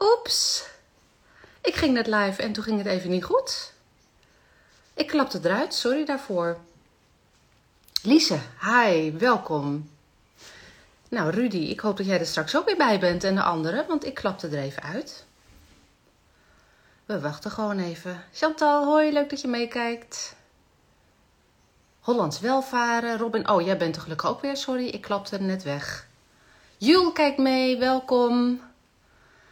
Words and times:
Oeps. 0.00 0.64
Ik 1.62 1.74
ging 1.74 1.92
net 1.92 2.06
live 2.06 2.42
en 2.42 2.52
toen 2.52 2.64
ging 2.64 2.78
het 2.78 2.86
even 2.86 3.10
niet 3.10 3.24
goed. 3.24 3.72
Ik 4.94 5.06
klapte 5.06 5.40
eruit, 5.42 5.74
sorry 5.74 6.04
daarvoor. 6.04 6.58
Lise, 8.02 8.38
hi, 8.60 9.12
welkom. 9.12 9.90
Nou, 11.08 11.30
Rudy, 11.30 11.56
ik 11.56 11.80
hoop 11.80 11.96
dat 11.96 12.06
jij 12.06 12.18
er 12.18 12.26
straks 12.26 12.56
ook 12.56 12.66
weer 12.66 12.76
bij 12.76 13.00
bent 13.00 13.24
en 13.24 13.34
de 13.34 13.42
anderen, 13.42 13.86
want 13.86 14.06
ik 14.06 14.14
klapte 14.14 14.48
er 14.48 14.58
even 14.58 14.82
uit. 14.82 15.24
We 17.04 17.20
wachten 17.20 17.50
gewoon 17.50 17.78
even. 17.78 18.24
Chantal, 18.32 18.84
hoi, 18.84 19.12
leuk 19.12 19.30
dat 19.30 19.40
je 19.40 19.48
meekijkt. 19.48 20.34
Hollands 22.00 22.40
welvaren. 22.40 23.18
Robin, 23.18 23.48
oh, 23.48 23.62
jij 23.62 23.76
bent 23.76 23.96
er 23.96 24.02
gelukkig 24.02 24.28
ook 24.28 24.40
weer, 24.40 24.56
sorry, 24.56 24.86
ik 24.86 25.00
klapte 25.00 25.36
er 25.36 25.42
net 25.42 25.62
weg. 25.62 26.06
Jul 26.76 27.12
kijkt 27.12 27.38
mee, 27.38 27.78
welkom. 27.78 28.60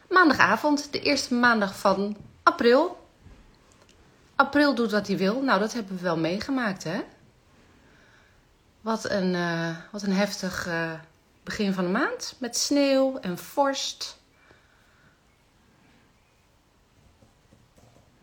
Maandagavond, 0.08 0.92
de 0.92 1.00
eerste 1.00 1.34
maandag 1.34 1.78
van 1.78 2.16
april. 2.42 3.08
April 4.34 4.74
doet 4.74 4.90
wat 4.90 5.06
hij 5.06 5.16
wil. 5.16 5.42
Nou, 5.42 5.60
dat 5.60 5.72
hebben 5.72 5.96
we 5.96 6.02
wel 6.02 6.18
meegemaakt, 6.18 6.84
hè? 6.84 7.04
Wat 8.80 9.10
een, 9.10 9.34
uh, 9.34 9.76
wat 9.92 10.02
een 10.02 10.12
heftig 10.12 10.66
uh, 10.66 10.92
begin 11.42 11.72
van 11.72 11.84
de 11.84 11.90
maand. 11.90 12.34
Met 12.38 12.56
sneeuw 12.56 13.18
en 13.18 13.38
vorst. 13.38 14.18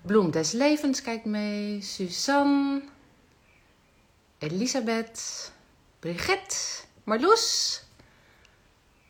Bloem 0.02 0.32
des 0.32 0.52
Levens 0.52 1.02
kijkt 1.02 1.26
mee. 1.26 1.82
Suzanne. 1.82 2.82
Elisabeth. 4.38 5.52
Brigitte. 6.00 6.56
Marloes. 7.04 7.82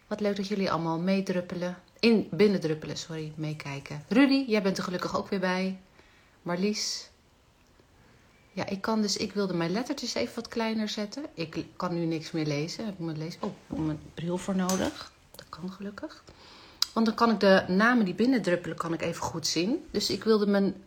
Wat 0.07 0.19
leuk 0.19 0.35
dat 0.35 0.47
jullie 0.47 0.71
allemaal 0.71 0.99
meedruppelen. 0.99 1.77
In, 2.05 2.27
binnendruppelen, 2.31 2.97
sorry, 2.97 3.33
meekijken. 3.35 4.03
Rudy, 4.07 4.45
jij 4.47 4.61
bent 4.61 4.77
er 4.77 4.83
gelukkig 4.83 5.17
ook 5.17 5.29
weer 5.29 5.39
bij. 5.39 5.79
Marlies. 6.41 7.09
Ja, 8.51 8.65
ik 8.65 8.81
kan 8.81 9.01
dus, 9.01 9.17
ik 9.17 9.33
wilde 9.33 9.53
mijn 9.53 9.71
lettertjes 9.71 10.13
even 10.13 10.35
wat 10.35 10.47
kleiner 10.47 10.89
zetten. 10.89 11.25
Ik 11.33 11.65
kan 11.75 11.93
nu 11.93 12.05
niks 12.05 12.31
meer 12.31 12.45
lezen. 12.45 12.85
Heb 12.85 12.93
ik 12.93 12.99
mijn 12.99 13.17
lezen? 13.17 13.41
Oh, 13.41 13.49
ik 13.49 13.55
heb 13.67 13.77
mijn 13.77 13.99
bril 14.13 14.37
voor 14.37 14.55
nodig. 14.55 15.11
Dat 15.35 15.49
kan 15.49 15.71
gelukkig. 15.71 16.23
Want 16.93 17.05
dan 17.05 17.15
kan 17.15 17.31
ik 17.31 17.39
de 17.39 17.65
namen 17.67 18.05
die 18.05 18.15
binnendruppelen, 18.15 18.77
kan 18.77 18.93
ik 18.93 19.01
even 19.01 19.21
goed 19.21 19.47
zien. 19.47 19.87
Dus 19.91 20.09
ik 20.09 20.23
wilde 20.23 20.47
mijn 20.47 20.83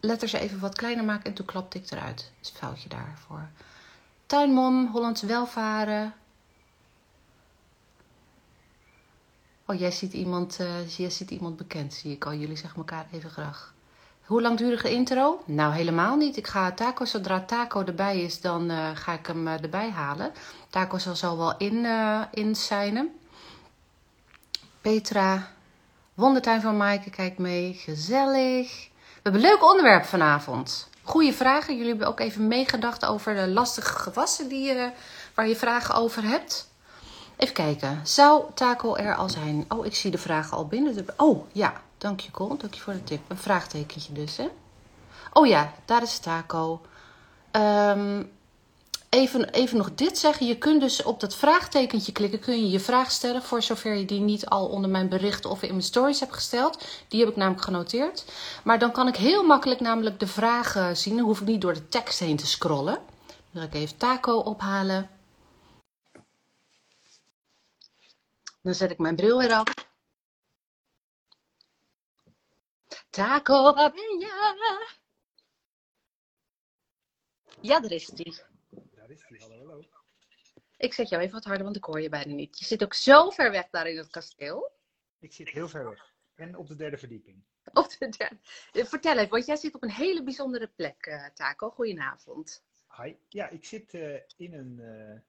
letters 0.00 0.32
even 0.32 0.60
wat 0.60 0.76
kleiner 0.76 1.04
maken 1.04 1.24
en 1.24 1.34
toen 1.34 1.46
klapte 1.46 1.78
ik 1.78 1.90
eruit. 1.90 2.16
Dat 2.16 2.26
is 2.40 2.48
een 2.48 2.56
foutje 2.56 2.88
daarvoor. 2.88 3.48
Tuinmom, 4.26 4.86
Hollands 4.86 5.22
welvaren. 5.22 6.14
Oh, 9.66 9.78
jij 9.78 9.90
ziet 9.90 10.12
iemand, 10.12 10.58
uh, 10.60 10.88
jij 10.88 11.10
ziet 11.10 11.30
iemand 11.30 11.56
bekend, 11.56 11.94
zie 11.94 12.12
ik 12.12 12.24
al. 12.24 12.34
Jullie 12.34 12.56
zeggen 12.56 12.78
elkaar 12.78 13.06
even 13.12 13.30
graag. 13.30 13.74
Hoe 14.22 14.42
langdurige 14.42 14.90
intro? 14.90 15.42
Nou, 15.44 15.74
helemaal 15.74 16.16
niet. 16.16 16.36
Ik 16.36 16.46
ga 16.46 16.72
Taco, 16.72 17.04
zodra 17.04 17.40
Taco 17.40 17.84
erbij 17.84 18.20
is, 18.20 18.40
dan 18.40 18.70
uh, 18.70 18.88
ga 18.94 19.12
ik 19.12 19.26
hem 19.26 19.46
uh, 19.46 19.62
erbij 19.62 19.90
halen. 19.90 20.32
Taco 20.70 20.98
zal 20.98 21.16
zo 21.16 21.36
wel 21.36 21.56
in, 21.56 21.86
in 22.30 22.56
zijnen. 22.56 23.10
Petra, 24.80 25.50
Wondertuin 26.14 26.60
van 26.60 26.76
Maaike, 26.76 27.10
kijk 27.10 27.38
mee. 27.38 27.74
Gezellig. 27.74 28.88
We 28.94 29.20
hebben 29.22 29.42
een 29.42 29.48
leuk 29.48 29.64
onderwerp 29.70 30.04
vanavond. 30.04 30.88
Goeie 31.02 31.32
vragen. 31.32 31.74
Jullie 31.74 31.90
hebben 31.90 32.08
ook 32.08 32.20
even 32.20 32.48
meegedacht 32.48 33.04
over 33.04 33.34
de 33.34 33.48
lastige 33.48 33.98
gewassen 33.98 34.48
die, 34.48 34.74
waar 35.34 35.48
je 35.48 35.56
vragen 35.56 35.94
over 35.94 36.22
hebt. 36.22 36.70
Even 37.42 37.54
kijken. 37.54 38.00
Zou 38.02 38.44
Taco 38.54 38.94
er 38.94 39.14
al 39.14 39.28
zijn? 39.28 39.64
Oh, 39.68 39.86
ik 39.86 39.94
zie 39.94 40.10
de 40.10 40.18
vragen 40.18 40.56
al 40.56 40.66
binnen. 40.66 41.06
Oh, 41.16 41.44
ja. 41.52 41.72
Dank 41.98 42.20
je, 42.20 42.30
Col. 42.30 42.56
Dank 42.56 42.74
je 42.74 42.80
voor 42.80 42.92
de 42.92 43.04
tip. 43.04 43.20
Een 43.28 43.36
vraagtekentje 43.36 44.12
dus, 44.12 44.36
hè? 44.36 44.48
Oh 45.32 45.46
ja, 45.46 45.72
daar 45.84 46.02
is 46.02 46.18
Taco. 46.18 46.80
Um, 47.52 48.30
even, 49.08 49.50
even 49.50 49.76
nog 49.76 49.94
dit 49.94 50.18
zeggen. 50.18 50.46
Je 50.46 50.58
kunt 50.58 50.80
dus 50.80 51.02
op 51.02 51.20
dat 51.20 51.34
vraagtekentje 51.34 52.12
klikken. 52.12 52.40
Kun 52.40 52.60
je 52.60 52.70
je 52.70 52.80
vraag 52.80 53.10
stellen. 53.10 53.42
Voor 53.42 53.62
zover 53.62 53.94
je 53.94 54.04
die 54.04 54.20
niet 54.20 54.46
al 54.46 54.66
onder 54.66 54.90
mijn 54.90 55.08
bericht 55.08 55.44
of 55.44 55.62
in 55.62 55.70
mijn 55.70 55.82
stories 55.82 56.20
hebt 56.20 56.34
gesteld. 56.34 56.84
Die 57.08 57.20
heb 57.20 57.28
ik 57.28 57.36
namelijk 57.36 57.64
genoteerd. 57.64 58.24
Maar 58.64 58.78
dan 58.78 58.92
kan 58.92 59.08
ik 59.08 59.16
heel 59.16 59.44
makkelijk 59.44 59.80
namelijk 59.80 60.20
de 60.20 60.26
vragen 60.26 60.96
zien. 60.96 61.16
Dan 61.16 61.24
hoef 61.24 61.40
ik 61.40 61.46
niet 61.46 61.60
door 61.60 61.74
de 61.74 61.88
tekst 61.88 62.18
heen 62.18 62.36
te 62.36 62.46
scrollen. 62.46 62.98
Dan 63.50 63.62
ga 63.62 63.68
ik 63.68 63.74
even 63.74 63.96
Taco 63.96 64.36
ophalen. 64.36 65.08
Dan 68.62 68.74
zet 68.74 68.90
ik 68.90 68.98
mijn 68.98 69.16
bril 69.16 69.38
weer 69.38 69.52
af. 69.52 69.74
Taco, 73.10 73.74
waar 73.74 73.92
ben 73.92 74.18
je? 74.18 74.96
Ja, 77.60 77.80
daar 77.80 77.90
is 77.90 78.06
hij. 78.06 78.44
Daar 78.94 79.10
is 79.10 79.24
hij. 79.28 79.38
Hallo, 79.38 79.58
hallo. 79.58 79.84
Ik 80.76 80.92
zet 80.92 81.08
jou 81.08 81.22
even 81.22 81.34
wat 81.34 81.44
harder, 81.44 81.64
want 81.64 81.76
ik 81.76 81.84
hoor 81.84 82.00
je 82.00 82.08
bijna 82.08 82.34
niet. 82.34 82.58
Je 82.58 82.64
zit 82.64 82.82
ook 82.82 82.94
zo 82.94 83.30
ver 83.30 83.50
weg 83.50 83.70
daar 83.70 83.86
in 83.86 83.96
het 83.96 84.10
kasteel. 84.10 84.72
Ik 85.18 85.32
zit 85.32 85.48
heel 85.48 85.68
ver 85.68 85.88
weg. 85.88 86.14
En 86.34 86.56
op 86.56 86.68
de 86.68 86.74
derde 86.74 86.98
verdieping. 86.98 87.42
Op 87.72 87.90
de 87.98 88.08
derde. 88.08 88.38
Vertel 88.88 89.16
even, 89.16 89.30
want 89.30 89.46
jij 89.46 89.56
zit 89.56 89.74
op 89.74 89.82
een 89.82 89.90
hele 89.90 90.22
bijzondere 90.22 90.68
plek, 90.68 91.06
uh, 91.06 91.26
Taco. 91.26 91.70
Goedenavond. 91.70 92.64
Hi. 92.96 93.14
Ja, 93.28 93.48
ik 93.48 93.64
zit 93.64 93.94
uh, 93.94 94.14
in 94.36 94.52
een 94.54 94.78
uh, 94.78 95.20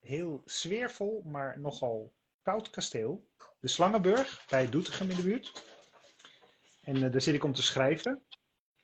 heel 0.00 0.42
sfeervol, 0.44 1.22
maar 1.22 1.60
nogal 1.60 2.12
koud 2.46 2.70
kasteel. 2.70 3.28
De 3.60 3.68
Slangenburg, 3.68 4.44
bij 4.48 4.68
Doetinchem 4.68 5.10
in 5.10 5.16
de 5.16 5.22
buurt. 5.22 5.64
En 6.80 6.96
uh, 6.96 7.12
daar 7.12 7.20
zit 7.20 7.34
ik 7.34 7.44
om 7.44 7.52
te 7.52 7.62
schrijven. 7.62 8.26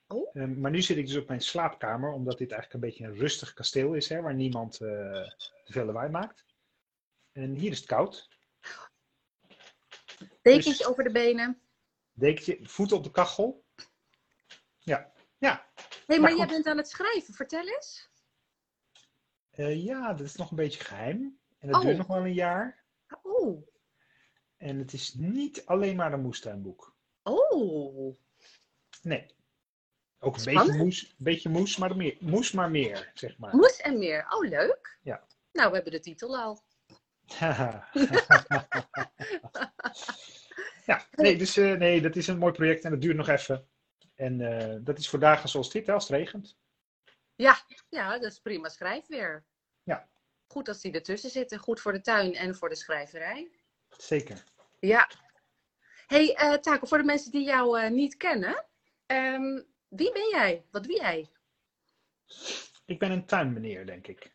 Oh. 0.06 0.34
Uh, 0.34 0.56
maar 0.56 0.70
nu 0.70 0.82
zit 0.82 0.96
ik 0.96 1.06
dus 1.06 1.16
op 1.16 1.28
mijn 1.28 1.40
slaapkamer, 1.40 2.12
omdat 2.12 2.38
dit 2.38 2.50
eigenlijk 2.50 2.72
een 2.72 2.90
beetje 2.90 3.04
een 3.04 3.18
rustig 3.18 3.52
kasteel 3.52 3.94
is, 3.94 4.08
hè, 4.08 4.20
waar 4.20 4.34
niemand 4.34 4.80
uh, 4.80 4.88
te 5.64 5.72
veel 5.72 5.84
lawaai 5.84 6.10
maakt. 6.10 6.44
En 7.32 7.54
hier 7.54 7.70
is 7.70 7.78
het 7.78 7.86
koud. 7.86 8.28
Dekentje 10.42 10.70
dus, 10.70 10.86
over 10.86 11.04
de 11.04 11.12
benen. 11.12 11.60
Dekentje, 12.12 12.58
voeten 12.62 12.96
op 12.96 13.04
de 13.04 13.10
kachel. 13.10 13.64
Ja, 14.78 15.12
ja. 15.38 15.70
hey, 16.06 16.20
maar, 16.20 16.20
maar 16.20 16.36
jij 16.36 16.46
bent 16.46 16.66
aan 16.66 16.76
het 16.76 16.88
schrijven, 16.88 17.34
vertel 17.34 17.66
eens. 17.66 18.10
Uh, 19.54 19.84
ja, 19.84 20.12
dat 20.12 20.26
is 20.26 20.36
nog 20.36 20.50
een 20.50 20.56
beetje 20.56 20.84
geheim. 20.84 21.40
En 21.58 21.68
dat 21.68 21.76
oh. 21.76 21.86
duurt 21.86 21.96
nog 21.96 22.06
wel 22.06 22.24
een 22.24 22.34
jaar. 22.34 22.81
Oh. 23.22 23.68
En 24.56 24.78
het 24.78 24.92
is 24.92 25.14
niet 25.14 25.66
alleen 25.66 25.96
maar 25.96 26.12
een 26.12 26.20
moestuinboek. 26.20 26.96
Oh. 27.22 28.16
Nee. 29.02 29.34
Ook 30.18 30.36
een 30.36 30.44
beetje 30.44 30.72
moes, 30.72 31.14
beetje 31.18 31.48
moes, 31.48 31.76
maar 31.76 31.96
meer, 31.96 32.16
moes, 32.20 32.52
maar 32.52 32.70
meer, 32.70 33.10
zeg 33.14 33.38
maar. 33.38 33.56
Moes 33.56 33.76
en 33.76 33.98
meer. 33.98 34.26
Oh, 34.28 34.48
leuk. 34.48 34.98
Ja. 35.02 35.26
Nou, 35.52 35.68
we 35.68 35.74
hebben 35.74 35.92
de 35.92 36.00
titel 36.00 36.38
al. 36.38 36.62
ja, 40.86 41.06
nee, 41.12 41.36
dus, 41.36 41.56
uh, 41.56 41.78
nee, 41.78 42.00
dat 42.00 42.16
is 42.16 42.26
een 42.26 42.38
mooi 42.38 42.52
project 42.52 42.84
en 42.84 42.90
dat 42.90 43.00
duurt 43.00 43.16
nog 43.16 43.28
even. 43.28 43.68
En 44.14 44.40
uh, 44.40 44.76
dat 44.80 44.98
is 44.98 45.08
voor 45.08 45.18
dagen 45.18 45.48
zoals 45.48 45.70
dit, 45.70 45.88
als 45.88 46.08
het 46.08 46.16
regent. 46.16 46.56
Ja, 47.34 47.56
ja, 47.88 48.18
dat 48.18 48.32
is 48.32 48.38
prima 48.38 48.68
schrijfweer. 48.68 49.44
Goed 50.52 50.68
als 50.68 50.80
die 50.80 50.92
ertussen 50.92 51.30
zitten. 51.30 51.58
Goed 51.58 51.80
voor 51.80 51.92
de 51.92 52.00
tuin 52.00 52.34
en 52.34 52.54
voor 52.54 52.68
de 52.68 52.74
schrijverij. 52.74 53.50
Zeker. 53.88 54.44
Ja. 54.80 55.10
hey, 56.06 56.38
uh, 56.42 56.54
Taco, 56.54 56.86
voor 56.86 56.98
de 56.98 57.04
mensen 57.04 57.30
die 57.30 57.44
jou 57.44 57.80
uh, 57.80 57.90
niet 57.90 58.16
kennen. 58.16 58.66
Um, 59.06 59.66
wie 59.88 60.12
ben 60.12 60.28
jij? 60.28 60.64
Wat 60.70 60.86
wie 60.86 60.96
jij? 60.96 61.30
Ik 62.84 62.98
ben 62.98 63.10
een 63.10 63.26
tuinmeneer, 63.26 63.86
denk 63.86 64.06
ik. 64.06 64.32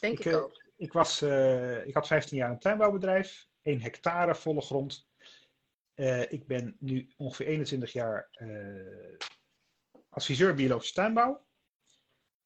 Denk 0.00 0.18
ik, 0.18 0.24
ik 0.24 0.34
ook. 0.34 0.62
Ik, 0.76 0.92
was, 0.92 1.22
uh, 1.22 1.86
ik 1.86 1.94
had 1.94 2.06
15 2.06 2.36
jaar 2.36 2.50
een 2.50 2.58
tuinbouwbedrijf. 2.58 3.48
1 3.62 3.80
hectare 3.80 4.34
volle 4.34 4.60
grond. 4.60 5.08
ik 6.28 6.46
ben 6.46 6.76
nu 6.78 7.12
ongeveer 7.16 7.46
21 7.46 7.92
jaar 7.92 8.30
adviseur 10.08 10.54
biologische 10.54 10.94
tuinbouw. 10.94 11.46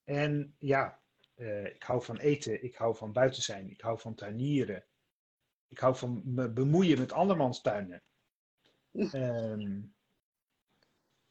En 0.04 0.54
ja, 0.58 1.00
uh, 1.38 1.64
ik 1.64 1.82
hou 1.82 2.02
van 2.02 2.16
eten, 2.16 2.62
ik 2.62 2.74
hou 2.74 2.96
van 2.96 3.12
buiten 3.12 3.42
zijn, 3.42 3.70
ik 3.70 3.80
hou 3.80 3.98
van 3.98 4.14
tuinieren. 4.14 4.84
Ik 5.68 5.78
hou 5.78 5.96
van 5.96 6.22
me 6.24 6.50
bemoeien 6.50 6.98
met 6.98 7.12
andermans 7.12 7.60
tuinen. 7.60 8.02
Um, 8.92 9.94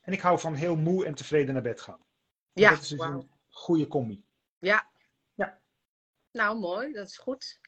en 0.02 0.14
ik 0.14 0.22
hou 0.22 0.40
van 0.40 0.54
heel 0.54 0.76
moe 0.76 1.06
en 1.06 1.16
tevreden 1.16 1.54
naar 1.54 1.64
bed 1.64 1.82
gaan. 1.82 2.06
En 2.54 2.62
ja, 2.62 2.70
dat 2.70 2.82
is 2.82 2.88
dus 2.88 2.98
wow. 2.98 3.14
een 3.14 3.30
goede 3.50 3.88
combi. 3.88 4.26
Ja. 4.60 4.90
Ja. 5.34 5.62
Nou, 6.32 6.60
mooi, 6.60 6.94
dat 6.94 7.08
is 7.08 7.18
goed. 7.18 7.60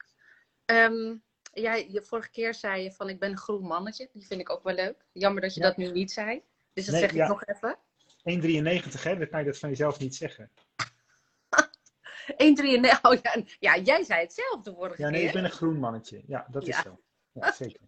Um, 0.65 1.23
jij, 1.53 1.89
je 1.89 2.03
vorige 2.03 2.29
keer 2.29 2.53
zei 2.53 2.83
je 2.83 2.91
van 2.91 3.09
ik 3.09 3.19
ben 3.19 3.31
een 3.31 3.37
groen 3.37 3.63
mannetje. 3.63 4.09
Die 4.13 4.25
vind 4.25 4.41
ik 4.41 4.49
ook 4.49 4.63
wel 4.63 4.75
leuk. 4.75 5.05
Jammer 5.11 5.41
dat 5.41 5.53
je 5.53 5.61
ja. 5.61 5.67
dat 5.67 5.77
nu 5.77 5.91
niet 5.91 6.11
zei. 6.11 6.43
Dus 6.73 6.85
dat 6.85 6.93
nee, 6.93 7.03
zeg 7.03 7.11
ik 7.11 7.27
nog 7.27 7.45
even. 7.45 7.77
1,93 8.19 9.01
hè, 9.01 9.17
dan 9.17 9.29
kan 9.29 9.39
je 9.39 9.45
dat 9.45 9.57
van 9.57 9.69
jezelf 9.69 9.99
niet 9.99 10.15
zeggen. 10.15 10.51
1,93. 12.31 12.35
Oh 13.01 13.15
ja, 13.21 13.43
ja, 13.59 13.77
jij 13.77 14.03
zei 14.03 14.21
hetzelfde 14.21 14.73
vorige 14.73 15.01
Ja, 15.01 15.09
nee, 15.09 15.19
keer. 15.19 15.27
ik 15.27 15.33
ben 15.35 15.43
een 15.43 15.51
groen 15.51 15.79
mannetje. 15.79 16.23
Ja, 16.27 16.47
dat 16.51 16.67
is 16.67 16.77
zo. 16.81 16.99
Ja, 17.31 17.51
zeker. 17.63 17.79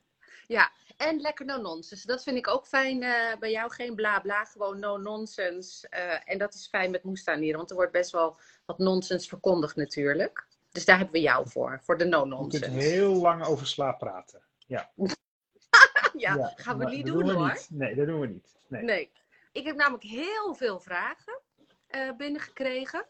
Ja, 0.48 0.72
En 0.98 1.20
lekker 1.20 1.46
no-nonsense. 1.46 2.08
Dat 2.08 2.24
vind 2.24 2.38
ik 2.38 2.48
ook 2.48 2.68
fijn 2.68 3.04
eh, 3.04 3.38
bij 3.40 3.52
jou. 3.52 3.72
Geen 3.72 3.96
bla 3.96 4.20
bla, 4.20 4.46
gewoon 4.46 4.80
no-nonsense. 4.80 5.90
Eh, 5.90 6.32
en 6.32 6.38
dat 6.38 6.54
is 6.54 6.68
fijn 6.68 6.92
met 6.92 7.04
moestanieren, 7.04 7.58
want 7.58 7.70
er 7.70 7.76
wordt 7.76 7.92
best 7.92 8.12
wel 8.12 8.40
wat 8.66 8.78
nonsens 8.78 9.28
verkondigd 9.28 9.76
natuurlijk. 9.76 10.46
Dus 10.72 10.86
daar 10.86 10.96
hebben 10.98 11.14
we 11.16 11.22
jou 11.22 11.50
voor, 11.50 11.80
voor 11.84 11.98
de 11.98 12.04
Je 12.04 12.10
no-nonsense. 12.10 12.70
kunt 12.70 12.82
heel 12.82 13.14
lang 13.16 13.46
over 13.46 13.68
slaap 13.68 14.00
praten. 14.00 14.42
Ja, 14.68 14.92
ja, 16.18 16.54
gaan 16.56 16.78
we 16.78 16.86
niet 16.86 17.06
doen, 17.06 17.26
we 17.26 17.34
hoor. 17.34 17.48
Niet. 17.48 17.68
Nee, 17.70 17.96
dat 17.96 18.08
doen 18.08 18.20
we 18.20 18.28
niet. 18.28 18.56
Nee. 18.68 18.84
Nee. 18.84 19.12
Ik 19.52 19.66
heb 19.66 19.76
namelijk 19.76 20.04
heel 20.04 20.56
veel 20.56 20.80
vragen 20.80 21.42
eh, 21.88 22.12
binnengekregen. 22.18 23.06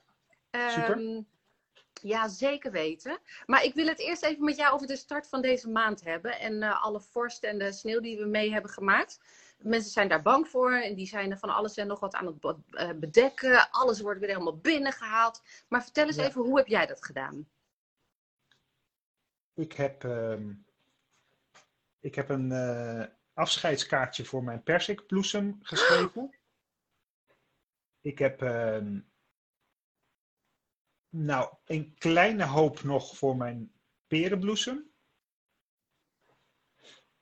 Super. 0.52 0.98
Ehm, 0.98 1.22
ja, 2.02 2.28
zeker 2.28 2.72
weten. 2.72 3.20
Maar 3.46 3.64
ik 3.64 3.74
wil 3.74 3.88
het 3.88 4.00
eerst 4.00 4.24
even 4.24 4.44
met 4.44 4.58
jou 4.58 4.74
over 4.74 4.88
de 4.88 4.96
start 4.96 5.28
van 5.28 5.42
deze 5.42 5.70
maand 5.70 6.04
hebben. 6.04 6.40
En 6.40 6.64
eh, 6.64 6.84
alle 6.84 7.02
vorst 7.02 7.44
en 7.44 7.58
de 7.58 7.72
sneeuw 7.72 8.00
die 8.00 8.18
we 8.18 8.26
mee 8.26 8.52
hebben 8.52 8.72
gemaakt. 8.72 9.20
Mensen 9.60 9.92
zijn 9.92 10.08
daar 10.08 10.22
bang 10.22 10.48
voor 10.48 10.72
en 10.72 10.96
die 10.96 11.08
zijn 11.08 11.32
er 11.32 11.38
van 11.38 11.50
alles 11.50 11.78
en 11.78 11.88
nog 11.88 12.00
wat 12.00 12.14
aan 12.14 12.26
het 12.26 12.56
eh, 12.72 12.90
bedekken. 12.92 13.72
Alles 13.72 14.02
wordt 14.02 14.20
weer 14.20 14.30
helemaal 14.30 14.58
binnengehaald. 14.58 15.42
Maar 15.68 15.84
vertel 15.84 16.06
eens 16.06 16.16
Ja. 16.16 16.26
even, 16.26 16.42
hoe 16.42 16.58
heb 16.58 16.68
jij 16.68 16.86
dat 16.86 17.06
gedaan? 17.06 17.48
Ik 19.54 19.74
heb, 19.74 20.04
ehm, 20.04 20.54
ik 22.00 22.16
heb 22.16 22.30
een 22.30 22.52
eh, 22.52 23.04
afscheidskaartje 23.34 24.26
voor 24.26 24.44
mijn 24.44 24.64
persikbloesem 24.64 25.60
geschreven. 25.62 26.30
Ik 28.04 28.20
heb 28.20 28.42
ehm, 28.42 29.00
nou 31.12 31.54
een 31.66 31.96
kleine 31.98 32.46
hoop 32.46 32.84
nog 32.84 33.18
voor 33.18 33.38
mijn 33.38 33.72
perenbloesem. 34.08 34.90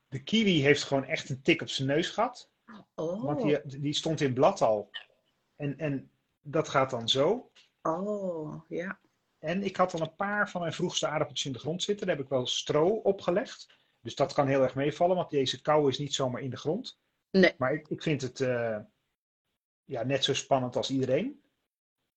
De 0.08 0.24
kiwi 0.24 0.62
heeft 0.62 0.84
gewoon 0.84 1.06
echt 1.06 1.30
een 1.30 1.42
tik 1.42 1.62
op 1.62 1.70
zijn 1.70 1.88
neus 1.88 2.10
gehad. 2.10 2.52
Oh, 2.96 3.24
Want 3.24 3.42
die, 3.42 3.80
die 3.80 3.94
stond 3.94 4.22
in 4.22 4.34
blad 4.34 4.62
al. 4.62 4.90
En, 5.56 5.78
en 5.78 6.12
dat 6.42 6.70
gaat 6.70 6.90
dan 6.90 7.10
zo. 7.10 7.52
oh 7.82 8.62
ja. 8.68 9.00
En 9.40 9.64
ik 9.64 9.76
had 9.76 9.94
al 9.94 10.02
een 10.02 10.16
paar 10.16 10.50
van 10.50 10.62
mijn 10.62 10.74
vroegste 10.74 11.08
aardappeltjes 11.08 11.48
in 11.48 11.54
de 11.54 11.60
grond 11.60 11.84
zitten. 11.84 12.08
Daar 12.08 12.16
heb 12.16 12.26
ik 12.26 12.32
wel 12.32 12.48
stro 12.48 12.88
opgelegd. 12.88 13.78
Dus 14.02 14.16
dat 14.16 14.34
kan 14.34 14.48
heel 14.48 14.62
erg 14.62 14.76
meevallen, 14.76 15.16
want 15.16 15.30
deze 15.30 15.62
kou 15.62 15.90
is 15.90 15.98
niet 15.98 16.14
zomaar 16.14 16.42
in 16.42 16.50
de 16.50 16.58
grond. 16.58 17.00
Nee. 17.32 17.54
Maar 17.58 17.74
ik, 17.74 17.88
ik 17.88 18.02
vind 18.02 18.22
het 18.22 18.42
eh, 18.42 18.80
ja, 19.84 20.04
net 20.04 20.24
zo 20.24 20.34
spannend 20.34 20.76
als 20.76 20.90
iedereen. 20.90 21.42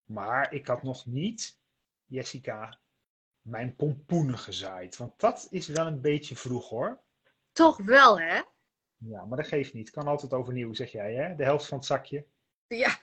Maar 0.04 0.52
ik 0.52 0.66
had 0.66 0.82
nog 0.82 1.06
niet, 1.06 1.58
Jessica, 2.12 2.78
mijn 3.40 3.76
pompoenen 3.76 4.38
gezaaid. 4.38 4.96
Want 4.96 5.20
dat 5.20 5.46
is 5.50 5.66
wel 5.66 5.86
een 5.86 6.00
beetje 6.00 6.36
vroeg 6.36 6.68
hoor. 6.68 7.00
Toch 7.52 7.76
wel, 7.76 8.20
hè? 8.20 8.40
Ja, 8.96 9.24
maar 9.24 9.36
dat 9.36 9.46
geeft 9.46 9.72
niet. 9.74 9.90
Kan 9.90 10.06
altijd 10.06 10.32
overnieuw, 10.32 10.74
zeg 10.74 10.92
jij 10.92 11.14
hè? 11.14 11.34
De 11.34 11.44
helft 11.44 11.66
van 11.66 11.78
het 11.78 11.86
zakje. 11.86 12.26
Ja, 12.66 12.98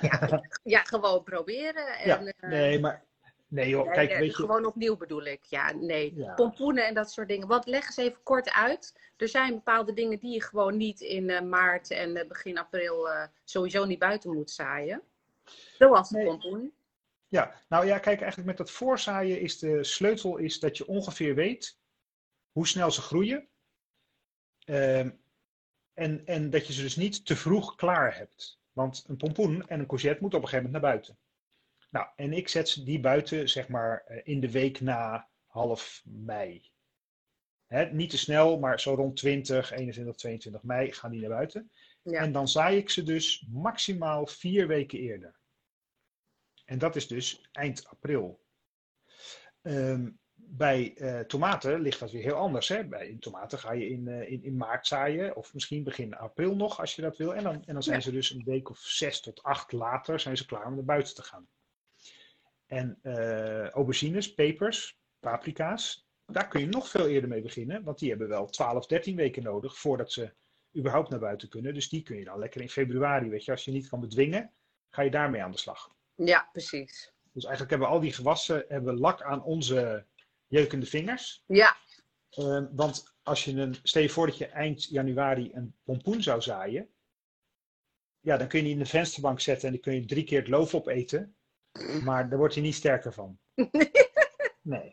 ja, 0.00 0.42
ja 0.74 0.82
gewoon 0.82 1.22
proberen. 1.22 1.86
En, 1.98 2.06
Ja, 2.08 2.20
eh, 2.24 2.50
nee, 2.50 2.80
maar... 2.80 3.06
Nee 3.46 3.68
joh, 3.68 3.84
Nee, 3.84 3.94
kijk, 3.94 4.10
nee, 4.10 4.18
weet 4.18 4.28
je... 4.30 4.34
Gewoon 4.36 4.66
opnieuw 4.66 4.96
bedoel 4.96 5.24
ik. 5.24 5.44
Ja, 5.44 5.72
nee. 5.72 6.14
Ja. 6.16 6.34
Pompoenen 6.34 6.86
en 6.86 6.94
dat 6.94 7.10
soort 7.10 7.28
dingen. 7.28 7.48
Want 7.48 7.66
leg 7.66 7.86
eens 7.86 7.96
even 7.96 8.22
kort 8.22 8.52
uit. 8.52 9.12
Er 9.16 9.28
zijn 9.28 9.54
bepaalde 9.54 9.92
dingen 9.92 10.18
die 10.18 10.32
je 10.32 10.42
gewoon 10.42 10.76
niet 10.76 11.00
in 11.00 11.30
eh, 11.30 11.40
maart 11.42 11.90
en 11.90 12.16
eh, 12.16 12.28
begin 12.28 12.58
april 12.58 13.08
sowieso 13.44 13.84
niet 13.84 13.98
buiten 13.98 14.34
moet 14.34 14.50
zaaien. 14.50 15.02
Zoals 15.78 16.08
de 16.08 16.16
Nee. 16.16 16.26
pompoen. 16.26 16.72
Ja, 17.28 17.62
nou 17.68 17.86
ja, 17.86 17.98
kijk, 17.98 18.20
eigenlijk 18.20 18.48
met 18.48 18.56
dat 18.56 18.70
voorzaaien 18.70 19.40
is 19.40 19.58
de 19.58 19.84
sleutel 19.84 20.36
is 20.36 20.60
dat 20.60 20.76
je 20.76 20.86
ongeveer 20.86 21.34
weet 21.34 21.78
hoe 22.52 22.66
snel 22.66 22.90
ze 22.90 23.00
groeien. 23.00 23.48
Ehm, 24.64 25.10
en, 25.94 26.26
en 26.26 26.50
dat 26.50 26.66
je 26.66 26.72
ze 26.72 26.82
dus 26.82 26.96
niet 26.96 27.26
te 27.26 27.36
vroeg 27.36 27.74
klaar 27.74 28.16
hebt. 28.16 28.60
Want 28.72 29.04
een 29.08 29.16
pompoen 29.16 29.68
en 29.68 29.80
een 29.80 29.86
courgette 29.86 30.20
moeten 30.20 30.38
op 30.38 30.44
een 30.44 30.50
gegeven 30.50 30.72
moment 30.72 30.82
naar 30.82 30.92
buiten. 30.92 31.18
Nou, 31.90 32.06
en 32.16 32.32
ik 32.32 32.48
zet 32.48 32.68
ze 32.68 32.84
die 32.84 33.00
buiten, 33.00 33.48
zeg 33.48 33.68
maar, 33.68 34.04
eh, 34.06 34.20
in 34.24 34.40
de 34.40 34.50
week 34.50 34.80
na 34.80 35.28
half 35.46 36.02
mei. 36.04 36.70
Hè, 37.66 37.84
niet 37.84 38.10
te 38.10 38.18
snel, 38.18 38.58
maar 38.58 38.80
zo 38.80 38.94
rond 38.94 39.16
20, 39.16 39.70
21, 39.70 40.16
22 40.16 40.62
mei 40.62 40.92
gaan 40.92 41.10
die 41.10 41.20
naar 41.20 41.30
buiten. 41.30 41.70
Ja. 42.02 42.20
En 42.20 42.32
dan 42.32 42.48
zaai 42.48 42.76
ik 42.76 42.90
ze 42.90 43.02
dus 43.02 43.46
maximaal 43.50 44.26
vier 44.26 44.66
weken 44.66 44.98
eerder. 44.98 45.37
En 46.68 46.78
dat 46.78 46.96
is 46.96 47.06
dus 47.06 47.48
eind 47.52 47.86
april. 47.86 48.40
Ehm, 49.62 50.10
bij 50.34 50.94
eh, 50.96 51.20
tomaten 51.20 51.80
ligt 51.80 52.00
dat 52.00 52.10
weer 52.10 52.22
heel 52.22 52.34
anders. 52.34 52.68
Hè? 52.68 52.84
Bij 52.84 53.08
in 53.08 53.18
tomaten 53.18 53.58
ga 53.58 53.72
je 53.72 53.88
in, 53.88 54.08
eh, 54.08 54.30
in, 54.30 54.42
in 54.44 54.56
maart 54.56 54.86
zaaien, 54.86 55.36
of 55.36 55.54
misschien 55.54 55.84
begin 55.84 56.14
april 56.14 56.56
nog, 56.56 56.80
als 56.80 56.94
je 56.94 57.02
dat 57.02 57.16
wil. 57.16 57.34
En 57.34 57.42
dan, 57.42 57.64
en 57.64 57.72
dan 57.72 57.82
zijn 57.82 57.96
Ja. 57.96 58.02
ze 58.02 58.10
dus 58.10 58.30
een 58.30 58.44
week 58.44 58.70
of 58.70 58.78
zes 58.78 59.20
tot 59.20 59.42
acht 59.42 59.72
later 59.72 60.20
zijn 60.20 60.36
ze 60.36 60.46
klaar 60.46 60.66
om 60.66 60.74
naar 60.74 60.84
buiten 60.84 61.14
te 61.14 61.22
gaan. 61.22 61.48
En 62.66 62.98
eh, 63.02 63.68
aubergines, 63.68 64.34
pepers, 64.34 64.98
paprika's, 65.20 66.08
daar 66.26 66.48
kun 66.48 66.60
je 66.60 66.66
nog 66.66 66.88
veel 66.88 67.08
eerder 67.08 67.28
mee 67.28 67.42
beginnen. 67.42 67.82
Want 67.82 67.98
die 67.98 68.08
hebben 68.08 68.28
wel 68.28 68.46
12, 68.46 68.86
13 68.86 69.16
weken 69.16 69.42
nodig 69.42 69.78
voordat 69.78 70.12
ze 70.12 70.34
überhaupt 70.76 71.10
naar 71.10 71.18
buiten 71.20 71.48
kunnen. 71.48 71.74
Dus 71.74 71.88
die 71.88 72.02
kun 72.02 72.16
je 72.18 72.24
dan 72.24 72.38
lekker 72.38 72.60
in 72.60 72.68
februari, 72.70 73.28
weet 73.28 73.44
je, 73.44 73.50
als 73.50 73.64
je 73.64 73.70
niet 73.70 73.88
kan 73.88 74.00
bedwingen, 74.00 74.52
ga 74.88 75.02
je 75.02 75.10
daarmee 75.10 75.42
aan 75.42 75.50
de 75.52 75.58
slag. 75.58 75.96
Ja, 76.26 76.48
precies. 76.52 77.12
Dus 77.32 77.44
eigenlijk 77.44 77.70
hebben 77.70 77.88
we 77.88 77.94
al 77.94 78.00
die 78.00 78.12
gewassen 78.12 78.64
hebben 78.68 78.94
we 78.94 79.00
lak 79.00 79.22
aan 79.22 79.42
onze 79.42 80.06
jeukende 80.46 80.86
vingers. 80.86 81.42
Ja, 81.46 81.76
Eh, 82.30 82.64
want 82.70 83.14
als 83.22 83.44
je 83.44 83.52
een, 83.52 83.76
stel 83.82 84.02
je 84.02 84.08
voor 84.08 84.26
dat 84.26 84.38
je 84.38 84.46
eind 84.46 84.84
januari 84.84 85.50
een 85.54 85.76
pompoen 85.84 86.22
zou 86.22 86.40
zaaien. 86.42 86.88
Ja, 88.20 88.36
dan 88.36 88.48
kun 88.48 88.58
je 88.58 88.64
die 88.64 88.72
in 88.72 88.78
de 88.78 88.86
vensterbank 88.86 89.40
zetten 89.40 89.66
en 89.66 89.72
dan 89.72 89.82
kun 89.82 89.94
je 89.94 90.04
drie 90.04 90.24
keer 90.24 90.38
het 90.38 90.48
loof 90.48 90.74
opeten. 90.74 91.36
Maar 92.04 92.28
daar 92.28 92.38
wordt 92.38 92.54
hij 92.54 92.62
niet 92.62 92.74
sterker 92.74 93.12
van. 93.12 93.38
Nee. 94.62 94.92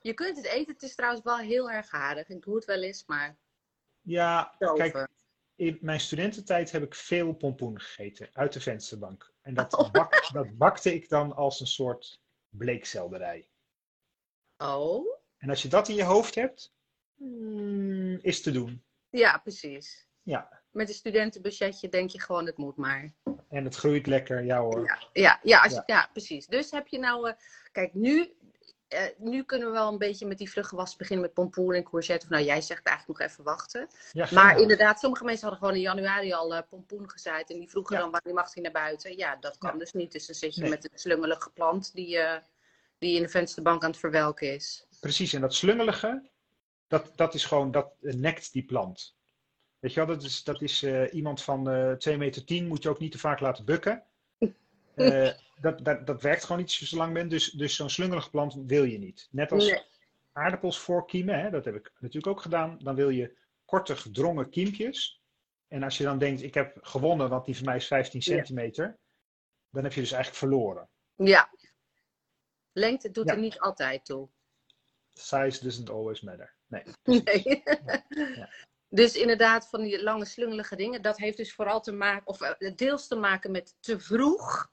je 0.00 0.14
kunt 0.14 0.36
het 0.36 0.46
eten. 0.46 0.72
Het 0.72 0.82
is 0.82 0.94
trouwens 0.94 1.22
wel 1.24 1.38
heel 1.38 1.70
erg 1.70 1.90
aardig. 1.90 2.28
Ik 2.28 2.42
doe 2.42 2.54
het 2.54 2.64
wel 2.64 2.82
eens, 2.82 3.04
maar 3.06 3.36
Ja, 4.00 4.54
kijk. 4.74 5.08
In 5.60 5.78
mijn 5.80 6.00
studententijd 6.00 6.70
heb 6.70 6.82
ik 6.82 6.94
veel 6.94 7.32
pompoen 7.32 7.80
gegeten 7.80 8.28
uit 8.32 8.52
de 8.52 8.60
vensterbank. 8.60 9.32
En 9.42 9.54
dat, 9.54 9.74
Oh. 9.76 9.90
bak, 9.90 10.28
dat 10.32 10.56
bakte 10.58 10.94
ik 10.94 11.08
dan 11.08 11.34
als 11.36 11.60
een 11.60 11.66
soort 11.66 12.20
bleekselderij. 12.48 13.48
Oh, 14.58 15.06
En 15.38 15.48
als 15.50 15.62
je 15.62 15.68
dat 15.68 15.88
in 15.88 15.94
je 15.94 16.04
hoofd 16.04 16.34
hebt, 16.34 16.72
mm, 17.14 18.18
is 18.22 18.42
te 18.42 18.50
doen. 18.50 18.84
ja, 19.10 19.38
precies. 19.38 20.08
Ja, 20.22 20.62
Met 20.70 20.88
een 20.88 20.94
studentenbudgetje 20.94 21.88
denk 21.88 22.10
je 22.10 22.20
gewoon, 22.20 22.46
het 22.46 22.56
moet 22.56 22.76
maar. 22.76 23.14
en 23.48 23.64
het 23.64 23.74
groeit 23.74 24.06
lekker, 24.06 24.44
ja 24.44 24.60
hoor. 24.60 24.84
Ja, 24.84 24.98
ja, 25.12 25.40
ja, 25.42 25.60
als 25.62 25.72
Ja. 25.72 25.82
ja. 25.86 26.08
precies. 26.12 26.46
Dus 26.46 26.70
heb 26.70 26.86
je 26.86 26.98
nou, 26.98 27.28
eh, 27.28 27.34
kijk, 27.72 27.94
nu, 27.94 28.32
eh, 28.90 29.02
nu 29.18 29.42
kunnen 29.44 29.66
we 29.68 29.72
wel 29.74 29.88
een 29.92 29.98
beetje 29.98 30.26
met 30.26 30.38
die 30.38 30.50
vluggewas 30.50 30.96
beginnen 30.96 31.24
met 31.26 31.34
pompoen 31.34 31.74
en 31.74 31.84
courgette. 31.84 32.24
Of 32.24 32.30
nou, 32.30 32.44
jij 32.44 32.60
zegt 32.60 32.86
eigenlijk 32.86 33.18
nog 33.18 33.28
even 33.28 33.44
wachten. 33.44 33.88
Ja, 34.12 34.28
Maar 34.32 34.60
inderdaad, 34.60 34.98
sommige 35.00 35.24
mensen 35.24 35.42
hadden 35.48 35.60
gewoon 35.60 35.76
in 35.76 35.86
januari 35.88 36.32
al 36.32 36.54
eh, 36.54 36.62
pompoen 36.68 37.10
gezaaid. 37.10 37.50
En 37.50 37.58
die 37.58 37.70
vroegen 37.70 37.96
Ja. 37.96 38.02
dan 38.02 38.10
wanneer 38.10 38.34
mag 38.34 38.54
hij 38.54 38.62
naar 38.62 38.72
buiten. 38.72 39.16
Ja, 39.16 39.36
dat 39.36 39.58
kan 39.58 39.72
Ja. 39.72 39.78
dus 39.78 39.92
niet. 39.92 40.12
Dus 40.12 40.26
dan 40.26 40.34
zit 40.34 40.54
je 40.54 40.60
Nee. 40.60 40.70
met 40.70 40.84
een 40.92 40.98
slungelige 40.98 41.50
plant 41.50 41.94
die, 41.94 42.18
eh, 42.18 42.38
die 42.98 43.16
in 43.16 43.22
de 43.22 43.28
vensterbank 43.28 43.82
aan 43.82 43.90
het 43.90 43.98
verwelken 43.98 44.54
is. 44.54 44.86
Precies, 45.00 45.32
en 45.32 45.40
dat 45.40 45.54
slungelige, 45.54 46.28
dat, 46.88 47.12
dat 47.16 47.34
is 47.34 47.44
gewoon, 47.44 47.70
dat 47.70 47.92
nekt 48.00 48.52
die 48.52 48.64
plant. 48.64 49.16
Weet 49.78 49.92
je 49.92 50.04
wel, 50.06 50.14
dat 50.14 50.22
is, 50.24 50.44
dat 50.44 50.62
is 50.62 50.82
iemand 51.12 51.42
van 51.42 51.70
eh 51.70 51.92
2 51.92 52.16
meter 52.16 52.44
10 52.44 52.66
moet 52.66 52.82
je 52.82 52.88
ook 52.88 52.98
niet 52.98 53.12
te 53.12 53.18
vaak 53.18 53.40
laten 53.40 53.64
bukken. 53.64 54.04
Eh, 55.00 55.32
dat, 55.60 55.84
dat, 55.84 56.06
dat 56.06 56.22
werkt 56.22 56.42
gewoon 56.42 56.58
niet 56.58 56.66
als 56.66 56.78
je 56.78 56.86
zo 56.86 56.96
lang 56.96 57.12
bent, 57.14 57.30
dus, 57.30 57.50
dus 57.50 57.76
zo'n 57.76 57.90
slungelige 57.90 58.30
plant 58.30 58.54
wil 58.66 58.84
je 58.84 58.98
niet. 58.98 59.28
Net 59.30 59.52
als 59.52 59.66
Nee. 59.70 59.82
aardappels 60.32 60.78
voorkiemen, 60.78 61.40
hè, 61.40 61.50
dat 61.50 61.64
heb 61.64 61.74
ik 61.74 61.92
natuurlijk 61.98 62.26
ook 62.36 62.42
gedaan, 62.42 62.78
dan 62.78 62.94
wil 62.94 63.08
je 63.08 63.38
korte 63.64 63.96
gedrongen 63.96 64.50
kiempjes. 64.50 65.22
En 65.68 65.82
als 65.82 65.98
je 65.98 66.04
dan 66.04 66.18
denkt, 66.18 66.42
ik 66.42 66.54
heb 66.54 66.78
gewonnen, 66.80 67.28
want 67.28 67.44
die 67.44 67.56
van 67.56 67.64
mij 67.64 67.76
is 67.76 67.86
15 67.86 68.20
Ja. 68.24 68.32
centimeter, 68.36 68.98
dan 69.70 69.82
heb 69.82 69.92
je 69.92 70.00
dus 70.00 70.12
eigenlijk 70.12 70.42
verloren. 70.44 70.88
Ja. 71.14 71.50
Lengte 72.72 73.10
doet 73.10 73.26
Ja. 73.28 73.32
er 73.34 73.38
niet 73.40 73.58
altijd 73.60 74.04
toe. 74.04 74.28
Size 75.12 75.62
doesn't 75.64 75.90
always 75.90 76.20
matter. 76.20 76.54
Nee. 76.66 76.82
Nee. 77.24 77.62
Ja. 78.36 78.48
Dus 78.88 79.14
inderdaad, 79.16 79.68
van 79.68 79.82
die 79.82 80.02
lange 80.02 80.24
slungelige 80.24 80.76
dingen, 80.76 81.02
dat 81.02 81.16
heeft 81.18 81.36
dus 81.36 81.54
vooral 81.54 81.80
te 81.80 81.92
maken, 81.92 82.26
of 82.26 82.40
eh, 82.40 82.74
deels 82.76 83.06
te 83.06 83.16
maken 83.16 83.50
met 83.50 83.76
te 83.80 84.00
vroeg 84.00 84.70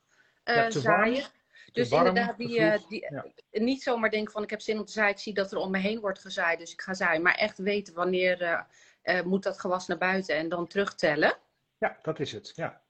Ja, 0.55 0.69
zaaien. 0.69 1.25
Dus 1.71 1.89
warm, 1.89 2.07
inderdaad, 2.07 2.37
die, 2.37 2.87
die, 2.87 3.07
ja. 3.09 3.25
niet 3.51 3.83
zomaar 3.83 4.09
denken 4.09 4.31
van 4.31 4.43
ik 4.43 4.49
heb 4.49 4.61
zin 4.61 4.79
om 4.79 4.85
te 4.85 4.91
zaaien, 4.91 5.11
ik 5.11 5.19
zie 5.19 5.33
dat 5.33 5.51
er 5.51 5.57
om 5.57 5.71
me 5.71 5.77
heen 5.77 5.99
wordt 5.99 6.19
gezaaid, 6.19 6.59
dus 6.59 6.71
ik 6.71 6.81
ga 6.81 6.93
zaaien. 6.93 7.21
Maar 7.21 7.35
echt 7.35 7.57
weten 7.57 7.93
wanneer 7.93 8.41
eh, 8.41 8.59
eh, 9.01 9.25
moet 9.25 9.43
dat 9.43 9.59
gewas 9.59 9.87
naar 9.87 9.97
buiten 9.97 10.35
en 10.35 10.49
dan 10.49 10.67
terugtellen. 10.67 11.37
Ja, 11.77 11.97
dat 12.01 12.19
is 12.19 12.31
het. 12.31 12.51
Ja. 12.55 12.81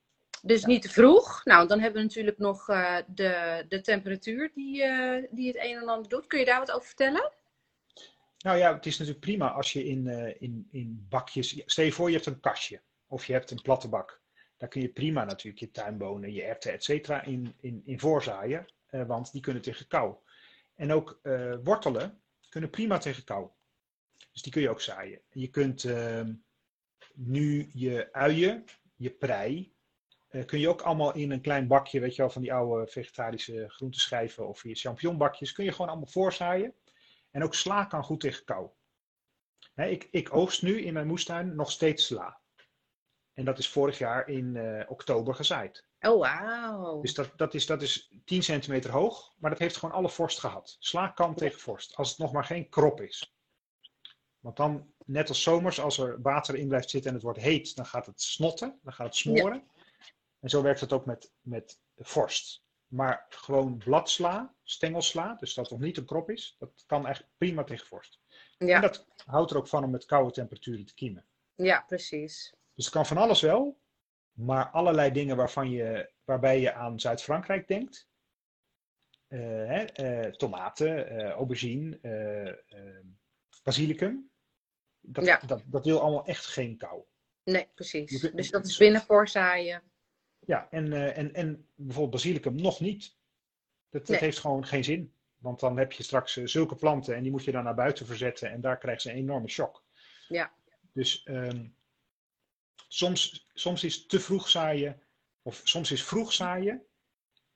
Dus 0.41 0.61
Ja. 0.61 0.67
niet 0.67 0.81
te 0.81 0.89
vroeg. 0.89 1.45
Nou, 1.45 1.67
dan 1.67 1.79
hebben 1.79 2.01
we 2.01 2.07
natuurlijk 2.07 2.37
nog 2.37 2.69
eh, 2.69 2.97
de, 3.07 3.65
de 3.69 3.81
temperatuur 3.81 4.51
die, 4.53 4.83
die 5.31 5.47
het 5.47 5.57
een 5.57 5.77
en 5.77 5.87
ander 5.87 6.09
doet. 6.09 6.27
Kun 6.27 6.39
je 6.39 6.45
daar 6.45 6.59
wat 6.59 6.71
over 6.71 6.87
vertellen? 6.87 7.31
Nou 8.37 8.57
ja, 8.57 8.73
het 8.73 8.85
is 8.85 8.97
natuurlijk 8.97 9.25
prima 9.25 9.51
als 9.51 9.73
je 9.73 9.85
in, 9.85 10.07
in, 10.39 10.67
in 10.71 11.05
bakjes. 11.09 11.61
Stel 11.65 11.85
je 11.85 11.91
voor, 11.91 12.07
je 12.07 12.15
hebt 12.15 12.27
een 12.27 12.39
kastje 12.39 12.81
of 13.07 13.25
je 13.25 13.33
hebt 13.33 13.51
een 13.51 13.61
platte 13.61 13.87
bak. 13.87 14.21
Daar 14.57 14.69
kun 14.69 14.81
je 14.81 14.89
prima 14.89 15.23
natuurlijk 15.23 15.59
je 15.59 15.71
tuinbonen, 15.71 16.33
je 16.33 16.43
erwten, 16.43 16.71
et 16.73 16.83
cetera, 16.83 17.23
in, 17.23 17.53
in, 17.59 17.81
in 17.85 17.99
voorzaaien. 17.99 18.65
eh, 18.87 19.05
want 19.07 19.31
die 19.31 19.41
kunnen 19.41 19.61
tegen 19.61 19.87
kou. 19.87 20.15
En 20.75 20.91
ook 20.91 21.19
eh, 21.23 21.55
wortelen 21.63 22.21
kunnen 22.49 22.69
prima 22.69 22.97
tegen 22.97 23.23
kou. 23.23 23.49
Dus 24.31 24.41
die 24.41 24.51
kun 24.51 24.61
je 24.61 24.69
ook 24.69 24.81
zaaien. 24.81 25.21
Je 25.31 25.47
kunt 25.47 25.83
ehm, 25.83 26.33
nu 27.13 27.69
je 27.73 28.13
uien, 28.13 28.65
je 28.95 29.09
prei, 29.09 29.75
eh, 30.27 30.45
kun 30.45 30.59
je 30.59 30.69
ook 30.69 30.81
allemaal 30.81 31.13
in 31.13 31.31
een 31.31 31.41
klein 31.41 31.67
bakje, 31.67 31.99
weet 31.99 32.15
je 32.15 32.21
wel, 32.21 32.31
van 32.31 32.41
die 32.41 32.53
oude 32.53 32.91
vegetarische 32.91 33.69
groenteschijven 33.69 34.47
of 34.47 34.63
je 34.63 34.75
champignonbakjes, 34.75 35.51
kun 35.51 35.65
je 35.65 35.71
gewoon 35.71 35.87
allemaal 35.87 36.07
voorzaaien. 36.07 36.73
En 37.31 37.43
ook 37.43 37.53
sla 37.55 37.85
kan 37.85 38.03
goed 38.03 38.19
tegen 38.19 38.45
kou. 38.45 38.69
Ik, 39.75 40.07
ik 40.11 40.35
oogst 40.35 40.61
nu 40.61 40.81
in 40.81 40.93
mijn 40.93 41.07
moestuin 41.07 41.55
nog 41.55 41.71
steeds 41.71 42.05
sla. 42.05 42.39
En 43.37 43.45
dat 43.45 43.57
is 43.57 43.69
vorig 43.69 43.97
jaar 43.97 44.29
in 44.29 44.55
eh, 44.55 44.89
oktober 44.89 45.35
gezaaid. 45.35 45.85
Oh, 45.99 46.19
wauw. 46.19 47.01
Dus 47.01 47.13
dat, 47.13 47.31
dat, 47.35 47.53
is, 47.53 47.65
dat 47.65 47.81
is 47.81 48.11
10 48.25 48.43
centimeter 48.43 48.91
hoog, 48.91 49.33
maar 49.37 49.49
dat 49.49 49.59
heeft 49.59 49.77
gewoon 49.77 49.95
alle 49.95 50.09
vorst 50.09 50.39
gehad. 50.39 50.75
Sla 50.79 51.07
kan 51.07 51.35
tegen 51.35 51.59
vorst, 51.59 51.95
als 51.95 52.09
het 52.09 52.17
nog 52.17 52.31
maar 52.31 52.45
geen 52.45 52.69
krop 52.69 53.01
is. 53.01 53.35
Want 54.39 54.57
dan, 54.57 54.93
net 55.05 55.29
als 55.29 55.41
zomers, 55.41 55.79
als 55.79 55.97
er 55.97 56.21
water 56.21 56.55
in 56.55 56.67
blijft 56.67 56.89
zitten 56.89 57.09
en 57.09 57.15
het 57.15 57.25
wordt 57.25 57.39
heet, 57.39 57.75
dan 57.75 57.85
gaat 57.85 58.05
het 58.05 58.21
snotten, 58.21 58.79
dan 58.83 58.93
gaat 58.93 59.05
het 59.05 59.15
smoren. 59.15 59.63
En 60.39 60.49
zo 60.49 60.61
werkt 60.61 60.79
het 60.79 60.93
ook 60.93 61.05
met, 61.05 61.31
met 61.41 61.79
vorst. 61.97 62.63
Maar 62.87 63.25
gewoon 63.29 63.77
bladsla, 63.77 64.53
stengelsla, 64.63 65.35
dus 65.39 65.53
dat 65.53 65.69
nog 65.69 65.79
niet 65.79 65.97
een 65.97 66.05
krop 66.05 66.29
is, 66.29 66.55
dat 66.59 66.83
kan 66.85 67.05
eigenlijk 67.05 67.35
prima 67.37 67.63
tegen 67.63 67.87
vorst. 67.87 68.19
En 68.57 68.67
Ja, 68.67 68.79
dat 68.79 69.05
houdt 69.25 69.51
er 69.51 69.57
ook 69.57 69.67
van 69.67 69.83
om 69.83 69.91
met 69.91 70.05
koude 70.05 70.31
temperaturen 70.31 70.85
te 70.85 70.93
kiemen. 70.93 71.25
ja, 71.55 71.83
precies. 71.87 72.55
Dus 72.77 72.85
het 72.85 72.93
kan 72.93 73.05
van 73.05 73.17
alles 73.17 73.41
wel, 73.41 73.79
maar 74.31 74.69
allerlei 74.69 75.11
dingen 75.11 75.35
waarvan 75.35 75.69
je, 75.69 76.11
waarbij 76.23 76.59
je 76.59 76.73
aan 76.73 76.99
Zuid-Frankrijk 76.99 77.67
denkt. 77.67 78.09
eh, 79.27 79.39
hè, 79.39 79.83
eh, 79.83 80.31
tomaten, 80.33 81.09
eh, 81.09 81.29
aubergine, 81.29 81.99
basilicum. 83.63 84.29
Dat, 84.99 85.25
Ja. 85.25 85.39
dat, 85.45 85.63
dat 85.65 85.85
wil 85.85 86.01
allemaal 86.01 86.25
echt 86.25 86.45
geen 86.45 86.77
kou. 86.77 87.01
Nee, 87.43 87.67
precies. 87.75 88.19
kunt- 88.19 88.35
Dus 88.37 88.49
dat 88.51 88.65
is 88.65 88.77
binnen 88.77 89.01
voorzaaien. 89.01 89.81
Ja, 90.39 90.67
en, 90.69 91.13
en, 91.15 91.33
en 91.33 91.67
bijvoorbeeld 91.75 92.13
basilicum 92.13 92.55
nog 92.55 92.79
niet. 92.79 93.15
Dat, 93.89 94.01
dat 94.01 94.09
Nee. 94.09 94.19
heeft 94.19 94.39
gewoon 94.39 94.65
geen 94.65 94.83
zin. 94.83 95.13
Want 95.37 95.59
dan 95.59 95.77
heb 95.77 95.91
je 95.91 96.03
straks 96.03 96.33
zulke 96.33 96.75
planten 96.75 97.15
en 97.15 97.21
die 97.23 97.31
moet 97.31 97.43
je 97.43 97.51
dan 97.51 97.63
naar 97.63 97.75
buiten 97.75 98.05
verzetten 98.05 98.51
en 98.51 98.61
daar 98.61 98.77
krijgt 98.77 99.01
ze 99.01 99.09
een 99.09 99.15
enorme 99.17 99.47
shock. 99.49 99.83
Ja. 100.27 100.53
Dus 100.93 101.23
ehm, 101.23 101.67
soms, 102.87 103.49
soms 103.53 103.83
is 103.83 104.05
te 104.05 104.19
vroeg 104.19 104.49
zaaien, 104.49 105.01
of 105.41 105.61
soms 105.63 105.91
is 105.91 106.03
vroeg 106.03 106.33
zaaien, 106.33 106.85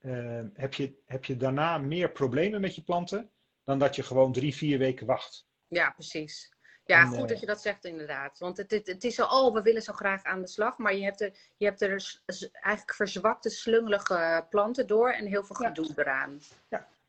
ehm, 0.01 0.47
heb, 0.53 0.73
je, 0.73 0.93
heb 1.05 1.25
je 1.25 1.37
daarna 1.37 1.77
meer 1.77 2.11
problemen 2.11 2.61
met 2.61 2.75
je 2.75 2.83
planten 2.83 3.31
dan 3.63 3.79
dat 3.79 3.95
je 3.95 4.03
gewoon 4.03 4.31
drie, 4.33 4.55
vier 4.55 4.77
weken 4.77 5.05
wacht. 5.05 5.47
Ja, 5.67 5.89
precies. 5.89 6.53
Ja, 6.85 7.01
En, 7.01 7.07
goed 7.07 7.21
eh, 7.21 7.27
dat 7.27 7.39
je 7.39 7.45
dat 7.45 7.61
zegt 7.61 7.85
inderdaad. 7.85 8.39
Want 8.39 8.57
het, 8.57 8.71
het, 8.71 8.87
het 8.87 9.03
is 9.03 9.15
zo, 9.15 9.25
oh, 9.25 9.53
we 9.53 9.61
willen 9.61 9.81
zo 9.81 9.93
graag 9.93 10.23
aan 10.23 10.41
de 10.41 10.47
slag. 10.47 10.77
Maar 10.77 10.95
je 10.95 11.03
hebt 11.03 11.21
er, 11.21 11.37
je 11.57 11.65
hebt 11.65 11.81
er 11.81 12.21
eigenlijk 12.51 12.93
verzwakte, 12.95 13.49
slungelige 13.49 14.45
planten 14.49 14.87
door 14.87 15.11
en 15.11 15.25
heel 15.25 15.43
veel 15.43 15.61
Ja. 15.61 15.67
gedoe 15.67 15.91
eraan. 15.95 16.39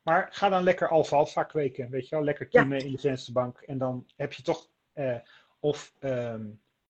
Maar 0.01 0.27
ga 0.31 0.49
dan 0.49 0.63
lekker 0.63 0.89
alfalfa 0.89 1.43
kweken, 1.43 1.89
weet 1.89 2.09
je 2.09 2.15
wel, 2.15 2.23
lekker 2.23 2.47
Ja. 2.49 2.59
kiemen 2.59 2.79
in 2.79 2.91
de 2.91 2.97
vensterbank. 2.97 3.57
En 3.59 3.77
dan 3.77 4.07
heb 4.15 4.33
je 4.33 4.43
toch, 4.43 4.69
eh, 4.93 5.19
of 5.59 5.93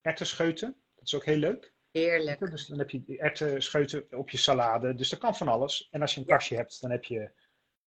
erwtenscheuten, 0.01 0.82
dat 1.03 1.13
is 1.13 1.15
ook 1.15 1.25
heel 1.25 1.38
leuk. 1.38 1.74
Heerlijk. 1.91 2.39
Dus 2.39 2.65
dan 2.65 2.77
heb 2.79 2.89
je 2.89 3.17
erwtenscheuten 3.17 4.05
op 4.12 4.29
je 4.29 4.38
salade. 4.38 4.93
Dus 4.95 5.10
dat 5.10 5.19
kan 5.19 5.36
van 5.36 5.48
alles. 5.48 5.88
En 5.91 6.01
als 6.01 6.13
je 6.13 6.19
een 6.19 6.25
Ja. 6.27 6.33
kastje 6.36 6.55
hebt, 6.55 6.81
dan, 6.81 6.91
heb 6.91 7.03
je, 7.03 7.31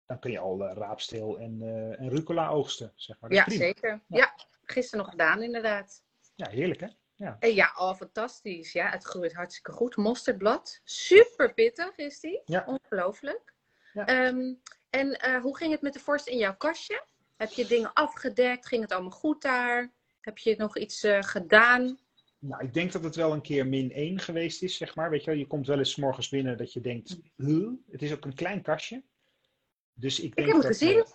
dan 0.06 0.18
kun 0.18 0.30
je 0.30 0.38
al 0.38 0.64
eh, 0.64 0.76
raapsteel 0.76 1.38
en, 1.38 1.58
eh, 1.62 2.00
en 2.00 2.08
rucola 2.08 2.48
oogsten. 2.48 2.92
Zeg 2.96 3.16
maar. 3.20 3.30
Dat 3.30 3.38
Ja, 3.38 3.44
prima. 3.44 3.60
zeker. 3.64 4.02
Ja, 4.08 4.34
gisteren 4.64 5.00
nog 5.04 5.10
gedaan 5.10 5.42
inderdaad. 5.42 6.04
Ja, 6.34 6.48
heerlijk 6.48 6.80
hè? 6.80 6.86
En 7.38 7.54
ja, 7.54 7.72
oh, 7.76 7.94
fantastisch. 7.94 8.72
Ja, 8.72 8.90
het 8.90 9.04
groeit 9.04 9.32
hartstikke 9.34 9.72
goed. 9.72 9.96
Mosterdblad. 9.96 10.80
Super 10.84 11.54
pittig 11.54 11.96
is 11.96 12.20
die. 12.20 12.42
Ja. 12.44 12.64
Ongelooflijk. 12.66 13.54
Ja. 13.92 14.06
Ehm, 14.06 14.54
en 14.90 15.18
eh, 15.18 15.40
hoe 15.40 15.56
ging 15.56 15.72
het 15.72 15.82
met 15.82 15.92
de 15.92 15.98
vorst 15.98 16.26
in 16.26 16.38
jouw 16.38 16.56
kastje? 16.56 17.04
Heb 17.36 17.50
je 17.50 17.66
dingen 17.66 17.92
afgedekt? 17.92 18.66
Ging 18.66 18.82
het 18.82 18.92
allemaal 18.92 19.10
goed 19.10 19.42
daar? 19.42 19.92
Heb 20.20 20.38
je 20.38 20.54
nog 20.58 20.76
iets 20.78 21.02
eh, 21.02 21.22
gedaan? 21.22 21.98
Nou, 22.44 22.64
ik 22.64 22.74
denk 22.74 22.92
dat 22.92 23.04
het 23.04 23.14
wel 23.16 23.32
een 23.32 23.42
keer 23.42 23.66
min 23.66 23.92
1 23.92 24.18
geweest 24.18 24.62
is, 24.62 24.76
zeg 24.76 24.94
maar. 24.94 25.10
Weet 25.10 25.24
je 25.24 25.30
wel, 25.30 25.38
je 25.38 25.46
komt 25.46 25.66
wel 25.66 25.78
eens 25.78 25.96
morgens 25.96 26.28
binnen 26.28 26.56
dat 26.56 26.72
je 26.72 26.80
denkt, 26.80 27.18
huh? 27.36 27.70
het 27.90 28.02
is 28.02 28.12
ook 28.12 28.24
een 28.24 28.34
klein 28.34 28.62
kastje. 28.62 29.04
Dus 29.92 30.20
ik 30.20 30.36
denk 30.36 30.48
heb 30.48 30.56
hem 30.56 30.66
gezien. 30.66 30.98
eh, 30.98 31.10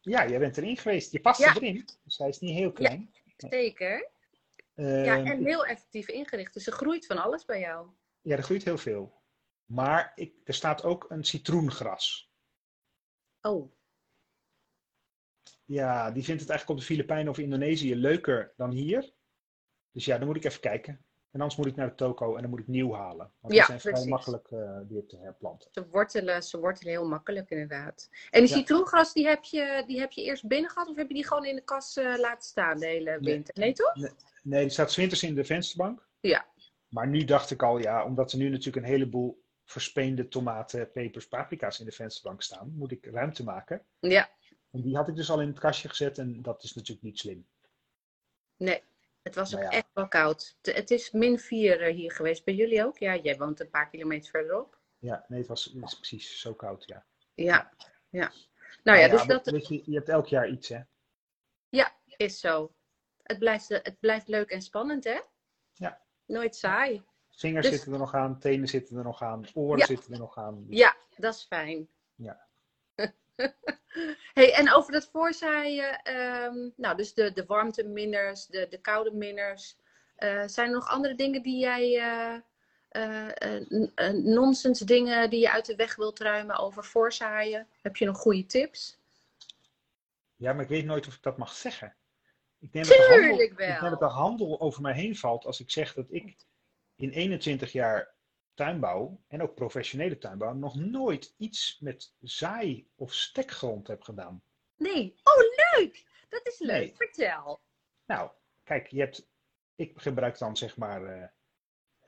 ja, 0.00 0.28
jij 0.28 0.38
bent 0.38 0.56
erin 0.56 0.76
geweest. 0.76 1.12
Je 1.12 1.20
past 1.20 1.40
Ja. 1.40 1.54
erin, 1.54 1.84
dus 2.04 2.18
hij 2.18 2.28
is 2.28 2.38
niet 2.38 2.54
heel 2.54 2.72
klein. 2.72 3.10
Zeker. 3.36 4.10
Ehm, 4.74 5.04
Ja, 5.04 5.24
en 5.24 5.44
heel 5.44 5.66
effectief 5.66 6.08
ingericht. 6.08 6.54
Dus 6.54 6.66
er 6.66 6.72
groeit 6.72 7.06
van 7.06 7.18
alles 7.18 7.44
bij 7.44 7.60
jou. 7.60 7.88
Ja, 8.20 8.36
er 8.36 8.42
groeit 8.42 8.64
heel 8.64 8.78
veel. 8.78 9.22
Maar 9.64 10.12
ik, 10.14 10.34
er 10.44 10.54
staat 10.54 10.84
ook 10.84 11.06
een 11.08 11.24
citroengras. 11.24 12.30
Oh, 13.40 13.72
Ja, 15.64 16.10
die 16.10 16.24
vindt 16.24 16.40
het 16.40 16.50
eigenlijk 16.50 16.80
op 16.80 16.86
de 16.86 16.92
Filipijnen 16.92 17.28
of 17.28 17.38
Indonesië 17.38 17.94
leuker 17.96 18.52
dan 18.56 18.70
hier. 18.70 19.16
Dus 19.98 20.06
ja, 20.06 20.18
dan 20.18 20.26
moet 20.26 20.36
ik 20.36 20.44
even 20.44 20.60
kijken. 20.60 20.92
En 21.30 21.40
anders 21.40 21.56
moet 21.56 21.66
ik 21.66 21.76
naar 21.76 21.88
de 21.88 21.94
toko 21.94 22.34
en 22.34 22.40
dan 22.40 22.50
moet 22.50 22.58
ik 22.60 22.66
nieuw 22.66 22.92
halen. 22.94 23.30
Want 23.40 23.54
Ja, 23.54 23.66
die 23.66 23.78
zijn 23.78 23.94
vrij 23.94 24.06
makkelijk 24.08 24.50
eh, 24.50 24.78
weer 24.88 25.06
te 25.06 25.16
herplanten. 25.16 25.70
ze 25.72 25.86
wortelen, 25.88 26.42
ze 26.42 26.58
wortelen 26.58 26.92
heel 26.92 27.06
makkelijk 27.08 27.50
inderdaad. 27.50 28.08
En 28.30 28.40
die 28.40 28.50
Ja. 28.50 28.56
citroengras, 28.56 29.12
die 29.12 29.26
heb, 29.26 29.44
je, 29.44 29.84
die 29.86 29.98
heb 30.00 30.12
je 30.12 30.22
eerst 30.22 30.46
binnen 30.46 30.70
gehad? 30.70 30.88
Of 30.88 30.96
heb 30.96 31.08
je 31.08 31.14
die 31.14 31.26
gewoon 31.26 31.44
in 31.44 31.54
de 31.54 31.62
kas 31.62 31.96
eh, 31.96 32.14
laten 32.18 32.48
staan 32.48 32.78
de 32.78 32.86
hele 32.86 33.18
winter? 33.20 33.54
Nee, 33.58 33.72
toch? 33.72 33.94
Nee, 34.42 34.60
die 34.62 34.70
staat 34.70 34.94
winters 34.94 35.22
in 35.22 35.34
de 35.34 35.44
vensterbank. 35.44 36.06
Ja. 36.20 36.46
Maar 36.88 37.08
nu 37.08 37.24
dacht 37.24 37.50
ik 37.50 37.62
al, 37.62 37.78
ja, 37.78 38.04
omdat 38.04 38.32
er 38.32 38.38
nu 38.38 38.48
natuurlijk 38.48 38.86
een 38.86 38.92
heleboel 38.92 39.42
verspeende 39.64 40.28
tomaten, 40.28 40.92
pepers, 40.92 41.28
paprika's 41.28 41.78
in 41.80 41.86
de 41.86 41.92
vensterbank 41.92 42.42
staan, 42.42 42.72
moet 42.76 42.90
ik 42.92 43.06
ruimte 43.06 43.44
maken. 43.44 43.84
Ja, 44.00 44.30
En 44.70 44.80
die 44.82 44.96
had 44.96 45.08
ik 45.08 45.16
dus 45.16 45.30
al 45.30 45.40
in 45.40 45.48
het 45.48 45.58
kastje 45.58 45.88
gezet 45.88 46.18
en 46.18 46.42
dat 46.42 46.62
is 46.62 46.74
natuurlijk 46.74 47.02
niet 47.06 47.18
slim. 47.18 47.46
nee. 48.56 48.82
Het 49.22 49.36
was 49.36 49.54
ook 49.54 49.60
Nou 49.60 49.72
ja. 49.72 49.78
echt 49.78 49.87
wel 49.98 50.08
koud. 50.08 50.56
Het 50.62 50.90
is 50.90 51.10
min 51.10 51.38
4 51.38 51.82
hier 51.84 52.12
geweest. 52.12 52.44
Bij 52.44 52.54
jullie 52.54 52.84
ook? 52.84 52.98
Ja, 52.98 53.16
jij 53.16 53.36
woont 53.36 53.60
een 53.60 53.70
paar 53.70 53.88
kilometer 53.88 54.30
verderop. 54.30 54.78
Ja, 54.98 55.24
nee, 55.28 55.38
het 55.38 55.48
was 55.48 55.64
het 55.64 55.96
precies 55.96 56.40
zo 56.40 56.54
koud, 56.54 56.84
ja. 56.86 57.04
Ja, 57.34 57.72
ja. 58.08 58.32
Nou 58.82 58.98
ja, 58.98 59.08
dus 59.08 59.26
dat 59.26 59.46
weet 59.50 59.68
je, 59.68 59.82
je 59.84 59.96
hebt 59.96 60.08
elk 60.08 60.26
jaar 60.26 60.48
iets, 60.48 60.68
hè? 60.68 60.80
is 62.18 62.40
zo. 62.40 62.72
Het 63.22 63.38
blijft, 63.38 63.68
het 63.68 64.00
blijft 64.00 64.28
leuk 64.28 64.50
en 64.50 64.62
spannend, 64.62 65.04
hè? 65.04 65.20
Ja. 65.72 66.00
Nooit 66.26 66.56
saai. 66.56 67.02
Vingers 67.30 67.66
Dus- 67.66 67.74
zitten 67.74 67.92
er 67.92 67.98
nog 67.98 68.14
aan, 68.14 68.38
tenen 68.38 68.68
zitten 68.68 68.96
er 68.96 69.04
nog 69.04 69.22
aan, 69.22 69.44
oren 69.54 69.78
Ja. 69.78 69.86
zitten 69.86 70.12
er 70.12 70.18
nog 70.18 70.38
aan. 70.38 70.64
Dus- 70.66 70.78
Ja, 70.78 70.96
dat 71.16 71.34
is 71.34 71.44
fijn. 71.44 71.88
Ja. 72.14 72.46
hey, 74.34 74.54
en 74.54 74.72
over 74.72 74.92
dat 74.92 75.08
voorzaaien, 75.12 76.02
ehm, 76.02 76.70
nou, 76.76 76.96
dus 76.96 77.14
de, 77.14 77.32
de 77.32 77.46
warmteminners, 77.46 78.46
de, 78.46 78.66
de 78.68 78.80
koude 78.80 79.12
minners. 79.12 79.76
Eh, 80.18 80.42
zijn 80.46 80.68
er 80.68 80.74
nog 80.74 80.88
andere 80.88 81.14
dingen 81.14 81.42
die 81.42 81.58
jij, 81.58 81.98
eh, 82.88 83.28
eh, 83.98 84.14
nonsens 84.14 84.80
dingen 84.80 85.30
die 85.30 85.40
je 85.40 85.50
uit 85.50 85.66
de 85.66 85.76
weg 85.76 85.96
wilt 85.96 86.18
ruimen 86.18 86.58
over 86.58 86.84
voorzaaien? 86.84 87.66
Heb 87.82 87.96
je 87.96 88.04
nog 88.04 88.18
goede 88.18 88.46
tips? 88.46 88.98
Ja, 90.36 90.52
maar 90.52 90.62
ik 90.62 90.68
weet 90.68 90.84
nooit 90.84 91.06
of 91.06 91.14
ik 91.14 91.22
dat 91.22 91.36
mag 91.36 91.52
zeggen. 91.52 91.94
Ik 92.58 92.72
denk, 92.72 92.86
dat 92.86 92.96
de, 92.96 93.02
handel, 93.02 93.28
Tuurlijk 93.28 93.50
ik 93.50 93.56
denk 93.56 93.80
wel. 93.80 93.90
dat 93.90 93.98
de 93.98 94.04
handel 94.04 94.60
over 94.60 94.82
mij 94.82 94.94
heen 94.94 95.16
valt 95.16 95.44
als 95.44 95.60
ik 95.60 95.70
zeg 95.70 95.94
dat 95.94 96.06
ik 96.08 96.36
in 96.96 97.10
21 97.10 97.72
jaar 97.72 98.14
tuinbouw 98.54 99.20
en 99.28 99.42
ook 99.42 99.54
professionele 99.54 100.18
tuinbouw 100.18 100.52
nog 100.52 100.74
nooit 100.74 101.34
iets 101.36 101.78
met 101.80 102.12
zaai 102.20 102.88
of 102.94 103.14
stekgrond 103.14 103.86
heb 103.86 104.02
gedaan. 104.02 104.42
Nee. 104.76 105.14
Oh, 105.22 105.78
leuk! 105.78 106.06
Dat 106.28 106.46
is 106.46 106.58
leuk. 106.58 106.70
Nee. 106.70 106.94
Vertel. 106.96 107.60
Nou, 108.06 108.30
kijk, 108.64 108.86
je 108.86 109.00
hebt, 109.00 109.28
ik 109.78 109.92
gebruik 109.96 110.38
dan 110.38 110.56
zeg 110.56 110.76
maar 110.76 111.04
eh, 111.04 111.28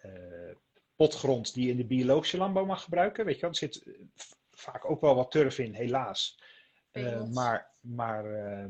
eh, 0.03 0.57
potgrond 0.97 1.55
die 1.55 1.65
je 1.65 1.71
in 1.71 1.77
de 1.77 1.85
biologische 1.87 2.37
landbouw 2.37 2.65
mag 2.65 2.83
gebruiken. 2.83 3.25
Weet 3.25 3.35
je 3.35 3.41
wel, 3.41 3.51
er 3.51 3.57
zit 3.57 3.83
eh, 3.83 3.95
vaak 4.51 4.91
ook 4.91 5.01
wel 5.01 5.15
wat 5.15 5.31
turf 5.31 5.59
in, 5.59 5.75
helaas. 5.75 6.43
Maar 7.33 7.71
maar 7.81 8.25
eh, 8.35 8.67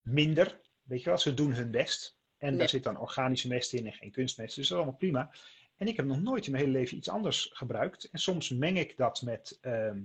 minder, 0.00 0.60
weet 0.82 1.02
je 1.02 1.08
wel, 1.08 1.18
ze 1.18 1.34
doen 1.34 1.52
hun 1.52 1.70
best. 1.70 2.16
En 2.38 2.48
Nee. 2.48 2.58
daar 2.58 2.68
zit 2.68 2.82
dan 2.82 2.98
organische 2.98 3.48
mest 3.48 3.72
in 3.72 3.86
en 3.86 3.92
geen 3.92 4.10
kunstmest, 4.10 4.54
dus 4.56 4.68
dat 4.68 4.78
is 4.78 4.82
allemaal 4.84 4.98
prima. 4.98 5.30
En 5.76 5.86
ik 5.88 5.96
heb 5.96 6.06
nog 6.06 6.20
nooit 6.22 6.46
in 6.46 6.52
mijn 6.52 6.64
hele 6.64 6.78
leven 6.78 6.96
iets 6.96 7.08
anders 7.08 7.50
gebruikt. 7.52 8.04
En 8.10 8.18
soms 8.18 8.50
meng 8.50 8.78
ik 8.78 8.96
dat 8.96 9.22
met 9.22 9.58
ehm, 9.60 10.02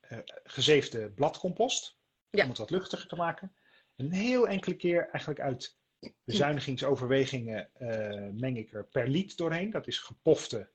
eh, 0.00 0.18
gezeefde 0.44 1.10
bladcompost, 1.10 1.96
Ja. 2.30 2.42
om 2.42 2.48
het 2.48 2.58
wat 2.58 2.70
luchtiger 2.70 3.08
te 3.08 3.16
maken. 3.16 3.54
een 3.96 4.12
heel 4.12 4.48
enkele 4.48 4.76
keer 4.76 5.08
eigenlijk 5.08 5.40
uit 5.40 5.78
bezuinigingsoverwegingen 6.24 7.74
eh, 7.74 8.28
meng 8.40 8.56
ik 8.56 8.72
er 8.72 8.86
perliet 8.86 9.36
doorheen. 9.36 9.70
Dat 9.70 9.86
is 9.86 9.98
gepofte 9.98 10.70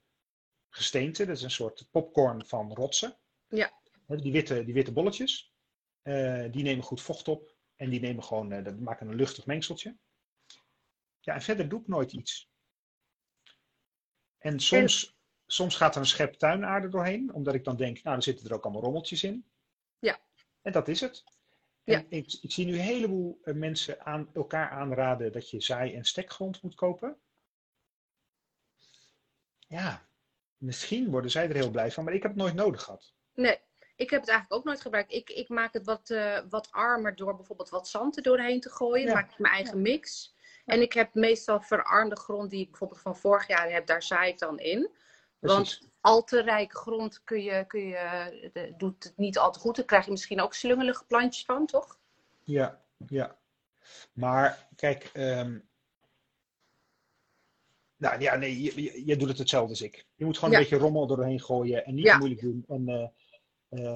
gesteente. 0.70 1.26
Dat 1.26 1.36
is 1.36 1.42
een 1.44 1.52
soort 1.52 1.88
popcorn 1.92 2.46
van 2.46 2.74
rotsen. 2.74 3.18
Ja. 3.48 3.74
Die 4.08 4.32
witte, 4.32 4.64
die 4.66 4.74
witte 4.74 4.92
bolletjes. 4.94 5.54
eh, 6.02 6.52
die 6.52 6.64
nemen 6.64 6.84
goed 6.84 7.02
vocht 7.02 7.28
op. 7.28 7.56
En 7.76 7.90
die 7.90 8.00
nemen 8.00 8.24
gewoon, 8.24 8.52
eh, 8.52 8.64
dat 8.64 8.80
maken 8.80 9.08
een 9.08 9.16
luchtig 9.16 9.46
mengseltje. 9.46 9.98
Ja, 11.20 11.34
en 11.34 11.42
verder 11.42 11.70
doe 11.70 11.82
ik 11.82 11.88
nooit 11.88 12.12
iets. 12.14 12.50
En 14.38 14.60
soms, 14.60 15.18
soms 15.46 15.76
gaat 15.76 15.96
er 15.96 16.02
een 16.02 16.08
schep 16.08 16.34
tuinaarde 16.34 16.90
doorheen. 16.90 17.34
Omdat 17.34 17.54
ik 17.54 17.64
dan 17.64 17.76
denk, 17.76 17.96
nou, 17.96 18.16
dan 18.16 18.22
zitten 18.22 18.46
er 18.46 18.54
ook 18.54 18.64
allemaal 18.64 18.82
rommeltjes 18.84 19.24
in. 19.24 19.46
Ja. 20.00 20.20
En 20.62 20.72
dat 20.72 20.88
is 20.88 21.02
het. 21.02 21.24
En 21.86 21.94
Ja. 21.94 22.06
ik, 22.10 22.38
ik 22.42 22.52
zie 22.52 22.66
nu 22.66 22.74
een 22.74 22.80
heleboel 22.80 23.40
eh, 23.44 23.54
mensen 23.54 24.06
aan 24.06 24.30
elkaar 24.34 24.70
aanraden 24.70 25.32
dat 25.32 25.50
je 25.50 25.62
zaai- 25.62 25.96
en 25.96 26.04
stekgrond 26.06 26.62
moet 26.62 26.76
kopen. 26.76 27.18
Ja, 29.68 30.08
misschien 30.58 31.10
worden 31.10 31.32
zij 31.32 31.50
er 31.50 31.56
heel 31.56 31.72
blij 31.72 31.92
van, 31.92 32.04
maar 32.04 32.14
ik 32.14 32.22
heb 32.22 32.32
het 32.32 32.40
nooit 32.42 32.54
nodig 32.54 32.84
gehad. 32.84 33.14
Nee, 33.34 33.60
ik 33.96 34.10
heb 34.10 34.20
het 34.20 34.30
eigenlijk 34.30 34.60
ook 34.60 34.66
nooit 34.68 34.82
gebruikt. 34.82 35.12
Ik, 35.12 35.30
ik 35.30 35.50
maak 35.50 35.74
het 35.74 35.86
wat, 35.86 36.10
eh, 36.10 36.40
wat 36.50 36.72
armer 36.72 37.16
door 37.16 37.36
bijvoorbeeld 37.36 37.70
wat 37.70 37.88
zand 37.88 38.18
er 38.18 38.24
doorheen 38.24 38.60
te 38.60 38.70
gooien. 38.70 39.08
Ja. 39.08 39.14
maak 39.14 39.32
ik 39.32 39.40
mijn 39.40 39.54
eigen 39.54 39.82
mix. 39.82 40.34
En 40.66 40.82
ik 40.82 40.94
heb 40.94 41.14
meestal 41.14 41.62
verarmde 41.62 42.16
grond 42.18 42.50
die 42.50 42.62
ik 42.62 42.70
bijvoorbeeld 42.70 43.02
van 43.02 43.18
vorig 43.18 43.48
jaar 43.48 43.72
heb. 43.72 43.86
Daar 43.86 44.04
zaai 44.04 44.32
ik 44.32 44.40
dan 44.40 44.60
in. 44.60 44.90
Precies. 45.40 45.80
Want 45.80 45.94
al 46.06 46.24
te 46.24 46.42
rijke 46.42 46.76
grond 46.76 47.24
kun 47.24 47.44
je, 47.44 47.66
kun 47.68 47.88
je, 47.88 48.50
de- 48.54 48.74
doet 48.78 49.04
het 49.04 49.18
niet 49.18 49.38
al 49.38 49.52
te 49.52 49.60
goed. 49.60 49.76
Dan 49.76 49.86
krijg 49.86 50.06
je 50.06 50.12
misschien 50.12 50.42
ook 50.42 50.54
slungelige 50.54 51.06
plantjes 51.06 51.46
van, 51.46 51.66
toch? 51.66 52.00
Ja, 52.44 52.82
ja. 53.08 53.38
Maar 54.14 54.68
kijk, 54.76 55.10
ehm, 55.14 55.60
nou 57.98 58.22
ja, 58.22 58.36
nee, 58.36 58.62
je, 58.62 58.84
je, 58.84 59.06
je 59.06 59.16
doet 59.16 59.28
het 59.30 59.38
hetzelfde 59.38 59.70
als 59.70 59.82
ik. 59.82 60.06
Je 60.16 60.26
moet 60.26 60.36
gewoon 60.38 60.54
Ja. 60.54 60.58
een 60.58 60.64
beetje 60.64 60.78
rommel 60.78 61.08
doorheen 61.08 61.42
gooien 61.42 61.86
en 61.86 61.96
niet 61.96 62.06
Ja. 62.06 62.18
moeilijk 62.18 62.42
doen. 62.42 62.64
En 62.68 62.88
eh, 62.90 63.08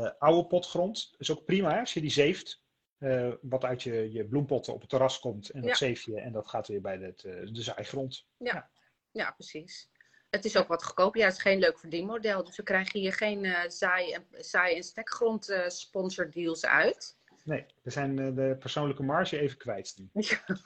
eh, 0.03 0.11
oude 0.19 0.47
potgrond 0.47 1.13
is 1.17 1.31
ook 1.31 1.45
prima 1.45 1.71
hè, 1.73 1.79
als 1.79 1.93
je 1.93 2.01
die 2.01 2.11
zeeft. 2.11 2.61
eh, 2.99 3.31
wat 3.41 3.63
uit 3.63 3.83
je, 3.83 4.11
je 4.11 4.25
bloempotten 4.25 4.73
op 4.73 4.79
het 4.81 4.89
terras 4.89 5.19
komt 5.19 5.49
en 5.49 5.59
dat 5.61 5.69
Ja. 5.69 5.75
zeef 5.75 6.01
je 6.01 6.19
en 6.19 6.31
dat 6.31 6.47
gaat 6.47 6.67
weer 6.67 6.81
bij 6.81 6.97
het, 6.97 7.23
eh, 7.23 7.33
de 7.53 7.61
zaaigrond. 7.61 8.25
Ja, 9.11 9.31
precies. 9.31 9.89
Het 10.29 10.45
is 10.45 10.57
ook 10.57 10.67
wat 10.67 10.83
goedkoper. 10.83 11.19
Ja, 11.19 11.25
het 11.27 11.35
is 11.35 11.41
geen 11.41 11.59
leuk 11.59 11.79
verdienmodel. 11.79 12.43
Dus 12.43 12.57
we 12.57 12.63
krijgen 12.63 12.99
hier 12.99 13.13
geen 13.13 13.45
eh 13.45 13.69
zaai- 13.69 14.11
en, 14.13 14.25
zaai- 14.31 14.75
en 14.75 14.83
stekgrond 14.83 15.49
eh 15.49 15.67
sponsordeals 15.69 16.65
uit. 16.65 17.17
Nee, 17.43 17.65
we 17.83 17.89
zijn 17.91 18.19
eh, 18.19 18.35
de 18.35 18.55
persoonlijke 18.59 19.03
marge 19.03 19.39
even 19.39 19.57
kwijt. 19.57 19.95
nu. 19.97 20.09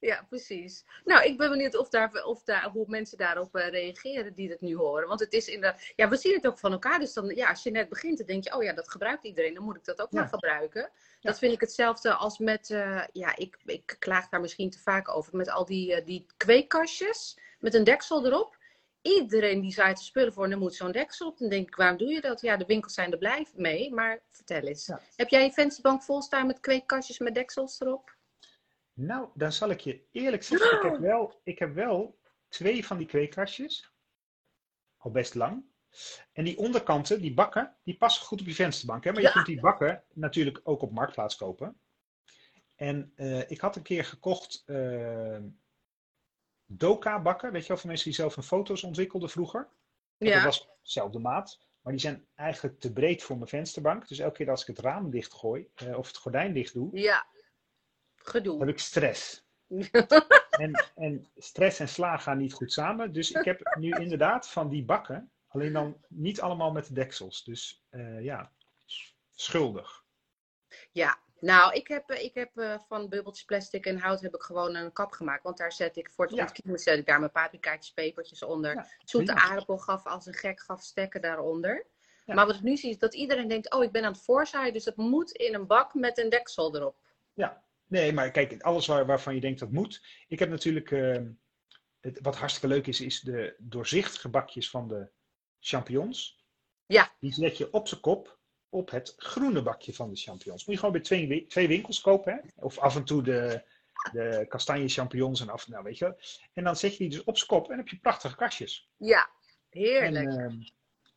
Ja, 0.00 0.26
precies. 0.28 0.84
Nou, 1.04 1.24
ik 1.24 1.36
ben 1.38 1.50
benieuwd 1.50 1.76
of 1.76 1.88
daar, 1.88 2.24
of 2.24 2.42
daar, 2.42 2.64
hoe 2.70 2.84
mensen 2.88 3.18
daarop 3.18 3.54
reageren 3.54 4.34
die 4.34 4.50
het 4.50 4.60
nu 4.60 4.76
horen. 4.76 5.08
Want 5.08 5.20
het 5.20 5.32
is 5.32 5.48
inderdaad, 5.48 5.92
ja, 5.96 6.08
we 6.08 6.16
zien 6.16 6.34
het 6.34 6.46
ook 6.46 6.58
van 6.58 6.72
elkaar. 6.72 6.98
Dus 6.98 7.12
dan, 7.12 7.34
ja, 7.34 7.48
als 7.48 7.62
je 7.62 7.70
net 7.70 7.88
begint, 7.88 8.18
dan 8.18 8.26
denk 8.26 8.44
je, 8.44 8.56
oh 8.56 8.62
ja, 8.62 8.72
dat 8.72 8.90
gebruikt 8.90 9.24
iedereen, 9.24 9.54
dan 9.54 9.64
moet 9.64 9.76
ik 9.76 9.84
dat 9.84 10.00
ook 10.00 10.10
Ja. 10.12 10.20
maar 10.20 10.28
gebruiken. 10.28 10.80
Ja. 10.80 10.90
Dat 11.20 11.38
vind 11.38 11.52
ik 11.52 11.60
hetzelfde 11.60 12.14
als 12.14 12.38
met, 12.38 12.68
ja, 13.12 13.36
ik, 13.36 13.58
ik 13.64 13.96
klaag 13.98 14.28
daar 14.28 14.40
misschien 14.40 14.70
te 14.70 14.78
vaak 14.78 15.08
over, 15.08 15.36
met 15.36 15.50
al 15.50 15.64
die, 15.64 16.04
die 16.04 16.26
kweekkastjes 16.36 17.38
met 17.66 17.74
een 17.74 17.84
deksel 17.84 18.26
erop. 18.26 18.56
Iedereen 19.02 19.60
die 19.60 19.72
zaait 19.72 19.98
er 19.98 20.04
spullen 20.04 20.32
voor 20.32 20.44
en 20.44 20.50
er 20.50 20.58
moet 20.58 20.74
zo'n 20.74 20.92
deksel 20.92 21.28
op. 21.28 21.38
Dan 21.38 21.48
denk 21.48 21.68
ik, 21.68 21.76
waarom 21.76 21.96
doe 21.98 22.08
je 22.08 22.20
dat? 22.20 22.40
Ja, 22.40 22.56
de 22.56 22.64
winkels 22.64 22.94
zijn 22.94 23.12
er 23.12 23.18
blij 23.18 23.46
mee, 23.54 23.94
maar 23.94 24.22
vertel 24.30 24.62
eens. 24.62 24.86
Ja. 24.86 25.00
Heb 25.16 25.28
jij 25.28 25.44
je 25.44 25.52
vensterbank 25.52 26.02
vol 26.02 26.22
staan 26.22 26.46
met 26.46 26.60
kweekkastjes 26.60 27.18
met 27.18 27.34
deksels 27.34 27.80
erop? 27.80 28.16
Nou, 28.92 29.28
dan 29.34 29.52
zal 29.52 29.70
ik 29.70 29.80
je 29.80 30.02
eerlijk 30.12 30.42
zeggen, 30.42 30.76
ik 30.76 30.82
heb 30.82 30.98
wel, 31.10 31.40
ik 31.42 31.58
heb 31.58 31.74
wel 31.74 32.18
twee 32.48 32.86
van 32.86 32.98
die 32.98 33.06
kweekkastjes. 33.06 33.92
Al 34.96 35.10
best 35.10 35.34
lang. 35.34 35.64
En 36.32 36.44
die 36.44 36.58
onderkanten, 36.58 37.20
die 37.20 37.34
bakken, 37.34 37.76
die 37.82 37.96
passen 37.96 38.26
goed 38.26 38.40
op 38.40 38.46
je 38.46 38.54
vensterbank. 38.54 39.04
Hè? 39.04 39.12
Maar 39.12 39.22
je 39.22 39.32
kunt 39.32 39.46
die 39.46 39.60
bakken 39.60 40.04
natuurlijk 40.12 40.60
ook 40.62 40.82
op 40.82 40.92
Marktplaats 40.92 41.36
kopen. 41.36 41.80
En 42.74 43.12
eh, 43.14 43.50
ik 43.50 43.60
had 43.60 43.76
een 43.76 43.82
keer 43.82 44.04
gekocht 44.04 44.62
eh, 44.66 45.38
Doka 46.66 47.22
bakken. 47.22 47.52
Weet 47.52 47.62
je 47.62 47.68
wel, 47.68 47.76
van 47.76 47.88
mensen 47.88 48.06
die 48.06 48.18
zelf 48.18 48.34
hun 48.34 48.44
foto's 48.44 48.82
ontwikkelden 48.82 49.30
vroeger. 49.30 49.68
En 50.18 50.30
Dat 50.32 50.42
was 50.42 50.68
dezelfde 50.82 51.18
maat. 51.18 51.60
Maar 51.80 51.92
die 51.92 52.02
zijn 52.02 52.26
eigenlijk 52.34 52.80
te 52.80 52.92
breed 52.92 53.22
voor 53.22 53.36
mijn 53.36 53.48
vensterbank. 53.48 54.08
Dus 54.08 54.18
elke 54.18 54.36
keer 54.36 54.50
als 54.50 54.60
ik 54.60 54.66
het 54.66 54.78
raam 54.78 55.10
dichtgooi 55.10 55.68
eh, 55.74 55.98
of 55.98 56.06
het 56.06 56.16
gordijn 56.16 56.52
dicht 56.52 56.72
doe, 56.72 56.98
Ja, 56.98 57.26
gedoe. 58.16 58.58
heb 58.60 58.68
ik 58.68 58.78
stress. 58.78 59.44
En, 60.56 60.84
en 60.94 61.26
stress 61.36 61.80
en 61.80 61.88
sla 61.88 62.16
gaan 62.16 62.38
niet 62.38 62.52
goed 62.52 62.72
samen. 62.72 63.12
Dus 63.12 63.30
ik 63.32 63.44
heb 63.44 63.76
nu 63.78 63.90
inderdaad 63.90 64.48
van 64.48 64.68
die 64.68 64.84
bakken. 64.84 65.30
Alleen 65.48 65.72
dan 65.72 65.96
niet 66.08 66.40
allemaal 66.40 66.72
met 66.72 66.86
de 66.86 66.92
deksels. 66.92 67.44
Dus 67.44 67.84
eh, 67.88 68.22
ja, 68.22 68.52
schuldig. 69.34 70.04
Ja, 70.92 71.18
nou, 71.40 71.74
ik 71.74 71.88
heb, 71.88 72.10
eh, 72.10 72.24
ik 72.24 72.34
heb 72.34 72.58
eh, 72.58 72.78
van 72.88 73.08
bubbeltjes 73.08 73.44
plastic 73.44 73.86
en 73.86 73.98
hout 73.98 74.20
heb 74.20 74.34
ik 74.34 74.42
gewoon 74.42 74.74
een 74.74 74.92
kap 74.92 75.12
gemaakt. 75.12 75.42
Want 75.42 75.56
daar 75.56 75.72
zet 75.72 75.96
ik 75.96 76.10
voor 76.10 76.24
het 76.24 76.34
Ja. 76.34 76.42
ontkiemen 76.42 76.78
zet 76.78 76.98
ik 76.98 77.06
daar 77.06 77.18
mijn 77.18 77.32
paprikaatjes, 77.32 77.94
pepertjes 77.94 78.42
onder. 78.42 78.74
Ja, 78.74 78.86
Zoete 79.04 79.34
aardappel 79.34 79.78
gaf 79.78 80.06
als 80.06 80.26
een 80.26 80.34
gek 80.34 80.60
gaf 80.60 80.82
stekken 80.82 81.20
daaronder. 81.20 81.86
Ja. 82.24 82.34
Maar 82.34 82.46
wat 82.46 82.54
ik 82.54 82.62
nu 82.62 82.76
zie 82.76 82.90
is 82.90 82.98
dat 82.98 83.14
iedereen 83.14 83.48
denkt, 83.48 83.72
oh, 83.74 83.84
ik 83.84 83.92
ben 83.92 84.04
aan 84.04 84.12
het 84.12 84.22
voorzaaien. 84.22 84.72
Dus 84.72 84.84
het 84.84 84.96
moet 84.96 85.30
in 85.30 85.54
een 85.54 85.66
bak 85.66 85.94
met 85.94 86.18
een 86.18 86.28
deksel 86.28 86.76
erop. 86.76 86.96
Ja, 87.32 87.64
nee, 87.86 88.12
maar 88.12 88.30
kijk, 88.30 88.62
alles 88.62 88.86
waar, 88.86 89.06
waarvan 89.06 89.34
je 89.34 89.40
denkt 89.40 89.60
dat 89.60 89.70
moet. 89.70 90.06
Ik 90.28 90.38
heb 90.38 90.48
natuurlijk, 90.48 90.90
eh, 90.90 91.22
het, 92.00 92.18
wat 92.22 92.36
hartstikke 92.36 92.68
leuk 92.68 92.86
is, 92.86 93.00
is 93.00 93.20
de 93.20 93.54
doorzichtige 93.58 94.28
bakjes 94.28 94.70
van 94.70 94.88
de 94.88 95.10
champignons. 95.60 96.44
Ja. 96.86 97.14
Die 97.20 97.32
zet 97.32 97.56
je 97.58 97.72
op 97.72 97.88
zijn 97.88 98.00
kop 98.00 98.35
op 98.68 98.90
het 98.90 99.14
groene 99.16 99.62
bakje 99.62 99.94
van 99.94 100.10
de 100.10 100.16
champignons. 100.16 100.64
Moet 100.64 100.74
je 100.74 100.80
gewoon 100.80 100.94
bij 100.94 101.04
twee, 101.04 101.46
twee 101.46 101.68
winkels 101.68 102.00
kopen. 102.00 102.32
Hè? 102.32 102.38
Of 102.64 102.78
af 102.78 102.96
en 102.96 103.04
toe 103.04 103.22
de, 103.22 103.62
de 104.12 104.44
kastanje 104.48 104.88
champignons 104.88 105.40
en 105.40 105.48
af 105.48 105.68
nou 105.68 105.82
weet 105.84 105.98
je. 105.98 106.14
En 106.52 106.64
dan 106.64 106.76
zet 106.76 106.92
je 106.92 106.98
die 106.98 107.08
dus 107.08 107.24
op 107.24 107.36
zijn 107.36 107.48
kop 107.48 107.62
en 107.62 107.68
dan 107.68 107.78
heb 107.78 107.88
je 107.88 107.98
prachtige 107.98 108.36
kastjes. 108.36 108.88
Ja, 108.96 109.28
En 109.70 109.80
heerlijk. 109.80 110.28
eh, 110.28 110.46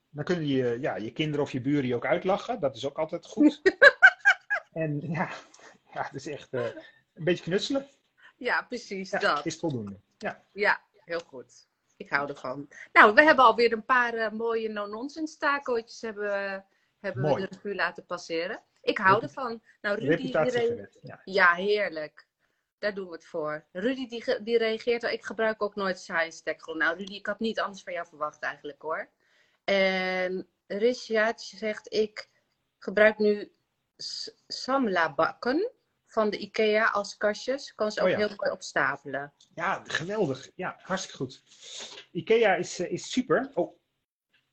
dan 0.09 0.23
kunnen 0.23 0.47
je, 0.47 0.77
ja, 0.81 0.95
je 0.95 1.11
kinderen 1.11 1.45
of 1.45 1.51
je 1.51 1.61
buren 1.61 1.87
je 1.87 1.95
ook 1.95 2.05
uitlachen. 2.05 2.59
Dat 2.59 2.75
is 2.75 2.85
ook 2.85 2.97
altijd 2.97 3.25
goed. 3.25 3.61
en 4.73 4.99
ja, 5.01 5.29
ja, 5.93 6.03
het 6.03 6.13
is 6.13 6.27
echt 6.27 6.53
eh, 6.53 6.65
een 7.13 7.23
beetje 7.23 7.43
knutselen. 7.43 7.87
ja, 8.37 8.61
precies 8.61 9.09
Ja, 9.11 9.19
dat. 9.19 9.45
is 9.45 9.55
voldoende. 9.59 9.99
Ja, 10.17 10.43
Ja, 10.53 10.81
heel 11.05 11.19
goed. 11.19 11.67
Ik 11.97 12.09
hou 12.09 12.29
ervan. 12.29 12.67
Nou, 12.93 13.13
we 13.13 13.21
hebben 13.23 13.45
alweer 13.45 13.71
een 13.73 13.85
paar 13.85 14.13
eh, 14.13 14.31
mooie 14.31 14.69
no-nonsense 14.69 15.37
tacootjes 15.37 16.01
hebben, 16.01 16.65
hebben 16.99 17.23
we 17.23 17.39
de 17.41 17.47
revue 17.51 17.75
laten 17.75 18.05
passeren. 18.05 18.63
Ik 18.81 18.97
hou 18.97 19.21
ervan. 19.21 19.61
Nou, 19.81 19.99
Rudy, 19.99 20.31
die 20.31 20.49
re-. 20.49 20.89
Ja. 21.01 21.21
Ja, 21.23 21.53
heerlijk. 21.53 22.27
Daar 22.79 22.93
doen 22.93 23.07
we 23.07 23.13
het 23.13 23.25
voor. 23.25 23.65
Rudy 23.71 24.07
die, 24.07 24.43
die 24.43 24.57
reageert 24.57 25.03
ik 25.03 25.25
gebruik 25.25 25.61
ook 25.61 25.75
nooit 25.75 25.99
science 25.99 26.37
stekgrond. 26.37 26.77
Nou 26.77 26.97
Rudy, 26.97 27.13
ik 27.13 27.25
had 27.25 27.39
niet 27.39 27.59
anders 27.59 27.83
van 27.83 27.93
jou 27.93 28.07
verwacht 28.07 28.41
eigenlijk 28.41 28.81
hoor. 28.81 29.09
En 29.63 30.47
Rishat 30.67 31.41
zegt, 31.41 31.93
ik 31.93 32.29
gebruik 32.77 33.17
nu 33.17 33.51
samla 34.47 35.13
bakken 35.13 35.71
van 36.05 36.29
de 36.29 36.37
Ikea 36.37 36.85
als 36.85 37.17
kastjes. 37.17 37.75
Kan 37.75 37.91
ze 37.91 37.99
ook 37.99 38.05
Oh 38.05 38.11
ja. 38.11 38.17
heel 38.17 38.35
mooi 38.37 38.51
opstapelen. 38.51 39.33
ja, 39.55 39.81
geweldig. 39.85 40.49
Ja, 40.55 40.79
hartstikke 40.81 41.17
goed. 41.17 41.43
Ikea 42.11 42.55
is, 42.55 42.79
eh, 42.79 42.91
is 42.91 43.11
super. 43.11 43.51
Oh, 43.53 43.78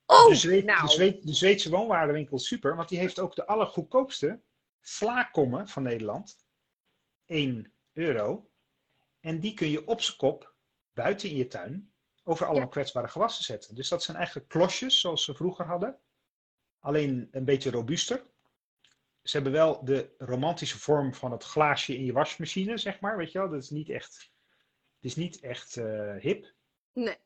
Oh, 0.09 0.27
de, 0.27 0.35
Zweed- 0.35 0.65
nou. 0.65 0.81
de, 0.81 0.91
Zweed- 0.93 1.25
de 1.27 1.33
Zweedse 1.33 1.69
woonwarenwinkel 1.69 2.37
is 2.37 2.47
super, 2.47 2.75
want 2.75 2.89
die 2.89 2.99
heeft 2.99 3.19
ook 3.19 3.35
de 3.35 3.45
allergoedkoopste 3.47 4.41
slaakommen 4.81 5.67
van 5.67 5.83
Nederland. 5.83 6.45
1 7.25 7.73
euro. 7.93 8.49
En 9.19 9.39
die 9.39 9.53
kun 9.53 9.69
je 9.69 9.87
op 9.87 10.01
z'n 10.01 10.17
kop 10.17 10.53
buiten 10.93 11.29
in 11.29 11.35
je 11.35 11.47
tuin 11.47 11.91
over 12.23 12.45
allemaal 12.45 12.67
kwetsbare 12.67 13.07
gewassen 13.07 13.43
zetten. 13.43 13.75
Dus 13.75 13.89
dat 13.89 14.03
zijn 14.03 14.17
eigenlijk 14.17 14.47
klosjes 14.47 14.99
zoals 14.99 15.23
ze 15.23 15.35
vroeger 15.35 15.65
hadden. 15.65 15.99
Alleen 16.79 17.27
een 17.31 17.45
beetje 17.45 17.71
robuuster. 17.71 18.23
Ze 19.23 19.35
hebben 19.35 19.51
wel 19.51 19.83
de 19.85 20.13
romantische 20.17 20.79
vorm 20.79 21.13
van 21.13 21.31
het 21.31 21.43
glaasje 21.43 21.95
in 21.95 22.05
je 22.05 22.13
wasmachine, 22.13 22.77
zeg 22.77 22.99
maar. 22.99 23.17
Weet 23.17 23.31
je 23.31 23.39
wel, 23.39 23.49
dat 23.49 23.63
is 23.63 23.69
niet 23.69 23.89
echt, 23.89 24.31
het 24.95 25.05
is 25.05 25.15
niet 25.15 25.39
echt 25.39 25.77
eh, 25.77 26.15
hip. 26.15 26.53
Nee. 26.93 27.17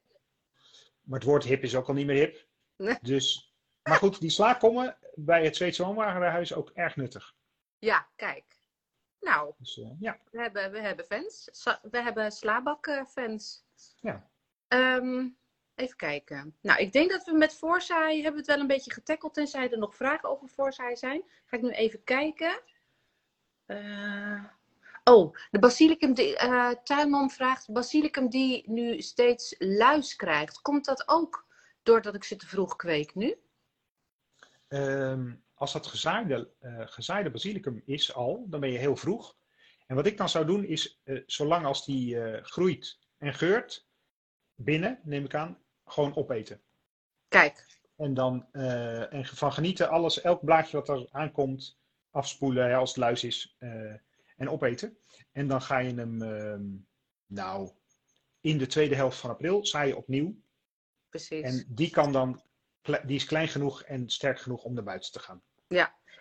Maar 1.01 1.19
het 1.19 1.27
woord 1.27 1.43
hip 1.43 1.63
is 1.63 1.75
ook 1.75 1.87
al 1.87 1.93
niet 1.93 2.05
meer 2.05 2.15
hip. 2.15 2.47
Nee. 2.81 2.97
Dus, 3.01 3.53
maar 3.83 3.97
goed, 3.97 4.19
die 4.19 4.29
slaakommen 4.29 4.97
bij 5.15 5.43
het 5.43 5.55
Zweedse 5.55 5.85
woonwagenhuis 5.85 6.53
ook 6.53 6.69
erg 6.69 6.95
nuttig. 6.95 7.33
Ja, 7.79 8.07
kijk. 8.15 8.45
Nou, 9.19 9.53
Dus 9.57 9.79
eh, 9.79 9.89
ja, 9.99 10.19
we 10.31 10.41
hebben, 10.41 10.71
we 10.71 10.79
hebben 10.79 11.05
fans. 11.05 11.47
Sa- 11.51 11.79
We 11.91 12.01
hebben 12.01 12.31
slaabak-fans. 12.31 13.63
Ja. 13.99 14.29
Ehm, 14.67 15.27
even 15.75 15.95
kijken. 15.95 16.55
Nou, 16.61 16.79
ik 16.79 16.91
denk 16.91 17.11
dat 17.11 17.23
we 17.25 17.33
met 17.33 17.53
voorzaai 17.55 18.21
hebben 18.21 18.39
het 18.39 18.49
wel 18.49 18.59
een 18.59 18.67
beetje 18.67 18.93
getackeld. 18.93 19.33
Tenzij 19.33 19.71
er 19.71 19.77
nog 19.77 19.95
vragen 19.95 20.29
over 20.29 20.47
voorzaai 20.49 20.95
zijn. 20.95 21.23
Ga 21.45 21.57
ik 21.57 21.63
nu 21.63 21.69
even 21.71 22.03
kijken. 22.03 22.61
Eh, 23.65 24.43
oh, 25.03 25.35
de 25.51 25.59
basilicum, 25.59 26.13
die, 26.13 26.37
eh, 26.37 26.69
tuinman 26.83 27.29
vraagt, 27.29 27.71
basilicum 27.71 28.29
die 28.29 28.69
nu 28.71 29.01
steeds 29.01 29.55
luis 29.59 30.15
krijgt, 30.15 30.61
komt 30.61 30.85
dat 30.85 31.07
ook 31.07 31.45
doordat 31.83 32.15
ik 32.15 32.23
ze 32.23 32.35
te 32.35 32.47
vroeg 32.47 32.75
kweek 32.75 33.15
nu? 33.15 33.37
Ehm, 34.67 35.33
als 35.53 35.73
dat 35.73 35.87
gezaaide, 35.87 36.49
eh, 36.59 36.81
gezaaide 36.87 37.29
basilicum 37.29 37.81
is 37.85 38.13
al, 38.13 38.45
dan 38.49 38.59
ben 38.59 38.71
je 38.71 38.77
heel 38.77 38.95
vroeg. 38.95 39.35
En 39.87 39.95
wat 39.95 40.05
ik 40.05 40.17
dan 40.17 40.29
zou 40.29 40.45
doen 40.45 40.65
is, 40.65 40.99
eh, 41.03 41.21
zolang 41.25 41.65
als 41.65 41.85
die 41.85 42.21
eh, 42.21 42.43
groeit 42.43 42.99
en 43.17 43.33
geurt, 43.33 43.87
binnen, 44.55 44.99
neem 45.03 45.25
ik 45.25 45.35
aan, 45.35 45.57
gewoon 45.85 46.15
opeten. 46.15 46.61
Kijk, 47.27 47.79
En 47.95 48.13
dan 48.13 48.51
en 48.51 49.25
van 49.25 49.53
genieten, 49.53 49.89
alles, 49.89 50.21
elk 50.21 50.43
blaadje 50.45 50.77
wat 50.77 50.89
er 50.89 51.07
aankomt, 51.11 51.79
afspoelen 52.11 52.65
hè, 52.65 52.75
als 52.75 52.89
het 52.89 52.97
luis 52.97 53.23
is 53.23 53.57
en 54.37 54.49
opeten. 54.49 54.97
En 55.31 55.47
dan 55.47 55.61
ga 55.61 55.77
je 55.77 55.93
hem, 55.93 56.21
ehm, 56.21 56.63
nou, 57.25 57.71
in 58.39 58.57
de 58.57 58.67
tweede 58.67 58.95
helft 58.95 59.17
van 59.17 59.29
april 59.29 59.65
zaaien 59.65 59.97
opnieuw. 59.97 60.35
Precies. 61.11 61.43
En 61.43 61.65
die 61.67 61.89
kan 61.89 62.11
dan, 62.11 62.41
die 62.81 63.15
is 63.15 63.25
klein 63.25 63.47
genoeg 63.47 63.83
en 63.83 64.09
sterk 64.09 64.39
genoeg 64.39 64.63
om 64.63 64.73
naar 64.73 64.83
buiten 64.83 65.11
te 65.11 65.19
gaan. 65.19 65.43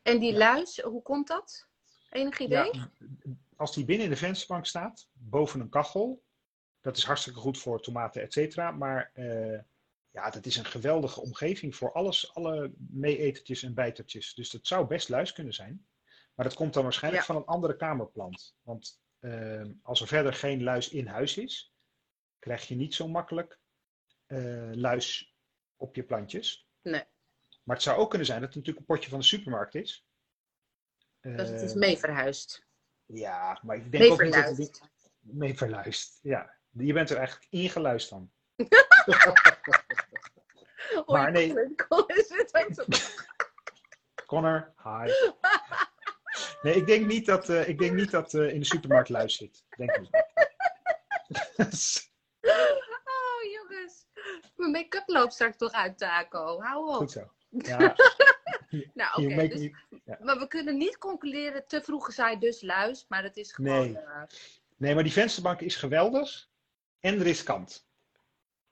En 0.02 0.18
die 0.18 0.32
Ja. 0.32 0.38
luis, 0.38 0.80
hoe 0.80 1.02
komt 1.02 1.28
dat? 1.28 1.66
Enig 2.10 2.38
idee? 2.38 2.74
Ja, 2.76 2.90
als 3.56 3.74
die 3.74 3.84
binnen 3.84 4.04
in 4.04 4.12
de 4.12 4.18
vensterbank 4.18 4.66
staat, 4.66 5.08
boven 5.12 5.60
een 5.60 5.68
kachel, 5.68 6.22
dat 6.80 6.96
is 6.96 7.04
hartstikke 7.04 7.38
goed 7.38 7.58
voor 7.58 7.80
tomaten, 7.82 8.22
et 8.22 8.32
cetera. 8.32 8.70
Maar 8.70 9.10
eh, 9.14 9.58
ja, 10.10 10.30
dat 10.30 10.46
is 10.46 10.56
een 10.56 10.64
geweldige 10.64 11.20
omgeving 11.20 11.76
voor 11.76 11.92
alles, 11.92 12.34
alle 12.34 12.72
meeetertjes 12.90 13.62
en 13.62 13.74
bijtertjes. 13.74 14.34
Dus 14.34 14.50
dat 14.50 14.66
zou 14.66 14.86
best 14.86 15.08
luis 15.08 15.32
kunnen 15.32 15.54
zijn. 15.54 15.86
Maar 16.34 16.44
dat 16.48 16.54
komt 16.54 16.74
dan 16.74 16.82
waarschijnlijk 16.82 17.26
Ja. 17.26 17.32
van 17.32 17.42
een 17.42 17.48
andere 17.48 17.76
kamerplant. 17.76 18.54
Want 18.62 19.00
eh, 19.18 19.62
als 19.82 20.00
er 20.00 20.06
verder 20.06 20.32
geen 20.32 20.62
luis 20.62 20.88
in 20.88 21.06
huis 21.06 21.36
is, 21.36 21.72
krijg 22.38 22.68
je 22.68 22.74
niet 22.74 22.94
zo 22.94 23.08
makkelijk 23.08 23.58
eh, 24.30 24.70
luis 24.72 25.34
op 25.76 25.94
je 25.94 26.02
plantjes. 26.02 26.68
Nee. 26.82 27.04
Maar 27.62 27.76
het 27.76 27.84
zou 27.84 27.98
ook 27.98 28.08
kunnen 28.08 28.26
zijn 28.26 28.40
dat 28.40 28.48
het 28.48 28.56
natuurlijk 28.58 28.88
een 28.88 28.94
potje 28.94 29.10
van 29.10 29.18
de 29.18 29.24
supermarkt 29.24 29.74
is. 29.74 30.06
Dat 31.20 31.48
het 31.48 31.60
is 31.62 31.70
Eh, 31.72 31.76
mee 31.78 31.98
verhuisd. 31.98 32.66
ja, 33.06 33.60
maar 33.62 33.76
ik 33.76 33.92
denk 33.92 34.12
ook 34.12 34.22
niet 34.22 34.32
dat 34.34 34.56
het 34.56 34.80
mee 35.20 35.56
verluist. 35.56 36.18
Ja, 36.22 36.54
je 36.70 36.92
bent 36.92 37.10
er 37.10 37.16
eigenlijk 37.16 37.46
ingeluisterd 37.50 38.20
dan. 38.20 38.32
maar 41.06 41.32
nee. 41.32 41.54
Connor, 44.26 44.72
hi. 44.82 45.10
Nee, 46.62 46.74
ik 46.74 46.86
denk 46.86 47.06
niet 47.06 47.26
dat, 47.26 47.48
eh, 47.48 47.68
ik 47.68 47.78
denk 47.78 47.94
niet 47.94 48.10
dat 48.10 48.34
in 48.34 48.60
de 48.60 48.66
supermarkt 48.66 49.08
luis 49.08 49.36
zit. 49.36 49.64
Denk 49.76 49.90
ik 49.90 50.00
niet. 50.00 50.24
Mijn 54.60 54.70
make-up 54.72 55.02
loopt 55.08 55.32
straks 55.32 55.56
toch 55.56 55.72
uit, 55.72 55.98
Taco. 55.98 56.60
Hou 56.60 56.88
op. 56.88 56.94
Goed 56.94 57.10
zo. 57.10 57.30
Ja, 57.58 57.94
Nou, 58.94 59.24
oké. 59.26 59.48
dus- 59.48 59.70
Maar 60.20 60.38
we 60.38 60.46
kunnen 60.48 60.76
niet 60.76 60.98
concluderen, 60.98 61.66
te 61.66 61.82
vroeg 61.82 62.04
gezaaid, 62.04 62.40
dus 62.40 62.62
luis. 62.62 63.04
Maar 63.08 63.22
het 63.22 63.36
is 63.36 63.52
gewoon... 63.52 63.92
Nee. 63.92 63.98
eh, 63.98 64.22
Nee, 64.76 64.94
maar 64.94 65.02
die 65.02 65.12
vensterbank 65.12 65.60
is 65.60 65.76
geweldig 65.76 66.48
en 67.00 67.18
riskant. 67.22 67.86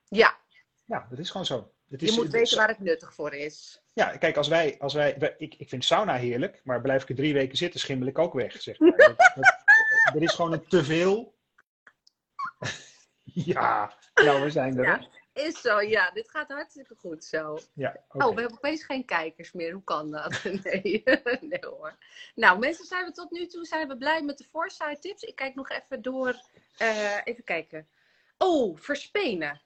ja, 0.08 0.36
Ja, 0.84 1.06
dat 1.10 1.18
is 1.18 1.30
gewoon 1.30 1.46
zo. 1.46 1.72
Het 1.88 2.00
je 2.00 2.06
is, 2.06 2.16
moet 2.16 2.30
weten 2.30 2.56
waar 2.56 2.68
het 2.68 2.78
nuttig 2.78 3.14
voor 3.14 3.34
is. 3.34 3.82
Ja, 3.92 4.16
kijk, 4.16 4.36
als 4.36 4.48
wij, 4.48 4.76
als 4.78 4.94
wij, 4.94 5.18
wij- 5.18 5.34
ik, 5.38 5.54
ik 5.54 5.68
vind 5.68 5.84
sauna 5.84 6.14
heerlijk, 6.16 6.60
maar 6.64 6.80
blijf 6.80 7.02
ik 7.02 7.08
er 7.08 7.14
drie 7.14 7.32
weken 7.32 7.56
zitten, 7.56 7.80
schimmel 7.80 8.06
ik 8.08 8.18
ook 8.18 8.32
weg, 8.34 8.62
zeg 8.62 8.78
maar. 8.78 8.96
Dat, 8.96 9.16
dat- 9.16 10.14
er 10.14 10.22
is 10.22 10.32
gewoon 10.34 10.52
een 10.52 10.66
teveel. 10.68 11.34
ja, 13.52 13.96
nou, 14.14 14.42
we 14.42 14.50
zijn 14.50 14.78
er, 14.78 14.84
Ja. 14.84 15.00
Is 15.38 15.60
zo, 15.60 15.80
ja. 15.80 16.10
Dit 16.10 16.30
gaat 16.30 16.48
hartstikke 16.48 16.94
goed 16.94 17.24
zo. 17.24 17.58
Ja. 17.74 18.04
Oh, 18.08 18.34
we 18.34 18.40
hebben 18.40 18.56
opeens 18.58 18.84
geen 18.84 19.04
kijkers 19.04 19.52
meer. 19.52 19.72
Hoe 19.72 19.84
kan 19.84 20.10
dat? 20.10 20.44
Nee. 20.62 21.02
nee 21.40 21.60
hoor. 21.60 21.96
Nou, 22.34 22.58
mensen, 22.58 22.84
zijn 22.84 23.04
we 23.04 23.12
tot 23.12 23.30
nu 23.30 23.46
toe 23.46 23.64
zijn 23.64 23.88
we 23.88 23.96
blij 23.96 24.22
met 24.22 24.38
de 24.38 24.44
foresight 24.44 25.02
tips. 25.02 25.22
Ik 25.22 25.36
kijk 25.36 25.54
nog 25.54 25.70
even 25.70 26.02
door. 26.02 26.34
Eh, 26.76 27.16
even 27.24 27.44
kijken. 27.44 27.88
Oh, 28.38 28.76
verspenen. 28.78 29.60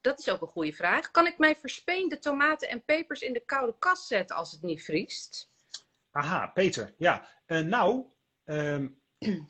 Dat 0.00 0.18
is 0.18 0.28
ook 0.28 0.40
een 0.40 0.48
goede 0.48 0.72
vraag. 0.72 1.10
Kan 1.10 1.26
ik 1.26 1.38
mijn 1.38 1.56
verspeende 1.56 2.18
tomaten 2.18 2.68
en 2.68 2.84
pepers 2.84 3.20
in 3.20 3.32
de 3.32 3.44
koude 3.44 3.74
kast 3.78 4.06
zetten 4.06 4.36
als 4.36 4.52
het 4.52 4.62
niet 4.62 4.84
vriest? 4.84 5.50
Aha, 6.10 6.46
Peter. 6.46 6.94
Ja, 6.98 7.28
Eh, 7.46 7.60
nou, 7.60 8.04
ehm 8.44 8.88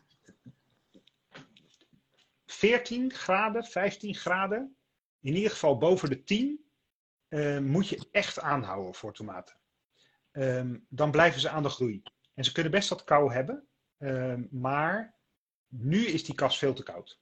14 2.47 3.13
graden, 3.13 3.65
15 3.65 4.15
graden, 4.15 4.77
in 5.21 5.35
ieder 5.35 5.51
geval 5.51 5.79
boven 5.79 6.09
de 6.09 6.25
10, 6.25 6.71
eh, 7.29 7.59
moet 7.59 7.89
je 7.89 8.09
echt 8.11 8.41
aanhouden 8.41 8.95
voor 8.95 9.13
tomaten. 9.13 9.57
Ehm, 10.31 10.79
dan 10.89 11.11
blijven 11.11 11.41
ze 11.41 11.49
aan 11.49 11.63
de 11.63 11.69
groei. 11.69 12.03
En 12.35 12.45
ze 12.45 12.53
kunnen 12.53 12.73
best 12.73 12.89
wat 12.89 13.05
kou 13.05 13.33
hebben, 13.33 13.69
ehm, 13.99 14.45
maar 14.51 15.17
nu 15.67 16.07
is 16.07 16.25
die 16.25 16.35
kast 16.35 16.59
veel 16.59 16.75
te 16.75 16.83
koud. 16.83 17.21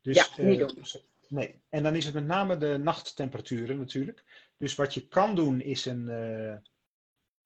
Dus, 0.00 0.16
Ja, 0.16 0.42
niet 0.42 0.60
eh, 0.60 0.66
doen. 0.66 0.84
Nee, 1.28 1.62
en 1.68 1.82
dan 1.82 1.94
is 1.94 2.04
het 2.04 2.14
met 2.14 2.26
name 2.26 2.56
de 2.56 2.78
nachttemperaturen 2.78 3.78
natuurlijk. 3.78 4.48
Dus 4.56 4.74
wat 4.74 4.94
je 4.94 5.08
kan 5.08 5.34
doen 5.34 5.60
is 5.60 5.84
een, 5.84 6.08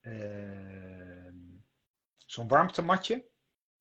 ehm, 0.00 1.34
zo'n 2.26 2.48
warmtematje. 2.48 3.24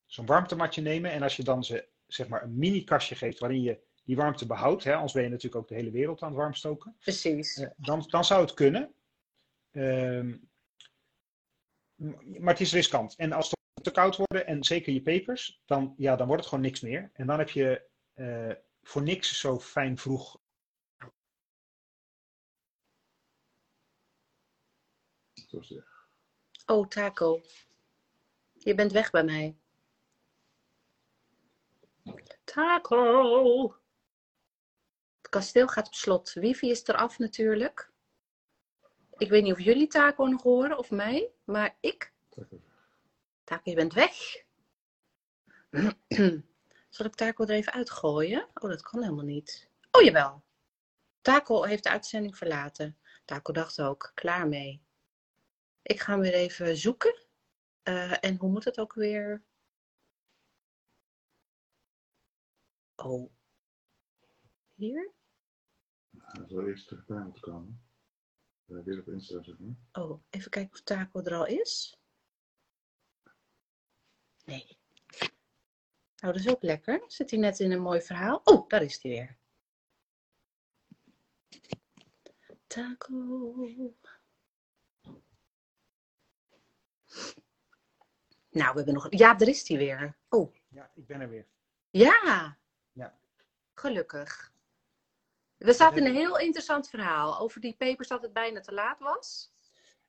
Zo'n 0.06 0.26
warmtematje 0.26 0.82
nemen. 0.82 1.12
En 1.12 1.22
als 1.22 1.36
je 1.36 1.44
dan 1.44 1.64
ze, 1.64 1.88
zeg 2.08 2.28
maar 2.28 2.44
een 2.44 2.58
mini 2.58 2.84
kastje 2.84 3.16
geeft 3.16 3.40
waarin 3.40 3.62
je 3.62 3.82
die 4.04 4.16
warmte 4.16 4.46
behoudt. 4.46 4.84
Hè, 4.84 4.94
anders 4.94 5.14
ben 5.14 5.24
je 5.24 5.30
natuurlijk 5.30 5.62
ook 5.62 5.68
de 5.68 5.76
hele 5.76 5.92
wereld 5.92 6.22
aan 6.22 6.30
het 6.30 6.38
warmstoken. 6.38 6.96
Precies. 7.00 7.58
Eh, 7.58 7.70
dan, 7.78 8.04
dan 8.08 8.26
zou 8.26 8.42
het 8.42 8.54
kunnen. 8.54 8.94
Ehm, 9.72 10.38
maar 12.40 12.54
het 12.54 12.60
is 12.60 12.74
riskant. 12.74 13.16
En 13.16 13.32
als 13.32 13.50
het 13.50 13.84
te 13.84 13.92
koud 13.92 14.16
worden, 14.16 14.48
en 14.48 14.64
zeker 14.64 14.94
je 14.94 15.02
pepers, 15.02 15.62
dan, 15.66 15.94
ja, 15.98 16.16
dan 16.16 16.28
wordt 16.28 16.42
het 16.42 16.50
gewoon 16.50 16.66
niks 16.66 16.82
meer. 16.82 17.12
En 17.14 17.28
dan 17.28 17.40
heb 17.40 17.50
je 17.50 17.90
eh, 18.14 18.52
voor 18.82 19.02
niks 19.02 19.40
zo 19.40 19.60
fijn 19.60 19.98
vroeg. 19.98 20.42
Oh, 26.66 26.88
Taco. 26.88 27.42
Je 28.54 28.76
bent 28.76 28.92
weg 28.92 29.12
bij 29.12 29.24
mij. 29.24 29.58
Taco. 32.44 33.83
Kasteel 35.34 35.68
gaat 35.68 35.88
op 35.88 35.94
slot. 35.94 36.34
Wifi 36.34 36.70
is 36.70 36.88
eraf 36.88 37.18
natuurlijk. 37.20 37.92
Ik 39.18 39.30
weet 39.30 39.44
niet 39.44 39.52
of 39.52 39.60
jullie 39.60 39.88
Taco 39.88 40.26
nog 40.26 40.42
horen 40.42 40.78
of 40.78 40.92
mij, 40.92 41.32
maar 41.44 41.78
ik. 41.80 42.14
Taco, 43.44 43.70
je 43.70 43.76
bent 43.76 43.94
weg. 43.94 44.44
Zal 46.90 47.06
ik 47.06 47.16
Taco 47.16 47.44
er 47.44 47.50
even 47.50 47.74
uitgooien? 47.74 48.48
Oh, 48.54 48.70
dat 48.70 48.82
kan 48.82 49.02
helemaal 49.02 49.26
niet. 49.26 49.70
Oh, 49.92 50.02
jawel. 50.02 50.44
Taco 51.22 51.64
heeft 51.64 51.84
de 51.84 51.90
uitzending 51.90 52.38
verlaten. 52.38 52.98
Taco 53.26 53.54
dacht 53.54 53.82
ook, 53.82 54.12
klaar 54.14 54.48
mee. 54.48 54.82
Ik 55.82 56.00
ga 56.00 56.12
hem 56.12 56.22
weer 56.22 56.34
even 56.34 56.78
zoeken. 56.78 57.26
Eh, 57.84 58.24
en 58.24 58.38
hoe 58.38 58.50
moet 58.50 58.66
het 58.66 58.80
ook 58.80 58.94
weer? 58.94 59.44
Oh. 62.96 63.32
Hier? 64.76 65.22
Hij 66.34 66.48
zal 66.48 66.68
eerst 66.68 66.88
terug 66.88 67.06
bij 67.06 67.18
moeten 67.24 67.42
komen. 67.42 67.82
Uh, 68.66 68.84
weer 68.84 69.00
op 69.00 69.08
Insta, 69.08 69.44
zeg 69.44 69.56
maar. 69.60 70.04
Oh, 70.04 70.24
even 70.30 70.52
kijken 70.52 70.72
of 70.74 70.82
Taco 70.82 71.22
er 71.22 71.34
al 71.36 71.46
is. 71.46 71.98
Nee. 74.46 74.78
Nou, 76.16 76.34
dat 76.34 76.36
is 76.36 76.48
ook 76.50 76.62
lekker. 76.64 77.04
Zit 77.08 77.30
hij 77.32 77.40
net 77.40 77.60
in 77.60 77.72
een 77.72 77.82
mooi 77.82 78.02
verhaal? 78.02 78.42
Oh, 78.44 78.68
daar 78.70 78.82
is 78.84 79.02
hij 79.02 79.12
weer. 79.12 79.38
Taco. 82.68 83.14
Nou, 88.50 88.72
we 88.72 88.78
hebben 88.78 88.94
nog. 88.94 89.08
Ja, 89.10 89.34
daar 89.34 89.48
is 89.48 89.68
hij 89.68 89.78
weer. 89.78 90.18
Oh, 90.30 90.56
Ja, 90.68 90.92
ik 90.96 91.08
ben 91.08 91.22
er 91.22 91.30
weer. 91.30 91.48
ja. 91.90 92.58
Ja. 92.92 93.18
Gelukkig. 93.74 94.53
We 95.64 95.74
zaten 95.74 95.98
in 95.98 96.06
een 96.06 96.16
heel 96.16 96.40
interessant 96.40 96.90
verhaal 96.90 97.40
over 97.40 97.62
die 97.62 97.76
pepers 97.78 98.08
dat 98.08 98.22
het 98.22 98.34
bijna 98.34 98.60
te 98.60 98.74
laat 98.74 99.00
was. 99.00 99.52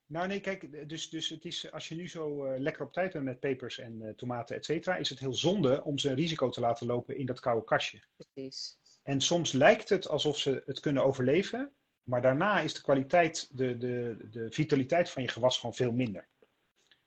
Nou 0.05 0.27
nee, 0.27 0.39
kijk, 0.39 0.89
dus, 0.89 1.09
dus 1.09 1.29
het 1.29 1.45
is, 1.45 1.71
als 1.71 1.87
je 1.87 1.95
nu 1.95 2.09
zo 2.09 2.45
eh, 2.45 2.59
lekker 2.59 2.85
op 2.85 2.93
tijd 2.93 3.13
bent 3.13 3.25
met 3.25 3.39
pepers 3.39 3.79
en 3.79 4.01
eh, 4.01 4.13
tomaten, 4.13 4.55
et 4.55 4.65
cetera, 4.65 4.95
is 4.95 5.09
het 5.09 5.19
heel 5.19 5.33
zonde 5.33 5.83
om 5.83 5.97
ze 5.97 6.09
een 6.09 6.15
risico 6.15 6.49
te 6.49 6.59
laten 6.59 6.87
lopen 6.87 7.17
in 7.17 7.25
dat 7.25 7.39
koude 7.39 7.65
kastje. 7.65 8.03
Precies. 8.15 8.77
En 9.03 9.21
soms 9.21 9.51
lijkt 9.51 9.89
het 9.89 10.07
alsof 10.07 10.37
ze 10.37 10.63
het 10.65 10.79
kunnen 10.79 11.03
overleven, 11.03 11.73
maar 12.03 12.21
daarna 12.21 12.59
is 12.59 12.73
de 12.73 12.81
kwaliteit, 12.81 13.49
de, 13.51 13.77
de, 13.77 14.17
de 14.31 14.51
vitaliteit 14.51 15.09
van 15.09 15.21
je 15.21 15.27
gewas 15.27 15.57
gewoon 15.57 15.75
veel 15.75 15.91
minder. 15.91 16.27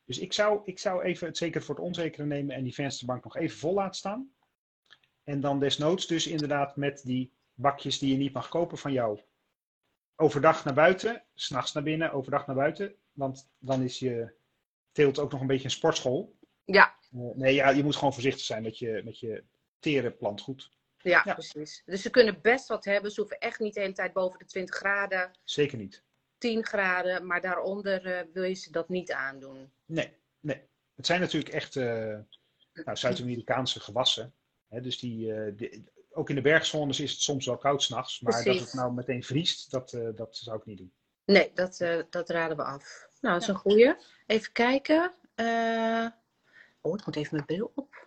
Dus 0.04 0.18
ik 0.18 0.32
zou, 0.32 0.61
ik 0.64 0.78
zou 0.78 1.02
even 1.02 1.26
het 1.26 1.37
zeker 1.37 1.62
voor 1.62 1.74
het 1.74 1.84
onzekere 1.84 2.26
nemen 2.26 2.56
en 2.56 2.62
die 2.62 2.74
vensterbank 2.74 3.24
nog 3.24 3.37
even 3.37 3.58
vol 3.58 3.74
laten 3.74 3.94
staan. 3.94 4.32
En 5.24 5.40
dan 5.40 5.58
desnoods 5.58 6.06
dus 6.06 6.26
inderdaad 6.26 6.76
met 6.76 7.02
die 7.04 7.37
bakjes 7.59 7.99
die 7.99 8.12
je 8.12 8.18
niet 8.18 8.33
mag 8.33 8.49
kopen 8.49 8.79
van 8.79 8.92
jou. 8.92 9.21
Overdag 10.16 10.64
naar 10.64 10.75
buiten, 10.75 11.25
s'nachts 11.35 11.73
naar 11.73 11.83
binnen, 11.83 12.12
overdag 12.12 12.47
naar 12.47 12.57
buiten. 12.57 12.94
Want 13.12 13.51
dan 13.59 13.83
is 13.83 13.99
je 13.99 14.35
teelt 14.92 15.18
ook 15.18 15.33
nog 15.33 15.40
een 15.40 15.47
beetje 15.47 15.64
een 15.64 15.71
sportschool. 15.71 16.37
Ja. 16.64 16.94
Uh, 17.14 17.35
nee, 17.35 17.55
ja, 17.55 17.68
je 17.68 17.85
moet 17.85 17.97
gewoon 17.97 18.12
voorzichtig 18.12 18.44
zijn 18.44 18.62
met 18.62 18.79
je, 18.79 19.01
met 19.05 19.18
je 19.18 19.44
tere 19.79 20.11
plantgoed. 20.11 20.71
Ja, 20.99 21.23
ja, 21.25 21.33
precies. 21.33 21.83
Dus 21.85 22.03
ze 22.03 22.11
kunnen 22.11 22.40
best 22.40 22.68
wat 22.68 22.85
hebben. 22.85 23.11
Ze 23.11 23.21
hoeven 23.21 23.38
echt 23.38 23.59
niet 23.59 23.75
de 23.75 23.81
hele 23.81 23.92
tijd 23.92 24.12
boven 24.12 24.38
de 24.38 24.44
20 24.44 24.75
graden. 24.75 25.31
Zeker 25.44 25.79
niet. 25.79 26.05
10 26.38 26.64
graden, 26.64 27.27
maar 27.27 27.40
daaronder 27.40 28.07
uh, 28.07 28.33
wil 28.33 28.42
je 28.42 28.55
ze 28.55 28.71
dat 28.71 28.88
niet 28.88 29.12
aandoen. 29.12 29.73
Nee, 29.85 30.12
nee. 30.40 30.62
Het 30.94 31.07
zijn 31.07 31.21
natuurlijk 31.21 31.55
echt 31.55 31.75
uh, 31.75 32.18
nou, 32.73 32.97
Zuid-Amerikaanse 32.97 33.81
gewassen. 33.81 34.35
Hè, 34.68 34.81
dus 34.81 34.99
die, 34.99 35.27
uh, 35.27 35.73
ook 36.18 36.28
in 36.28 36.35
de 36.35 36.40
bergzones 36.40 37.00
is 37.00 37.11
het 37.11 37.20
soms 37.20 37.46
wel 37.46 37.57
koud 37.57 37.83
s'nachts. 37.83 38.20
Maar 38.20 38.33
Precies. 38.33 38.59
dat 38.61 38.70
het 38.70 38.81
nou 38.81 38.92
meteen 38.92 39.22
vriest, 39.22 39.70
dat, 39.70 39.98
dat 40.14 40.37
zou 40.37 40.59
ik 40.59 40.64
niet 40.66 40.78
doen. 40.78 40.92
Nee, 41.24 41.50
dat, 41.54 41.85
dat 42.11 42.31
raden 42.31 42.57
we 42.57 42.62
af. 42.64 43.09
Nou, 43.20 43.35
dat 43.35 43.42
is 43.42 43.48
een 43.48 43.54
goeie. 43.54 43.94
Even 44.26 44.52
kijken. 44.52 45.14
Oh, 46.81 46.94
ik 46.98 47.07
moet 47.07 47.16
even 47.16 47.35
mijn 47.35 47.46
bril 47.46 47.72
op. 47.74 48.07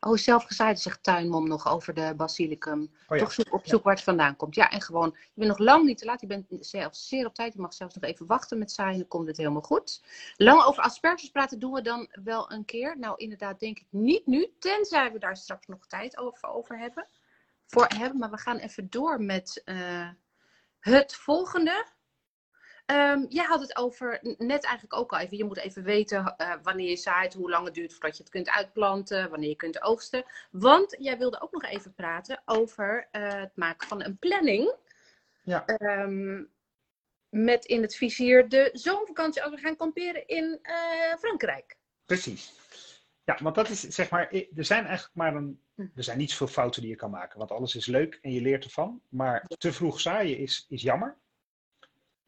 Oh, 0.00 0.16
zelfgezaaid 0.16 0.80
zegt 0.80 1.02
tuinmom 1.02 1.48
nog 1.48 1.68
over 1.68 1.94
de 1.94 2.14
basilicum. 2.16 2.92
Oh, 3.08 3.18
Toch 3.18 3.32
zoek, 3.32 3.52
op 3.52 3.66
zoek 3.66 3.84
waar 3.84 3.94
het 3.94 4.02
vandaan 4.02 4.36
komt. 4.36 4.54
Ja, 4.54 4.70
en 4.70 4.80
gewoon, 4.80 5.16
je 5.16 5.30
bent 5.34 5.48
nog 5.48 5.58
lang 5.58 5.84
niet 5.84 5.98
te 5.98 6.04
laat. 6.04 6.20
Je 6.20 6.26
bent 6.26 6.46
zelfs 6.48 7.08
zeer 7.08 7.26
op 7.26 7.34
tijd. 7.34 7.52
Je 7.52 7.60
mag 7.60 7.74
zelfs 7.74 7.94
nog 7.94 8.04
even 8.04 8.26
wachten 8.26 8.58
met 8.58 8.72
zaaien. 8.72 8.98
Dan 8.98 9.08
komt 9.08 9.26
het 9.26 9.36
helemaal 9.36 9.62
goed. 9.62 10.02
Lang 10.36 10.62
over 10.62 10.82
asperges 10.82 11.30
praten 11.30 11.58
doen 11.58 11.72
we 11.72 11.82
dan 11.82 12.08
wel 12.22 12.52
een 12.52 12.64
keer. 12.64 12.98
Nou, 12.98 13.14
inderdaad, 13.16 13.60
denk 13.60 13.78
ik 13.78 13.86
niet 13.90 14.26
nu. 14.26 14.52
Tenzij 14.58 15.12
we 15.12 15.18
daar 15.18 15.36
straks 15.36 15.66
nog 15.66 15.86
tijd 15.86 16.18
over, 16.18 16.48
over 16.48 16.78
hebben. 16.78 17.08
Voor 17.66 17.86
hebben. 17.86 18.18
Maar 18.18 18.30
we 18.30 18.38
gaan 18.38 18.58
even 18.58 18.90
door 18.90 19.22
met 19.22 19.62
uh, 19.64 20.08
het 20.80 21.14
volgende. 21.14 21.86
Um, 22.90 23.26
jij 23.28 23.44
had 23.44 23.60
het 23.60 23.76
over, 23.76 24.18
net 24.22 24.64
eigenlijk 24.64 24.94
ook 24.94 25.12
al 25.12 25.18
even, 25.18 25.36
je 25.36 25.44
moet 25.44 25.58
even 25.58 25.82
weten 25.82 26.34
uh, 26.38 26.54
wanneer 26.62 26.88
je 26.88 26.96
zaait, 26.96 27.34
hoe 27.34 27.50
lang 27.50 27.64
het 27.64 27.74
duurt 27.74 27.92
voordat 27.92 28.16
je 28.16 28.22
het 28.22 28.32
kunt 28.32 28.50
uitplanten, 28.50 29.30
wanneer 29.30 29.48
je 29.48 29.56
kunt 29.56 29.82
oogsten. 29.82 30.24
Want 30.50 30.96
jij 30.98 31.18
wilde 31.18 31.40
ook 31.40 31.52
nog 31.52 31.64
even 31.64 31.94
praten 31.94 32.42
over 32.44 33.08
uh, 33.12 33.32
het 33.32 33.56
maken 33.56 33.88
van 33.88 34.04
een 34.04 34.18
planning. 34.18 34.74
Ja. 35.42 35.64
Um, 35.66 36.50
met 37.28 37.64
in 37.64 37.82
het 37.82 37.96
vizier 37.96 38.48
de 38.48 38.70
zomervakantie 38.72 39.42
als 39.42 39.54
we 39.54 39.60
gaan 39.60 39.76
kamperen 39.76 40.26
in 40.26 40.58
uh, 40.62 41.16
Frankrijk. 41.18 41.76
Precies. 42.04 42.52
Ja, 43.24 43.38
want 43.42 43.54
dat 43.54 43.68
is 43.68 43.80
zeg 43.80 44.10
maar, 44.10 44.32
er 44.32 44.64
zijn 44.64 44.84
eigenlijk 44.84 45.16
maar 45.16 45.34
een, 45.34 45.62
hm. 45.74 45.86
er 45.94 46.04
zijn 46.04 46.18
niet 46.18 46.30
zoveel 46.30 46.46
fouten 46.46 46.80
die 46.80 46.90
je 46.90 46.96
kan 46.96 47.10
maken, 47.10 47.38
want 47.38 47.50
alles 47.50 47.74
is 47.74 47.86
leuk 47.86 48.18
en 48.22 48.32
je 48.32 48.40
leert 48.40 48.64
ervan. 48.64 49.02
Maar 49.08 49.44
te 49.58 49.72
vroeg 49.72 50.00
zaaien 50.00 50.38
is, 50.38 50.66
is 50.68 50.82
jammer. 50.82 51.18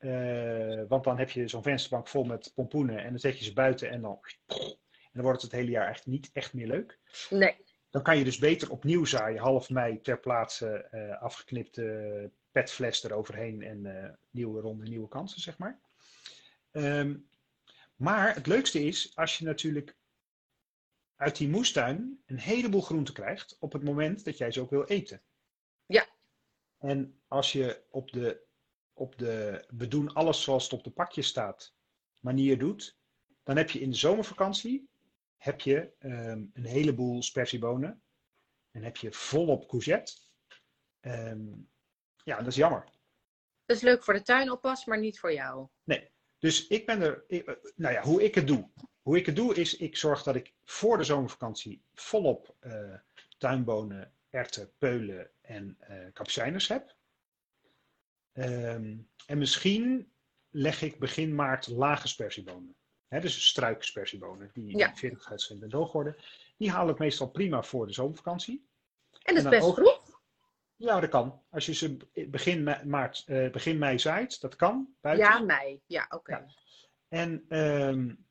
Uh, 0.05 0.83
want 0.89 1.05
dan 1.05 1.19
heb 1.19 1.31
je 1.31 1.49
zo'n 1.49 1.63
vensterbank 1.63 2.09
vol 2.09 2.25
met 2.25 2.53
pompoenen 2.55 2.99
en 2.99 3.11
dan 3.11 3.19
zet 3.19 3.39
je 3.39 3.45
ze 3.45 3.53
buiten 3.53 3.91
en 3.91 4.01
dan, 4.01 4.19
en 4.47 5.13
dan 5.13 5.23
wordt 5.23 5.43
het 5.43 5.51
het 5.51 5.61
hele 5.61 5.71
jaar 5.73 5.85
eigenlijk 5.85 6.17
niet 6.17 6.31
echt 6.33 6.53
meer 6.53 6.67
leuk. 6.67 6.99
Nee. 7.31 7.57
Dan 7.91 8.03
kan 8.03 8.19
je 8.19 8.25
dus 8.25 8.39
beter 8.39 8.71
opnieuw 8.71 9.05
zaaien, 9.05 9.41
half 9.41 9.71
mei 9.71 10.01
ter 10.01 10.21
plaatse 10.21 10.89
uh, 10.93 11.23
afgeknipte 11.23 12.31
petfles 12.53 13.05
eroverheen 13.05 13.63
en 13.63 13.85
uh, 13.85 14.09
nieuwe 14.31 14.61
ronde, 14.61 14.89
nieuwe 14.89 15.09
kansen, 15.09 15.41
zeg 15.41 15.59
maar. 15.59 15.81
Um, 16.73 17.29
maar 17.97 18.35
het 18.35 18.47
leukste 18.47 18.85
is 18.85 19.13
als 19.17 19.39
je 19.39 19.45
natuurlijk 19.45 19.97
uit 21.17 21.37
die 21.37 21.49
moestuin 21.49 22.23
een 22.27 22.39
heleboel 22.39 22.81
groenten 22.81 23.15
krijgt 23.15 23.57
op 23.61 23.73
het 23.73 23.83
moment 23.83 24.25
dat 24.25 24.39
jij 24.39 24.51
ze 24.51 24.61
ook 24.61 24.71
wil 24.71 24.85
eten. 24.85 25.23
Ja. 25.87 26.07
En 26.79 27.21
als 27.29 27.53
je 27.53 27.83
op 27.91 28.13
de 28.13 28.41
op 29.03 29.19
de 29.19 29.65
we 29.77 29.89
doen 29.89 30.13
alles 30.13 30.43
zoals 30.43 30.65
het 30.65 30.73
op 30.73 30.85
de 30.85 30.91
pakje 30.91 31.23
staat 31.23 31.75
manier 32.19 32.59
doet, 32.59 32.99
dan 33.43 33.57
heb 33.57 33.71
je 33.71 33.81
in 33.81 33.91
de 33.91 33.97
zomervakantie 33.97 34.91
heb 35.37 35.61
je 35.61 35.93
um, 35.99 36.51
een 36.53 36.65
heleboel 36.65 37.23
spersiebonen. 37.23 38.03
En 38.71 38.83
heb 38.83 38.97
je 38.97 39.13
volop 39.13 39.69
courgette. 39.69 40.13
Um, 41.01 41.71
ja, 42.25 42.37
dat 42.37 42.47
is 42.47 42.57
jammer. 42.57 42.85
Dat 43.65 43.77
is 43.77 43.83
leuk 43.83 44.05
voor 44.05 44.15
de 44.15 44.23
tuinoppas, 44.23 44.85
maar 44.85 44.99
niet 44.99 45.19
voor 45.19 45.33
jou. 45.33 45.69
Nee. 45.85 46.11
Dus 46.39 46.67
ik 46.67 46.87
ben 46.87 47.03
er, 47.03 47.25
nou 47.77 47.95
ja, 47.95 48.03
hoe 48.03 48.23
ik 48.23 48.35
het 48.35 48.47
doe. 48.47 48.71
Hoe 49.03 49.17
ik 49.17 49.27
het 49.27 49.37
doe 49.37 49.55
is, 49.55 49.77
ik 49.77 49.97
zorg 49.97 50.23
dat 50.23 50.35
ik 50.35 50.55
voor 50.65 50.99
de 50.99 51.05
zomervakantie 51.05 51.83
volop 51.95 52.57
uh, 52.61 52.95
tuinbonen, 53.39 54.15
erten, 54.31 54.73
peulen 54.79 55.31
en 55.41 55.79
uh, 55.91 56.69
heb. 56.69 56.97
Um, 58.33 59.11
en 59.27 59.39
misschien 59.39 60.13
leg 60.51 60.83
ik 60.83 60.99
begin 60.99 61.35
maart 61.35 61.67
lage 61.67 62.09
spersiebonen. 62.09 62.77
He, 63.09 63.21
dus 63.21 63.47
struikspersiebonen, 63.47 64.51
die 64.53 64.77
ja. 64.77 64.95
40 64.95 65.51
en 65.51 65.73
hoog 65.73 65.93
worden. 65.93 66.17
Die 66.57 66.71
haal 66.71 66.89
ik 66.89 66.99
meestal 66.99 67.31
prima 67.31 67.63
voor 67.63 67.87
de 67.87 67.93
zomervakantie. 67.93 68.67
En 69.23 69.35
dat 69.35 69.45
is 69.45 69.51
best 69.51 69.67
ook, 69.67 69.75
vroeg? 69.75 70.21
Ja, 70.77 71.01
dat 71.01 71.11
kan. 71.11 71.43
Als 71.51 71.67
je 71.67 71.75
ze 71.75 71.97
begin, 72.29 72.77
maart, 72.85 73.25
uh, 73.27 73.51
begin 73.51 73.79
mei 73.79 73.99
zaait, 73.99 74.41
dat 74.41 74.57
kan. 74.57 74.95
Buiten. 75.01 75.27
Ja, 75.27 75.39
mei. 75.39 75.81
Ja, 75.87 76.05
oké. 76.05 76.17
Okay. 76.17 76.41
Ja. 76.41 76.55
En 77.09 77.59
um, 77.59 78.27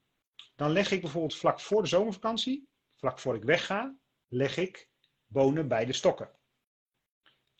dan 0.55 0.71
leg 0.71 0.91
ik 0.91 1.01
bijvoorbeeld 1.01 1.35
vlak 1.35 1.59
voor 1.59 1.81
de 1.81 1.87
zomervakantie, 1.87 2.69
vlak 2.95 3.19
voor 3.19 3.35
ik 3.35 3.43
wegga, 3.43 3.95
leg 4.27 4.57
ik 4.57 4.89
bonen 5.25 5.67
bij 5.67 5.85
de 5.85 5.93
stokken. 5.93 6.29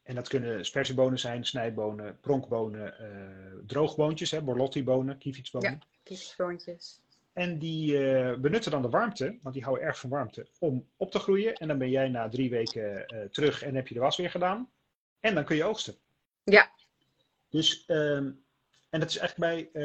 En 0.04 0.16
dat 0.16 0.28
kunnen 0.28 0.66
spersiebonen 0.66 1.20
zijn, 1.20 1.46
snijbonen, 1.46 2.20
pronkbonen, 2.20 2.96
uh, 3.02 3.64
droogboontjes, 3.66 4.32
hè, 4.32 4.42
borlottibonen, 4.42 5.18
kievitsbonen. 5.18 5.72
Ja, 5.72 5.80
kievitsboontjes. 6.04 7.02
En 7.34 7.60
die 7.60 7.94
uh, 7.94 8.36
benutten 8.36 8.72
dan 8.72 8.82
de 8.82 8.90
warmte, 8.90 9.38
want 9.42 9.56
die 9.56 9.64
houden 9.64 9.86
erg 9.86 10.00
van 10.00 10.10
warmte, 10.10 10.48
om 10.60 10.88
op 10.98 11.12
te 11.12 11.20
groeien. 11.20 11.54
En 11.54 11.68
dan 11.68 11.78
ben 11.78 11.90
jij 11.90 12.10
na 12.10 12.30
drie 12.30 12.50
weken 12.50 13.14
uh, 13.14 13.26
terug 13.26 13.64
en 13.64 13.76
heb 13.76 13.88
je 13.88 13.94
de 13.94 14.00
was 14.00 14.18
weer 14.18 14.30
gedaan. 14.30 14.70
En 15.20 15.36
dan 15.36 15.44
kun 15.44 15.56
je 15.56 15.64
oogsten. 15.64 15.96
Ja. 16.44 16.72
Dus, 17.50 17.84
um, 17.88 18.44
en 18.90 19.00
dat 19.00 19.10
is 19.10 19.18
eigenlijk 19.18 19.72
bij 19.72 19.82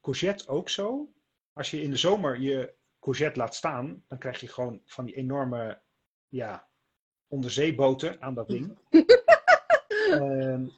courgette 0.00 0.48
ook 0.48 0.68
zo. 0.68 1.12
Als 1.52 1.70
je 1.70 1.82
in 1.82 1.90
de 1.90 1.96
zomer 1.96 2.40
je 2.40 2.74
courgette 3.00 3.38
laat 3.38 3.54
staan, 3.54 4.02
dan 4.08 4.18
krijg 4.18 4.40
je 4.40 4.48
gewoon 4.48 4.80
van 4.84 5.04
die 5.04 5.14
enorme 5.14 5.78
ja, 6.28 6.66
onderzeeboten 7.28 8.22
aan 8.22 8.34
dat 8.34 8.48
ding. 8.48 8.78
Um, 10.22 10.70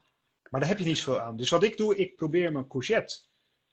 maar 0.50 0.60
daar 0.60 0.68
heb 0.68 0.78
je 0.78 0.84
niet 0.84 0.98
zoveel 0.98 1.20
aan. 1.20 1.36
Dus 1.36 1.50
wat 1.50 1.62
ik 1.62 1.76
doe, 1.76 1.96
ik 1.96 2.16
probeer 2.16 2.52
mijn 2.52 2.68
courgette, 2.68 3.20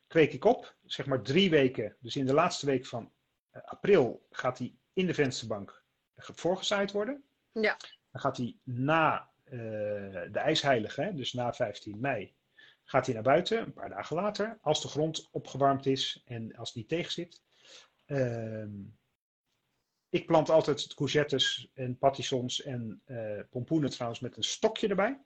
kweek 0.07 0.33
ik 0.33 0.45
op, 0.45 0.75
zeg 0.83 1.05
maar 1.05 1.21
drie 1.21 1.49
weken. 1.49 1.95
Dus 1.99 2.15
in 2.15 2.25
de 2.25 2.33
laatste 2.33 2.65
week 2.65 2.85
van 2.85 3.11
uh, 3.51 3.61
april 3.63 4.25
gaat 4.29 4.57
hij 4.57 4.75
in 4.93 5.07
de 5.07 5.13
vensterbank 5.13 5.83
voorgezaaid 6.15 6.91
worden. 6.91 7.23
Ja. 7.51 7.77
Dan 8.11 8.21
gaat 8.21 8.37
hij 8.37 8.57
na 8.63 9.29
uh, 9.45 9.51
de 10.31 10.39
ijsheilige, 10.39 11.01
hè, 11.01 11.13
dus 11.13 11.33
na 11.33 11.53
15 11.53 11.99
mei, 11.99 12.35
gaat 12.83 13.05
hij 13.05 13.13
naar 13.13 13.23
buiten, 13.23 13.61
een 13.61 13.73
paar 13.73 13.89
dagen 13.89 14.15
later, 14.15 14.57
als 14.61 14.81
de 14.81 14.87
grond 14.87 15.27
opgewarmd 15.31 15.85
is 15.85 16.21
en 16.25 16.55
als 16.55 16.73
die 16.73 16.85
tegen 16.85 17.11
zit. 17.11 17.41
Uh, 18.05 18.65
ik 20.09 20.25
plant 20.25 20.49
altijd 20.49 20.93
courgettes 20.93 21.69
en 21.73 21.97
patissons 21.97 22.61
en 22.61 23.01
uh, 23.05 23.39
pompoenen 23.49 23.89
trouwens 23.89 24.19
met 24.19 24.37
een 24.37 24.43
stokje 24.43 24.87
erbij. 24.87 25.21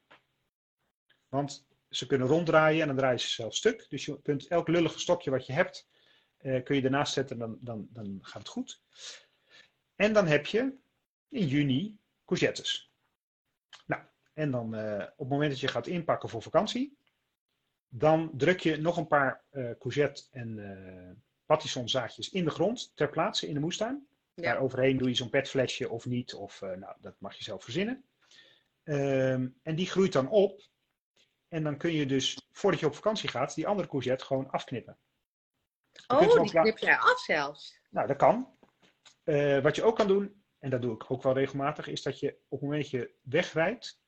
Want 1.29 1.67
ze 1.89 2.05
kunnen 2.05 2.27
ronddraaien 2.27 2.81
en 2.81 2.87
dan 2.87 2.97
draaien 2.97 3.19
ze 3.19 3.27
zelf 3.27 3.55
stuk. 3.55 3.85
Dus 3.89 4.05
je 4.05 4.21
kunt 4.21 4.47
elk 4.47 4.67
lullige 4.67 4.99
stokje 4.99 5.31
wat 5.31 5.45
je 5.45 5.53
hebt, 5.53 5.87
uh, 6.41 6.63
kun 6.63 6.75
je 6.75 6.81
ernaast 6.81 7.13
zetten 7.13 7.41
en 7.41 7.47
dan, 7.47 7.57
dan, 7.61 7.87
dan 7.91 8.19
gaat 8.21 8.41
het 8.41 8.47
goed. 8.47 8.81
En 9.95 10.13
dan 10.13 10.27
heb 10.27 10.45
je 10.45 10.73
in 11.29 11.47
juni 11.47 11.97
courgettes. 12.25 12.91
Nou, 13.85 14.01
en 14.33 14.51
dan 14.51 14.75
uh, 14.75 15.01
op 15.01 15.17
het 15.17 15.29
moment 15.29 15.51
dat 15.51 15.59
je 15.59 15.67
gaat 15.67 15.87
inpakken 15.87 16.29
voor 16.29 16.41
vakantie, 16.41 16.97
dan 17.87 18.31
druk 18.33 18.59
je 18.59 18.77
nog 18.77 18.97
een 18.97 19.07
paar 19.07 19.43
uh, 19.51 19.71
courgette 19.79 20.23
en 20.31 20.57
uh, 20.57 21.15
patisson 21.45 21.89
zaadjes 21.89 22.29
in 22.29 22.43
de 22.43 22.51
grond 22.51 22.91
ter 22.95 23.09
plaatse 23.09 23.47
in 23.47 23.53
de 23.53 23.59
moestuin. 23.59 24.07
Ja. 24.33 24.43
Daar 24.43 24.61
overheen 24.61 24.97
doe 24.97 25.07
je 25.07 25.15
zo'n 25.15 25.29
petflesje 25.29 25.89
of 25.89 26.05
niet, 26.05 26.33
of 26.33 26.61
nou, 26.61 26.95
dat 27.01 27.15
mag 27.19 27.35
je 27.35 27.43
zelf 27.43 27.63
verzinnen. 27.63 28.03
Um, 28.83 29.59
en 29.63 29.75
die 29.75 29.87
groeit 29.87 30.13
dan 30.13 30.29
op 30.29 30.68
en 31.49 31.63
dan 31.63 31.77
kun 31.77 31.93
je 31.93 32.05
dus, 32.05 32.47
voordat 32.51 32.79
je 32.79 32.85
op 32.85 32.95
vakantie 32.95 33.29
gaat, 33.29 33.55
die 33.55 33.67
andere 33.67 33.87
courgette 33.87 34.25
gewoon 34.25 34.49
afknippen. 34.49 34.97
oh, 36.07 36.41
die 36.41 36.51
knip 36.51 36.77
jij 36.77 36.97
af 36.97 37.19
zelfs? 37.19 37.79
Nou, 37.89 38.07
dat 38.07 38.17
kan. 38.17 38.57
Uh, 39.23 39.61
wat 39.61 39.75
je 39.75 39.83
ook 39.83 39.95
kan 39.95 40.07
doen, 40.07 40.43
en 40.59 40.69
dat 40.69 40.81
doe 40.81 40.93
ik 40.93 41.11
ook 41.11 41.23
wel 41.23 41.33
regelmatig, 41.33 41.87
is 41.87 42.01
dat 42.01 42.19
je 42.19 42.31
op 42.31 42.59
het 42.59 42.61
moment 42.61 42.81
dat 42.81 42.91
je 42.91 43.13
wegrijdt, 43.21 44.01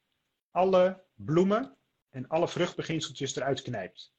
alle 0.52 1.04
bloemen 1.14 1.78
en 2.10 2.28
alle 2.28 2.48
vruchtbeginseltjes 2.48 3.36
eruit 3.36 3.62
knijpt. 3.62 4.14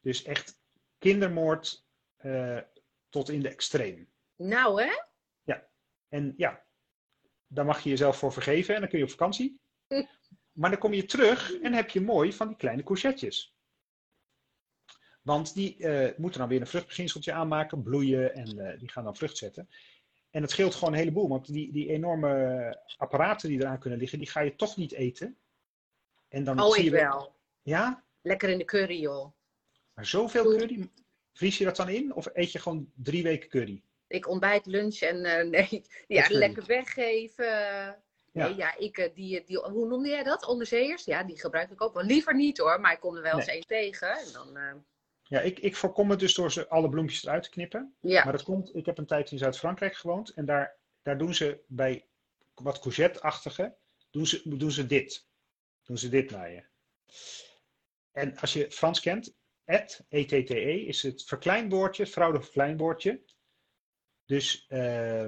Dus 0.00 0.22
echt 0.22 0.60
kindermoord 0.98 1.86
uh, 2.18 2.60
tot 3.08 3.28
in 3.28 3.40
de 3.40 3.48
extreem. 3.48 4.08
Nou 4.36 4.82
hè? 4.82 4.92
Ja. 5.42 5.68
En 6.08 6.34
ja, 6.36 6.64
daar 7.46 7.64
mag 7.64 7.80
je 7.80 7.90
jezelf 7.90 8.18
voor 8.18 8.32
vergeven 8.32 8.74
en 8.74 8.80
dan 8.80 8.88
kun 8.88 8.98
je 8.98 9.04
op 9.04 9.10
vakantie. 9.10 9.60
Maar 10.56 10.70
dan 10.70 10.78
kom 10.78 10.92
je 10.92 11.04
terug 11.04 11.60
en 11.60 11.72
heb 11.72 11.90
je 11.90 12.00
mooi 12.00 12.32
van 12.32 12.48
die 12.48 12.56
kleine 12.56 12.82
courgettes. 12.82 13.56
Want 15.22 15.54
die 15.54 15.76
uh, 15.78 16.08
moeten 16.16 16.40
dan 16.40 16.48
weer 16.48 16.60
een 16.60 16.66
vruchtbeginseltje 16.66 17.32
aanmaken, 17.32 17.82
bloeien 17.82 18.34
en 18.34 18.58
uh, 18.58 18.78
die 18.78 18.88
gaan 18.88 19.04
dan 19.04 19.16
vrucht 19.16 19.36
zetten. 19.36 19.68
En 20.30 20.40
dat 20.40 20.50
scheelt 20.50 20.74
gewoon 20.74 20.92
een 20.92 20.98
heleboel, 20.98 21.28
want 21.28 21.52
die, 21.52 21.72
die 21.72 21.88
enorme 21.88 22.82
apparaten 22.96 23.48
die 23.48 23.60
eraan 23.60 23.78
kunnen 23.78 23.98
liggen, 23.98 24.18
die 24.18 24.28
ga 24.28 24.40
je 24.40 24.54
toch 24.54 24.76
niet 24.76 24.92
eten. 24.92 25.38
En 26.28 26.44
dan 26.44 26.60
oh, 26.60 26.72
zie 26.72 26.84
je 26.84 26.90
wel. 26.90 27.36
Ja? 27.62 28.04
Lekker 28.22 28.48
in 28.48 28.58
de 28.58 28.64
curry, 28.64 29.00
joh. 29.00 29.32
Maar 29.94 30.06
zoveel 30.06 30.56
curry? 30.56 30.90
Vries 31.32 31.58
je 31.58 31.64
dat 31.64 31.76
dan 31.76 31.88
in? 31.88 32.14
Of 32.14 32.28
eet 32.32 32.52
je 32.52 32.58
gewoon 32.58 32.90
drie 32.94 33.22
weken 33.22 33.48
curry? 33.48 33.82
Ik 34.06 34.28
ontbijt, 34.28 34.66
lunch 34.66 34.98
en 34.98 35.16
uh, 35.16 35.50
nee, 35.50 35.84
ja, 36.18 36.26
lekker 36.28 36.66
weggeven. 36.66 38.02
Nee, 38.36 38.56
ja, 38.56 38.76
ik, 38.76 38.98
eh, 38.98 39.14
die, 39.14 39.44
die, 39.44 39.58
hoe 39.58 39.86
noemde 39.86 40.08
jij 40.08 40.22
dat? 40.22 40.46
Onderzeeërs? 40.46 41.04
Ja, 41.04 41.22
die 41.22 41.40
gebruik 41.40 41.70
ik 41.70 41.82
ook 41.82 41.94
wel. 41.94 42.02
Liever 42.02 42.34
niet 42.34 42.58
hoor, 42.58 42.80
maar 42.80 42.92
ik 42.92 43.00
kom 43.00 43.16
er 43.16 43.22
wel 43.22 43.36
eens 43.36 43.46
één 43.46 43.66
tegen. 43.66 44.18
En 44.18 44.32
dan, 44.32 44.56
uh... 44.56 44.74
Ja, 45.22 45.40
ik, 45.40 45.58
ik 45.58 45.76
voorkom 45.76 46.10
het 46.10 46.18
dus 46.18 46.34
door 46.34 46.52
ze 46.52 46.68
alle 46.68 46.88
bloempjes 46.88 47.24
eruit 47.24 47.42
te 47.42 47.50
knippen. 47.50 47.96
Ja. 48.00 48.24
Maar 48.24 48.32
dat 48.32 48.42
komt, 48.42 48.76
ik 48.76 48.86
heb 48.86 48.98
een 48.98 49.06
tijd 49.06 49.30
in 49.30 49.38
Zuid-Frankrijk 49.38 49.96
gewoond. 49.96 50.30
En 50.30 50.44
daar, 50.44 50.76
daar 51.02 51.18
doen 51.18 51.34
ze 51.34 51.60
bij 51.66 52.06
wat 52.54 52.78
courgette-achtige, 52.78 53.76
doen 54.10 54.26
ze, 54.26 54.42
doen 54.44 54.70
ze 54.70 54.86
dit. 54.86 55.26
Doen 55.82 55.98
ze 55.98 56.08
dit 56.08 56.30
naar 56.30 56.50
je. 56.50 56.64
En 58.12 58.36
als 58.36 58.52
je 58.52 58.70
Frans 58.70 59.00
kent, 59.00 59.34
et, 59.64 60.04
E-T-T-E, 60.08 60.54
-E, 60.54 60.86
is 60.86 61.02
het 61.02 61.24
verkleinwoordje, 61.24 62.02
het 62.02 62.12
vrouwelijke 62.12 62.50
verkleinwoordje. 62.50 63.22
Dus 64.24 64.66
uh, 64.68 65.24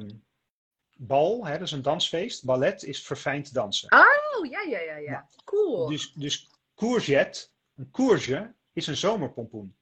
bal, 0.99 1.47
hè, 1.47 1.53
dat 1.53 1.67
is 1.67 1.73
een 1.73 1.83
dansfeest. 1.83 2.45
Ballet 2.45 2.83
is 2.83 3.03
verfijnd 3.03 3.55
dansen. 3.55 3.93
Oh, 3.93 4.51
ja, 4.51 4.61
ja, 4.61 4.81
ja, 4.81 4.97
ja. 4.97 5.29
Cool. 5.45 5.87
Dus, 5.89 6.13
dus 6.13 6.51
courgette, 6.75 7.49
een 7.75 7.91
courge, 7.91 8.55
is 8.73 8.87
een 8.87 8.97
zomerpompoen. 8.97 9.77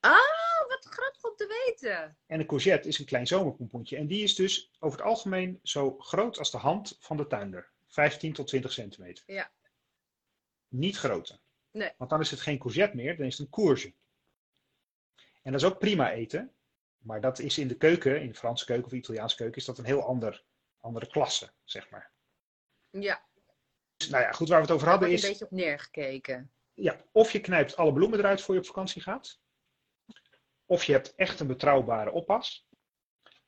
Oh, 0.00 0.68
wat 0.68 0.86
grappig 0.90 1.24
om 1.24 1.36
te 1.36 1.64
weten. 1.66 2.16
En 2.26 2.40
een 2.40 2.46
courgette 2.46 2.88
is 2.88 2.98
een 2.98 3.04
klein 3.04 3.26
zomerpompoentje. 3.26 3.96
En 3.96 4.06
die 4.06 4.22
is 4.22 4.34
dus 4.34 4.70
over 4.78 4.98
het 4.98 5.06
algemeen 5.06 5.60
zo 5.62 5.98
groot 5.98 6.38
als 6.38 6.50
de 6.50 6.58
hand 6.58 6.96
van 7.00 7.16
de 7.16 7.26
tuinder. 7.26 7.70
15 7.86 8.32
tot 8.32 8.46
20 8.46 8.72
centimeter. 8.72 9.24
Ja. 9.26 9.50
Niet 10.68 10.96
groter. 10.96 11.40
Nee. 11.70 11.90
Want 11.96 12.10
dan 12.10 12.20
is 12.20 12.30
het 12.30 12.40
geen 12.40 12.58
courgette 12.58 12.96
meer, 12.96 13.16
dan 13.16 13.26
is 13.26 13.38
het 13.38 13.46
een 13.46 13.52
courge. 13.52 13.94
En 15.42 15.52
dat 15.52 15.60
is 15.60 15.66
ook 15.66 15.78
prima 15.78 16.12
eten. 16.12 16.54
Maar 16.98 17.20
dat 17.20 17.38
is 17.38 17.58
in 17.58 17.68
de 17.68 17.76
keuken, 17.76 18.22
in 18.22 18.28
de 18.28 18.34
Franse 18.34 18.64
keuken 18.64 18.86
of 18.86 18.92
Italiaanse 18.92 19.36
keuken, 19.36 19.56
is 19.56 19.64
dat 19.64 19.78
een 19.78 19.84
heel 19.84 20.02
ander, 20.02 20.44
andere 20.80 21.06
klasse, 21.06 21.52
zeg 21.64 21.90
maar. 21.90 22.12
Ja. 22.90 23.28
Dus, 23.96 24.08
nou 24.08 24.22
ja, 24.22 24.32
goed, 24.32 24.48
waar 24.48 24.60
we 24.60 24.66
het 24.66 24.74
over 24.74 24.88
hadden 24.88 25.10
is... 25.10 25.22
een 25.22 25.28
beetje 25.28 25.44
op 25.44 25.50
neergekeken. 25.50 26.52
Ja, 26.74 26.96
of 27.12 27.32
je 27.32 27.40
knijpt 27.40 27.76
alle 27.76 27.92
bloemen 27.92 28.18
eruit 28.18 28.42
voor 28.42 28.54
je 28.54 28.60
op 28.60 28.66
vakantie 28.66 29.02
gaat. 29.02 29.40
Of 30.66 30.84
je 30.84 30.92
hebt 30.92 31.14
echt 31.14 31.40
een 31.40 31.46
betrouwbare 31.46 32.10
oppas. 32.10 32.68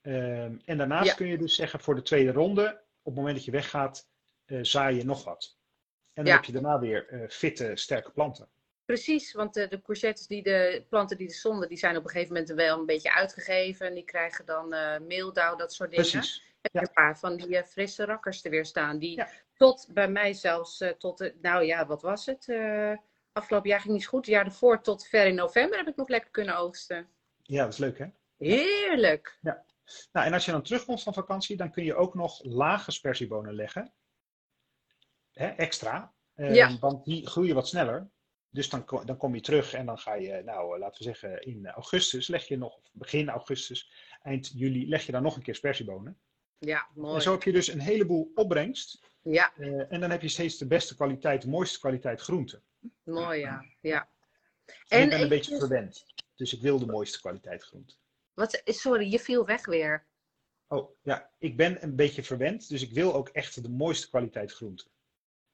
Um, 0.02 0.60
en 0.64 0.78
daarnaast 0.78 1.14
kun 1.14 1.26
je 1.26 1.38
dus 1.38 1.54
zeggen 1.54 1.80
voor 1.80 1.94
de 1.94 2.02
tweede 2.02 2.32
ronde, 2.32 2.84
op 3.02 3.04
het 3.04 3.14
moment 3.14 3.36
dat 3.36 3.44
je 3.44 3.50
weggaat, 3.50 4.08
uh, 4.46 4.64
zaai 4.64 4.96
je 4.96 5.04
nog 5.04 5.24
wat. 5.24 5.58
En 6.12 6.24
dan 6.24 6.34
heb 6.34 6.44
je 6.44 6.52
daarna 6.52 6.78
weer 6.78 7.12
uh, 7.12 7.28
fitte, 7.28 7.76
sterke 7.76 8.10
planten. 8.10 8.50
Precies, 8.84 9.32
want 9.32 9.54
de, 9.54 9.68
de 9.68 9.82
courgettes, 9.82 10.26
die 10.26 10.42
de 10.42 10.86
planten 10.88 11.16
die 11.16 11.28
er 11.28 11.34
stonden, 11.34 11.68
die 11.68 11.78
zijn 11.78 11.96
op 11.96 12.04
een 12.04 12.10
gegeven 12.10 12.32
moment 12.32 12.52
wel 12.52 12.78
een 12.78 12.86
beetje 12.86 13.14
uitgegeven. 13.14 13.86
En 13.86 13.94
die 13.94 14.04
krijgen 14.04 14.46
dan 14.46 14.74
uh, 14.74 14.98
meeldauw, 14.98 15.56
dat 15.56 15.72
soort 15.72 15.90
dingen. 15.90 16.10
Precies. 16.10 16.51
Ja. 16.62 16.80
een 16.80 16.92
paar 16.92 17.18
van 17.18 17.36
die 17.36 17.48
uh, 17.48 17.62
frisse 17.62 18.04
rakkers 18.04 18.40
te 18.40 18.48
weer 18.48 18.66
staan. 18.66 18.98
Die 18.98 19.16
ja. 19.16 19.28
tot 19.54 19.88
bij 19.92 20.08
mij 20.08 20.32
zelfs, 20.32 20.80
uh, 20.80 20.88
tot, 20.88 21.32
nou 21.40 21.64
ja, 21.64 21.86
wat 21.86 22.02
was 22.02 22.26
het? 22.26 22.46
afgelopen 23.32 23.68
jaar 23.68 23.80
ging 23.80 23.92
niet 23.92 24.06
goed. 24.06 24.26
Het 24.26 24.34
jaar 24.34 24.44
ervoor 24.44 24.82
tot 24.82 25.06
ver 25.06 25.26
in 25.26 25.34
november 25.34 25.78
heb 25.78 25.88
ik 25.88 25.96
nog 25.96 26.08
lekker 26.08 26.30
kunnen 26.30 26.56
oogsten. 26.56 27.08
Ja, 27.42 27.64
dat 27.64 27.72
is 27.72 27.78
leuk 27.78 27.98
hè? 27.98 28.06
Heerlijk. 28.38 29.38
Ja. 29.40 29.64
Nou, 30.12 30.26
en 30.26 30.32
als 30.32 30.44
je 30.44 30.50
dan 30.50 30.62
terugkomt 30.62 31.02
van 31.02 31.14
vakantie, 31.14 31.56
dan 31.56 31.70
kun 31.70 31.84
je 31.84 31.94
ook 31.94 32.14
nog 32.14 32.44
lage 32.44 32.90
spersiebonen 32.90 33.54
leggen. 33.54 33.92
Hè, 35.32 35.46
extra. 35.46 36.14
ja. 36.34 36.78
Want 36.78 37.04
die 37.04 37.26
groeien 37.26 37.54
wat 37.54 37.68
sneller. 37.68 38.10
Dus 38.50 38.68
dan, 38.68 38.84
dan 39.04 39.16
kom 39.16 39.34
je 39.34 39.40
terug 39.40 39.72
en 39.72 39.86
dan 39.86 39.98
ga 39.98 40.14
je, 40.14 40.42
nou, 40.44 40.78
laten 40.78 40.98
we 40.98 41.04
zeggen, 41.04 41.42
in 41.42 41.66
augustus 41.66 42.28
leg 42.28 42.48
je 42.48 42.56
nog, 42.56 42.80
begin 42.92 43.28
augustus, 43.28 43.92
eind 44.22 44.50
juli, 44.54 44.88
leg 44.88 45.06
je 45.06 45.12
dan 45.12 45.22
nog 45.22 45.36
een 45.36 45.42
keer 45.42 45.54
spersiebonen. 45.54 46.20
Ja, 46.64 46.88
mooi. 46.94 47.14
En 47.14 47.22
zo 47.22 47.32
heb 47.32 47.42
je 47.42 47.52
dus 47.52 47.68
een 47.68 47.80
heleboel 47.80 48.30
opbrengst. 48.34 49.00
Ja. 49.22 49.52
Uh, 49.56 49.92
en 49.92 50.00
dan 50.00 50.10
heb 50.10 50.22
je 50.22 50.28
steeds 50.28 50.58
de 50.58 50.66
beste 50.66 50.94
kwaliteit, 50.94 51.42
de 51.42 51.48
mooiste 51.48 51.78
kwaliteit 51.78 52.20
groente. 52.20 52.62
Mooi, 53.02 53.40
ja. 53.40 53.64
ja. 53.80 54.08
En, 54.66 54.98
en 54.98 55.02
ik 55.02 55.10
ben 55.10 55.20
een 55.20 55.28
beetje 55.28 55.58
verwend. 55.58 56.04
Dus 56.34 56.52
ik 56.52 56.60
wil 56.60 56.78
de 56.78 56.86
mooiste 56.86 57.20
kwaliteit 57.20 57.62
groente. 57.62 57.94
Wat, 58.34 58.62
sorry, 58.64 59.10
je 59.10 59.18
viel 59.18 59.46
weg 59.46 59.66
weer. 59.66 60.06
Oh, 60.66 60.90
ja. 61.02 61.30
Ik 61.38 61.56
ben 61.56 61.82
een 61.82 61.96
beetje 61.96 62.22
verwend, 62.22 62.68
dus 62.68 62.82
ik 62.82 62.92
wil 62.92 63.14
ook 63.14 63.28
echt 63.28 63.62
de 63.62 63.68
mooiste 63.68 64.08
kwaliteit 64.08 64.52
groente. 64.52 64.84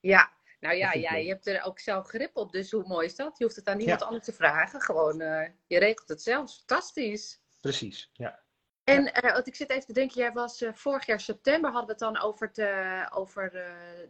Ja, 0.01 0.33
nou 0.61 0.77
ja, 0.77 0.93
ja, 0.93 1.15
je 1.15 1.29
hebt 1.29 1.47
er 1.47 1.63
ook 1.63 1.79
zelf 1.79 2.07
grip 2.07 2.37
op, 2.37 2.53
dus 2.53 2.71
hoe 2.71 2.87
mooi 2.87 3.07
is 3.07 3.17
dat? 3.17 3.39
Je 3.39 3.45
hoeft 3.45 3.57
het 3.57 3.67
aan 3.67 3.77
niemand 3.77 4.03
anders 4.03 4.25
te 4.25 4.33
vragen. 4.33 4.81
Gewoon, 4.81 5.21
uh, 5.21 5.49
je 5.67 5.79
regelt 5.79 6.09
het 6.09 6.23
zelf. 6.23 6.57
Fantastisch. 6.57 7.41
Precies, 7.61 8.11
ja. 8.13 8.47
En 8.89 9.03
ja. 9.05 9.37
Uh, 9.37 9.41
ik 9.45 9.55
zit 9.55 9.71
even 9.71 9.87
te 9.87 9.93
denken, 9.93 10.21
jij 10.21 10.33
was 10.33 10.63
uh, 10.63 10.71
vorig 10.75 11.07
jaar 11.07 11.21
september 11.21 11.71
hadden 11.71 11.87
we 11.87 12.05
het 12.05 12.15
dan 12.15 12.23
over, 12.23 12.53
te, 12.53 13.07
over 13.15 13.51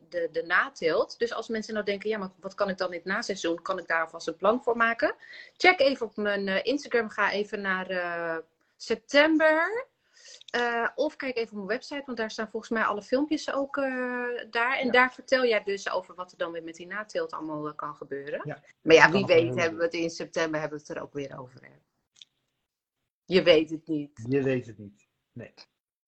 de, 0.09 0.29
de 0.33 0.43
nateelt. 0.47 1.19
Dus 1.19 1.33
als 1.33 1.49
mensen 1.49 1.75
nou 1.75 1.85
denken, 1.85 2.09
ja, 2.11 2.19
maar 2.19 2.31
wat 2.41 2.55
kan 2.55 2.69
ik 2.69 2.79
dan 2.79 2.93
in 2.93 2.99
het 2.99 3.05
naseizoen? 3.05 3.63
Kan 3.63 3.79
ik 3.79 3.87
daar 3.87 4.03
alvast 4.03 4.29
een 4.29 4.37
plan 4.37 4.63
voor 4.63 4.77
maken? 4.77 5.15
Check 5.57 5.81
even 5.81 6.07
op 6.07 6.17
mijn 6.17 6.65
Instagram, 6.65 7.09
ga 7.09 7.33
even 7.33 7.61
naar 7.61 8.43
september. 8.77 9.87
Of 10.95 11.17
kijk 11.17 11.37
even 11.37 11.51
op 11.51 11.57
mijn 11.57 11.79
website, 11.79 12.03
want 12.07 12.19
daar 12.19 12.31
staan 12.31 12.51
volgens 12.51 12.73
mij 12.73 12.83
alle 12.83 13.03
filmpjes 13.03 13.53
ook 13.53 13.77
daar. 14.51 14.79
En 14.79 14.87
ja. 14.87 14.93
daar 14.93 15.13
vertel 15.13 15.45
jij 15.45 15.63
dus 15.63 15.91
over 15.91 16.15
wat 16.15 16.33
er 16.33 16.39
dan 16.39 16.53
weer 16.53 16.63
met 16.63 16.75
die 16.75 16.87
nateelt 16.87 17.33
allemaal 17.33 17.75
kan 17.75 17.95
gebeuren. 17.95 18.41
Ja. 18.45 18.63
Maar 18.83 18.97
ja, 18.97 19.11
wie 19.11 19.27
weet 19.27 19.55
hebben 19.55 19.79
we 19.79 19.85
het 19.85 19.95
in 19.95 20.11
september 20.11 20.61
hebben 20.61 20.79
we 20.79 20.85
het 20.87 20.97
er 20.97 21.03
ook 21.03 21.13
weer 21.13 21.39
over. 21.39 21.61
Hè? 21.63 21.71
Je 23.29 23.43
weet 23.43 23.71
het 23.71 23.87
niet. 23.87 24.25
Je 24.29 24.43
weet 24.43 24.67
het 24.67 24.79
niet, 24.79 25.09
nee. 25.33 25.55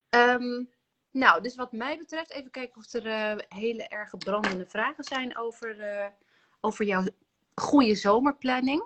Um, 0.09 0.69
nou, 1.11 1.41
dus 1.41 1.55
wat 1.55 1.71
mij 1.71 1.97
betreft, 1.97 2.31
even 2.31 2.51
kijken 2.51 2.81
of 2.81 2.93
er 2.93 3.45
hele 3.47 3.87
erge 3.87 4.17
brandende 4.17 4.65
vragen 4.65 5.03
zijn 5.03 5.37
over, 5.37 6.13
over 6.61 6.85
jouw 6.85 7.03
goede 7.55 7.95
zomerplanning. 7.95 8.83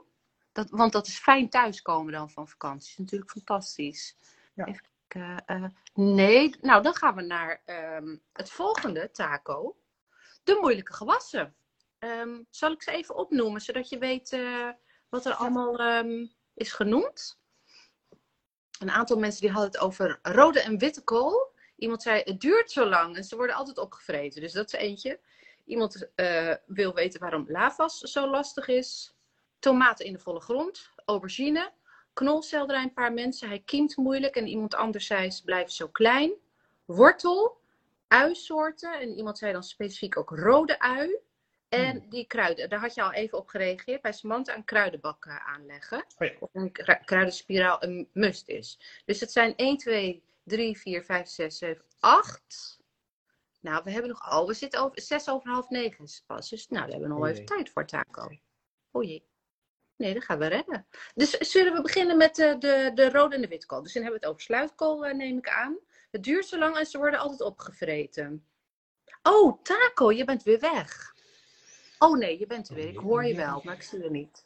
Dat, 0.52 0.70
want 0.70 0.92
dat 0.92 1.08
is 1.08 1.20
fijn 1.20 1.50
thuiskomen 1.50 2.14
dan 2.14 2.30
van 2.30 2.48
vakantie. 2.48 2.90
Dat 2.90 2.92
is 2.92 2.98
natuurlijk 2.98 3.32
fantastisch. 3.32 4.18
Ja. 4.54 4.66
Even 4.66 4.86
uh, 5.16 5.38
uh, 5.48 5.66
nee, 5.94 6.56
nou 6.62 6.84
dan 6.84 6.96
gaan 6.96 7.16
we 7.16 7.22
naar 7.22 7.62
um, 7.66 8.22
het 8.34 8.50
volgende 8.50 9.12
taco. 9.12 9.78
De 10.44 10.58
moeilijke 10.62 10.94
gewassen. 10.94 11.56
Um, 12.00 12.48
zal 12.50 12.72
ik 12.72 12.84
ze 12.84 12.92
even 12.92 13.16
opnoemen, 13.16 13.62
zodat 13.62 13.90
je 13.90 13.98
weet 13.98 14.40
wat 15.10 15.26
er 15.26 15.34
allemaal 15.34 15.80
um, 15.80 16.32
is 16.54 16.72
genoemd? 16.72 17.44
Een 18.80 18.92
aantal 18.92 19.18
mensen 19.18 19.42
die 19.42 19.52
hadden 19.52 19.72
het 19.72 19.80
over 19.80 20.20
rode 20.22 20.60
en 20.60 20.78
witte 20.78 21.04
kool. 21.04 21.54
Iemand 21.78 22.02
zei, 22.02 22.22
het 22.24 22.42
duurt 22.42 22.72
zo 22.72 22.86
lang 22.86 23.16
en 23.16 23.24
ze 23.24 23.36
worden 23.36 23.56
altijd 23.56 23.78
opgevreten. 23.78 24.42
Dus 24.42 24.54
dat 24.54 24.74
is 24.74 24.80
eentje. 24.80 25.20
Iemand 25.66 26.10
wil 26.66 26.94
weten 26.94 27.20
waarom 27.20 27.46
lavas 27.48 28.00
zo 28.00 28.30
lastig 28.30 28.68
is. 28.68 29.16
Tomaten 29.60 30.06
in 30.06 30.14
de 30.14 30.20
volle 30.20 30.40
grond. 30.40 30.90
Aubergine 31.06 31.72
knolselderij 32.14 32.84
een 32.84 32.94
paar 32.94 33.14
mensen. 33.14 33.48
Hij 33.48 33.60
kiemt 33.66 33.98
moeilijk. 33.98 34.36
En 34.36 34.48
iemand 34.48 34.76
anders 34.76 35.06
zei 35.06 35.32
ze 35.32 35.44
blijven 35.44 35.74
zo 35.74 35.88
klein. 35.88 36.34
Wortel, 36.86 37.58
uisoorten. 38.08 39.00
En 39.00 39.10
iemand 39.18 39.38
zei 39.38 39.52
dan 39.52 39.64
specifiek 39.64 40.18
ook 40.18 40.30
rode 40.30 40.80
ui. 40.80 41.20
En 41.70 42.00
hmm. 42.00 42.10
die 42.10 42.26
kruiden, 42.26 42.70
daar 42.70 42.80
had 42.80 42.94
je 42.94 43.04
al 43.04 43.14
even 43.14 43.38
op 43.38 43.48
gereageerd. 43.48 44.02
Bij 44.02 44.12
Samantha 44.12 44.56
een 44.56 44.66
kruidenbak 44.66 45.28
aanleggen. 45.28 46.06
Oh 46.18 46.28
ja. 46.28 46.34
Of 46.40 46.50
een 46.54 46.72
kruidenspiraal 47.06 47.84
een 47.84 48.10
must 48.14 48.48
is. 48.48 49.02
Dus 49.06 49.20
het 49.20 49.32
zijn 49.32 49.56
1, 49.56 49.78
2, 49.78 50.24
3, 50.44 50.78
4, 50.78 51.04
5, 51.04 51.28
6, 51.28 51.58
7, 51.58 51.84
8. 52.00 52.80
Nou, 53.60 53.84
we 53.84 53.92
hebben 53.92 54.10
nog... 54.10 54.32
Oh, 54.32 54.48
we 54.48 54.54
zitten 54.54 54.82
over 54.82 55.02
6 55.02 55.30
over 55.30 55.50
half 55.50 55.70
9 55.70 56.06
pas. 56.26 56.50
Dus 56.50 56.68
nou, 56.68 56.86
we 56.86 56.92
hebben 56.92 57.10
nog 57.10 57.20
wel 57.20 57.28
even 57.28 57.46
tijd 57.46 57.70
voor 57.70 57.86
taco. 57.86 58.30
O 58.92 59.02
jee. 59.02 59.28
Nee, 59.96 60.14
dat 60.14 60.24
gaan 60.24 60.40
we 60.40 60.48
redden. 60.48 60.88
Dus 61.16 61.32
zullen 61.32 61.74
we 61.74 61.82
beginnen 61.82 62.18
met 62.18 62.36
de, 62.36 62.56
de, 62.60 62.92
de 62.94 63.10
rode 63.10 63.36
en 63.36 63.42
de 63.42 63.48
witkool. 63.48 63.82
Dus 63.82 63.94
dan 63.94 64.02
hebben 64.04 64.22
we 64.22 64.26
het 64.26 64.36
over 64.36 64.46
sluitkool, 64.46 65.06
eh, 65.06 65.16
neem 65.16 65.38
ik 65.38 65.50
aan. 65.50 65.78
Het 66.12 66.24
duurt 66.24 66.46
zo 66.46 66.58
lang 66.58 66.78
en 66.78 66.86
ze 66.86 66.98
worden 66.98 67.20
altijd 67.20 67.42
opgevreten. 67.42 68.46
Oh, 69.24 69.64
taco, 69.64 70.12
je 70.12 70.24
bent 70.24 70.44
weer 70.44 70.60
weg. 70.60 71.15
Oh 72.00 72.18
nee, 72.18 72.40
je 72.40 72.46
bent 72.46 72.70
er 72.70 72.76
weer. 72.76 72.88
Ik 72.88 72.98
hoor 72.98 73.26
je 73.26 73.36
wel, 73.36 73.62
maar 73.64 73.76
ik 73.76 73.82
zie 73.82 74.04
je 74.04 74.10
niet. 74.10 74.46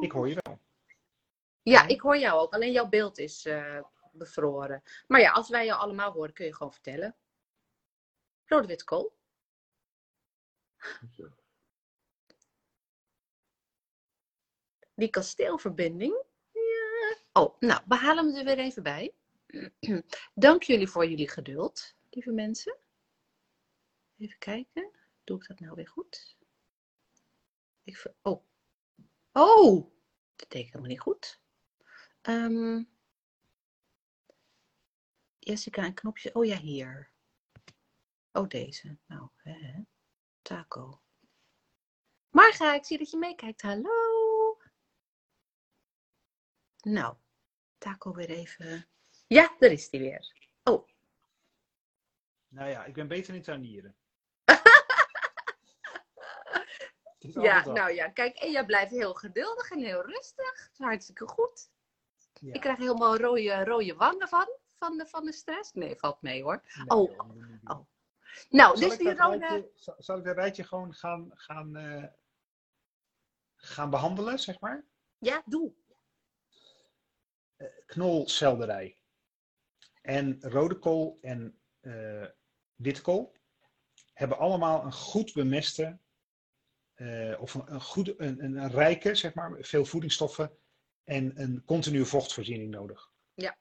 Ik 0.00 0.12
hoor 0.12 0.28
je 0.28 0.38
wel. 0.40 0.58
Ja, 1.62 1.86
ik 1.86 2.00
hoor 2.00 2.18
jou 2.18 2.40
ook. 2.40 2.52
Alleen 2.52 2.72
jouw 2.72 2.88
beeld 2.88 3.18
is 3.18 3.46
uh, 3.46 3.82
bevroren. 4.12 4.82
Maar 5.06 5.20
ja, 5.20 5.30
als 5.30 5.48
wij 5.48 5.64
jou 5.64 5.80
allemaal 5.80 6.12
horen, 6.12 6.32
kun 6.32 6.46
je 6.46 6.54
gewoon 6.54 6.72
vertellen. 6.72 7.16
Rode 8.44 8.66
wit 8.66 8.84
kool. 8.84 9.14
Die 14.94 15.10
kasteelverbinding. 15.10 16.24
Ja. 16.52 17.16
Oh, 17.32 17.60
nou, 17.60 17.82
we 17.86 17.94
halen 17.94 18.26
hem 18.26 18.36
er 18.36 18.44
weer 18.44 18.58
even 18.58 18.82
bij. 18.82 19.14
Dank 20.34 20.62
jullie 20.62 20.88
voor 20.88 21.06
jullie 21.06 21.28
geduld, 21.28 21.94
lieve 22.10 22.32
mensen. 22.32 22.76
Even 24.16 24.38
kijken. 24.38 24.90
Doe 25.24 25.36
ik 25.36 25.46
dat 25.46 25.60
nou 25.60 25.74
weer 25.74 25.88
goed? 25.88 26.36
Ik, 27.82 28.14
oh. 28.22 28.44
Oh! 29.32 29.92
Dat 30.36 30.50
deed 30.50 30.60
ik 30.60 30.66
helemaal 30.66 30.90
niet 30.90 31.00
goed. 31.00 31.40
Um, 32.22 32.88
Jessica, 35.38 35.84
een 35.84 35.94
knopje. 35.94 36.34
Oh 36.34 36.44
ja, 36.44 36.56
hier. 36.56 37.10
Oh, 38.32 38.48
deze. 38.48 38.98
Nou, 39.06 39.28
hè. 39.36 39.82
Taco. 40.42 41.02
Marga, 42.30 42.74
ik 42.74 42.84
zie 42.84 42.98
dat 42.98 43.10
je 43.10 43.16
meekijkt. 43.16 43.62
Hallo. 43.62 44.60
Nou, 46.80 47.16
taco 47.78 48.12
weer 48.14 48.30
even. 48.30 48.88
Ja, 49.26 49.56
daar 49.58 49.70
is 49.70 49.90
hij 49.90 50.00
weer. 50.00 50.50
Oh. 50.62 50.88
Nou 52.48 52.70
ja, 52.70 52.84
ik 52.84 52.94
ben 52.94 53.08
beter 53.08 53.34
in 53.34 53.42
tuinieren. 53.42 53.96
Ja, 57.18 57.64
nou 57.64 57.92
ja, 57.92 58.08
kijk, 58.08 58.36
en 58.36 58.50
jij 58.50 58.64
blijft 58.64 58.90
heel 58.90 59.14
geduldig 59.14 59.70
en 59.70 59.78
heel 59.78 60.02
rustig. 60.06 60.70
Hartstikke 60.76 61.26
goed. 61.26 61.70
Ik 62.40 62.60
krijg 62.60 62.78
helemaal 62.78 63.16
rode, 63.16 63.64
rode 63.64 63.94
wangen 63.94 64.28
van, 64.28 64.48
van 64.74 64.96
de, 64.98 65.06
van 65.06 65.24
de 65.24 65.32
stress. 65.32 65.72
Nee, 65.72 65.96
valt 65.96 66.22
mee 66.22 66.42
hoor. 66.42 66.62
oh. 66.86 67.18
oh. 67.64 67.86
Nou, 68.48 68.76
zal 68.76 68.88
dus 68.88 68.98
die 68.98 69.14
rode... 69.14 69.46
Rijtje, 69.46 69.94
zal, 69.98 70.18
ik 70.18 70.24
dat 70.24 70.36
rijtje 70.36 70.64
gewoon 70.64 70.94
gaan, 70.94 71.30
gaan, 71.34 71.76
uh, 71.76 72.04
gaan 73.56 73.90
behandelen, 73.90 74.38
zeg 74.38 74.60
maar? 74.60 74.84
Ja, 75.18 75.42
doe. 75.46 75.72
Uh, 77.56 77.68
knolselderij. 77.86 78.98
En 80.02 80.38
rode 80.40 80.78
kool 80.78 81.18
en 81.20 81.60
uh, 81.80 82.26
witkool 82.74 83.34
hebben 84.12 84.38
allemaal 84.38 84.84
een 84.84 84.92
goed 84.92 85.32
bemeste, 85.32 85.98
of 87.38 87.54
een, 87.54 87.72
een, 87.72 87.80
goede, 87.80 88.14
een, 88.18 88.42
een, 88.42 88.70
rijke, 88.70 89.14
zeg 89.14 89.34
maar, 89.34 89.56
veel 89.60 89.84
voedingsstoffen 89.84 90.50
en 91.04 91.40
een 91.40 91.62
continue 91.64 92.04
vochtvoorziening 92.04 92.70
nodig. 92.70 93.10
Ja. 93.34 93.56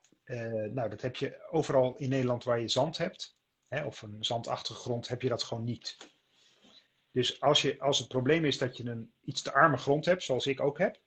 nou, 0.71 0.89
dat 0.89 1.01
heb 1.01 1.15
je 1.15 1.47
overal 1.49 1.95
in 1.97 2.09
Nederland 2.09 2.43
waar 2.43 2.59
je 2.59 2.67
zand 2.67 2.97
hebt 2.97 3.37
hè, 3.67 3.85
of 3.85 4.01
een 4.01 4.17
zandachtige 4.19 4.79
grond, 4.79 5.07
heb 5.07 5.21
je 5.21 5.29
dat 5.29 5.43
gewoon 5.43 5.63
niet. 5.63 5.97
Dus 7.11 7.41
als, 7.41 7.61
je, 7.61 7.79
als 7.79 7.99
het 7.99 8.07
probleem 8.07 8.45
is 8.45 8.57
dat 8.57 8.77
je 8.77 8.85
een 8.89 9.13
iets 9.21 9.41
te 9.41 9.53
arme 9.53 9.77
grond 9.77 10.05
hebt, 10.05 10.23
zoals 10.23 10.47
ik 10.47 10.61
ook 10.61 10.77
heb, 10.77 11.01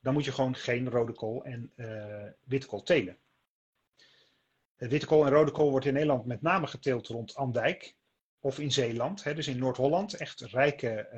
dan 0.00 0.12
moet 0.12 0.24
je 0.24 0.32
gewoon 0.32 0.54
geen 0.54 0.90
rode 0.90 1.12
kool 1.12 1.44
en 1.44 1.72
uh, 1.76 2.30
witte 2.44 2.66
kool 2.66 2.82
telen. 2.82 3.18
Witte 4.76 5.06
kool 5.06 5.26
en 5.26 5.32
rode 5.32 5.50
kool 5.50 5.70
wordt 5.70 5.86
in 5.86 5.92
Nederland 5.92 6.26
met 6.26 6.42
name 6.42 6.66
geteeld 6.66 7.06
rond 7.06 7.34
Andijk 7.34 7.96
of 8.40 8.58
in 8.58 8.72
Zeeland, 8.72 9.24
hè, 9.24 9.34
dus 9.34 9.48
in 9.48 9.58
Noord-Holland. 9.58 10.14
Echt 10.14 10.40
rijke 10.40 11.08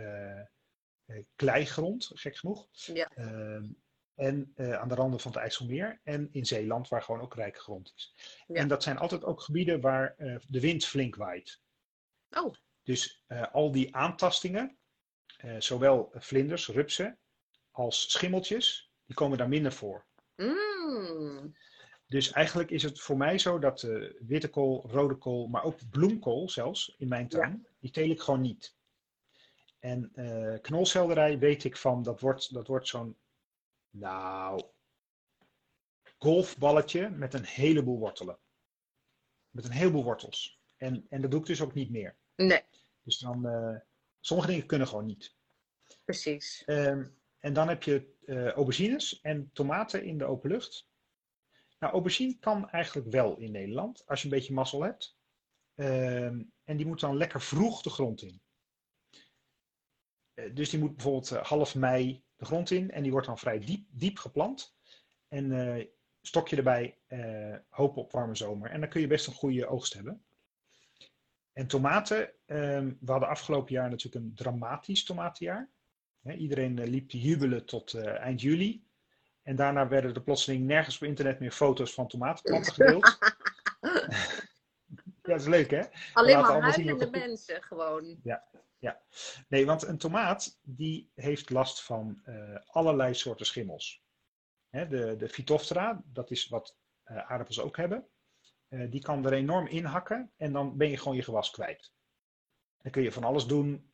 uh, 1.06 1.18
kleigrond, 1.36 2.10
gek 2.14 2.36
genoeg. 2.36 2.68
Ja. 2.70 3.10
Ehm, 3.14 3.68
en 4.14 4.52
uh, 4.56 4.72
aan 4.72 4.88
de 4.88 4.94
randen 4.94 5.20
van 5.20 5.32
het 5.32 5.40
IJsselmeer 5.40 6.00
en 6.02 6.28
in 6.32 6.46
Zeeland, 6.46 6.88
waar 6.88 7.02
gewoon 7.02 7.20
ook 7.20 7.34
rijke 7.34 7.58
grond 7.58 7.92
is. 7.96 8.14
En 8.46 8.68
dat 8.68 8.82
zijn 8.82 8.98
altijd 8.98 9.24
ook 9.24 9.40
gebieden 9.40 9.80
waar 9.80 10.14
de 10.48 10.60
wind 10.60 10.84
flink 10.84 11.16
waait. 11.16 11.60
Oh. 12.30 12.54
Dus 12.82 13.24
al 13.52 13.72
die 13.72 13.96
aantastingen, 13.96 14.78
zowel 15.58 16.12
vlinders, 16.14 16.68
rupsen, 16.68 17.18
als 17.70 18.10
schimmeltjes, 18.10 18.90
die 19.06 19.16
komen 19.16 19.38
daar 19.38 19.48
minder 19.48 19.72
voor. 19.72 20.06
Mm. 20.36 21.54
Dus 22.10 22.32
eigenlijk 22.32 22.70
is 22.70 22.82
het 22.82 23.00
voor 23.00 23.16
mij 23.16 23.38
zo 23.38 23.58
dat 23.58 23.88
witte 24.18 24.48
kool, 24.48 24.84
rode 24.90 25.14
kool, 25.14 25.46
maar 25.46 25.64
ook 25.64 25.90
bloemkool 25.90 26.48
zelfs 26.48 26.94
in 26.98 27.08
mijn 27.08 27.28
tuin, 27.28 27.60
ja. 27.62 27.70
die 27.80 27.90
teel 27.90 28.10
ik 28.10 28.20
gewoon 28.20 28.40
niet. 28.40 28.74
En 29.78 30.12
knolselderij 30.62 31.38
weet 31.38 31.64
ik 31.64 31.76
van, 31.76 32.02
dat 32.02 32.20
wordt, 32.20 32.54
dat 32.54 32.66
wordt 32.66 32.88
zo'n 32.88 33.16
nou, 33.90 34.62
golfballetje 36.18 37.10
met 37.10 37.34
een 37.34 37.44
heleboel 37.44 37.98
wortelen. 37.98 38.38
Met 39.50 39.64
een 39.64 39.70
heleboel 39.70 40.04
wortels. 40.04 40.60
En, 40.76 41.06
en 41.08 41.20
dat 41.20 41.30
doe 41.30 41.40
ik 41.40 41.46
dus 41.46 41.60
ook 41.60 41.74
niet 41.74 41.90
meer. 41.90 42.16
Nee. 42.36 42.62
Dus 43.02 43.18
dan, 43.18 43.46
uh, 43.46 43.76
sommige 44.20 44.50
dingen 44.50 44.66
kunnen 44.66 44.88
gewoon 44.88 45.06
niet. 45.06 45.34
Precies. 46.04 46.62
Um, 46.66 47.18
en 47.38 47.52
dan 47.52 47.68
heb 47.68 47.82
je 47.82 48.14
uh, 48.24 48.48
aubergines 48.48 49.20
en 49.20 49.50
tomaten 49.52 50.04
in 50.04 50.18
de 50.18 50.24
open 50.24 50.50
lucht. 50.50 50.88
Nou, 51.80 51.92
aubergine 51.92 52.38
kan 52.38 52.70
eigenlijk 52.70 53.10
wel 53.10 53.36
in 53.36 53.50
Nederland, 53.50 54.06
als 54.06 54.22
je 54.22 54.28
een 54.28 54.34
beetje 54.34 54.54
mazzel 54.54 54.82
hebt. 54.82 55.18
Um, 55.74 56.52
en 56.64 56.76
die 56.76 56.86
moet 56.86 57.00
dan 57.00 57.16
lekker 57.16 57.40
vroeg 57.40 57.82
de 57.82 57.90
grond 57.90 58.22
in. 58.22 58.40
Uh, 60.34 60.54
dus 60.54 60.70
die 60.70 60.78
moet 60.78 60.94
bijvoorbeeld 60.94 61.30
half 61.30 61.74
mei 61.74 62.24
de 62.36 62.44
grond 62.44 62.70
in 62.70 62.90
en 62.90 63.02
die 63.02 63.12
wordt 63.12 63.26
dan 63.26 63.38
vrij 63.38 63.58
diep, 63.58 63.86
diep 63.90 64.18
geplant. 64.18 64.76
En 65.28 65.50
uh, 65.50 65.84
stokje 66.20 66.56
erbij, 66.56 66.98
hoop 67.68 67.96
op 67.96 68.12
warme 68.12 68.36
zomer. 68.36 68.70
En 68.70 68.80
dan 68.80 68.88
kun 68.88 69.00
je 69.00 69.06
best 69.06 69.26
een 69.26 69.32
goede 69.32 69.66
oogst 69.66 69.92
hebben. 69.92 70.24
En 71.52 71.66
tomaten, 71.66 72.32
um, 72.46 72.98
we 73.00 73.10
hadden 73.10 73.28
afgelopen 73.28 73.72
jaar 73.72 73.90
natuurlijk 73.90 74.24
een 74.24 74.34
dramatisch 74.34 75.04
tomatenjaar. 75.04 75.70
Iedereen 76.38 76.84
liep 76.84 77.08
te 77.08 77.20
jubelen 77.20 77.66
tot 77.66 77.94
eind 77.94 78.40
juli. 78.40 78.84
En 79.50 79.56
daarna 79.56 79.88
werden 79.88 80.14
er 80.14 80.22
plotseling 80.22 80.66
nergens 80.66 80.96
op 80.96 81.02
internet 81.02 81.40
meer 81.40 81.50
foto's 81.50 81.94
van 81.94 82.08
tomatenplanten 82.08 82.72
gedeeld. 82.72 83.18
ja, 85.22 85.32
dat 85.32 85.40
is 85.40 85.46
leuk 85.46 85.70
hè? 85.70 85.82
Alleen 86.12 86.38
maar 86.38 86.60
huilende 86.60 87.10
mensen 87.10 87.62
gewoon. 87.62 88.20
Ja, 88.22 88.44
ja. 88.78 89.00
Nee, 89.48 89.66
want 89.66 89.82
een 89.82 89.98
tomaat 89.98 90.58
die 90.62 91.10
heeft 91.14 91.50
last 91.50 91.82
van 91.82 92.22
uh, 92.26 92.56
allerlei 92.66 93.14
soorten 93.14 93.46
schimmels. 93.46 94.02
Hè, 94.68 94.88
de, 94.88 95.16
de 95.16 95.28
Phytophthora, 95.28 96.02
dat 96.04 96.30
is 96.30 96.48
wat 96.48 96.76
uh, 97.04 97.30
aardappels 97.30 97.60
ook 97.60 97.76
hebben, 97.76 98.08
uh, 98.68 98.90
die 98.90 99.02
kan 99.02 99.26
er 99.26 99.32
enorm 99.32 99.66
in 99.66 99.84
hakken 99.84 100.32
en 100.36 100.52
dan 100.52 100.76
ben 100.76 100.90
je 100.90 100.96
gewoon 100.96 101.16
je 101.16 101.22
gewas 101.22 101.50
kwijt. 101.50 101.92
Dan 102.82 102.92
kun 102.92 103.02
je 103.02 103.12
van 103.12 103.24
alles 103.24 103.46
doen. 103.46 103.90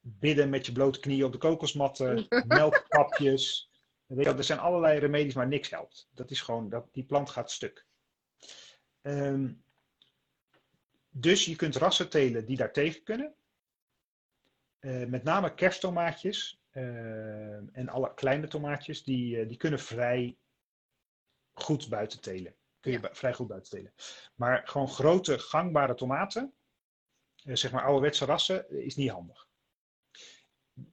bidden 0.00 0.50
met 0.50 0.66
je 0.66 0.72
blote 0.72 1.00
knieën 1.00 1.24
op 1.24 1.32
de 1.32 1.38
kokosmatten, 1.38 2.26
melkkapjes. 2.48 3.74
Weet 4.06 4.24
je, 4.24 4.32
er 4.32 4.44
zijn 4.44 4.58
allerlei 4.58 4.98
remedies, 4.98 5.34
maar 5.34 5.48
niks 5.48 5.70
helpt. 5.70 6.08
Dat 6.14 6.30
is 6.30 6.40
gewoon, 6.40 6.68
dat, 6.68 6.88
die 6.92 7.04
plant 7.04 7.30
gaat 7.30 7.50
stuk. 7.50 7.86
Um, 9.02 9.64
dus 11.10 11.44
je 11.44 11.56
kunt 11.56 11.76
rassen 11.76 12.10
telen 12.10 12.46
die 12.46 12.56
daar 12.56 12.72
tegen 12.72 13.02
kunnen. 13.02 13.34
Uh, 14.80 15.06
met 15.06 15.22
name 15.22 15.54
kersttomaatjes 15.54 16.60
uh, 16.72 17.76
en 17.76 17.88
alle 17.88 18.14
kleine 18.14 18.48
tomaatjes, 18.48 19.04
die, 19.04 19.36
uh, 19.36 19.48
die 19.48 19.56
kunnen 19.56 19.78
vrij 19.78 20.36
goed 21.52 21.88
buiten 21.88 22.20
telen. 22.20 22.54
Kun 22.80 22.92
je 22.92 23.00
ja. 23.00 23.14
vrij 23.14 23.34
goed 23.34 23.48
buiten 23.48 23.70
telen. 23.70 23.92
Maar 24.34 24.68
gewoon 24.68 24.88
grote 24.88 25.38
gangbare 25.38 25.94
tomaten, 25.94 26.54
zeg 27.34 27.72
maar 27.72 27.84
ouderwetse 27.84 28.24
rassen, 28.24 28.70
is 28.84 28.96
niet 28.96 29.10
handig. 29.10 29.48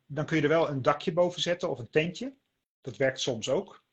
Dan 0.06 0.26
kun 0.26 0.38
je 0.38 0.44
er 0.44 0.50
wel 0.50 0.70
een 0.70 0.82
dakje 0.82 1.14
boven 1.14 1.42
zetten 1.42 1.70
of 1.70 1.80
een 1.80 1.90
tentje. 1.90 2.36
Dat 2.84 2.98
werkt 2.98 3.20
soms 3.20 3.50
ook. 3.50 3.84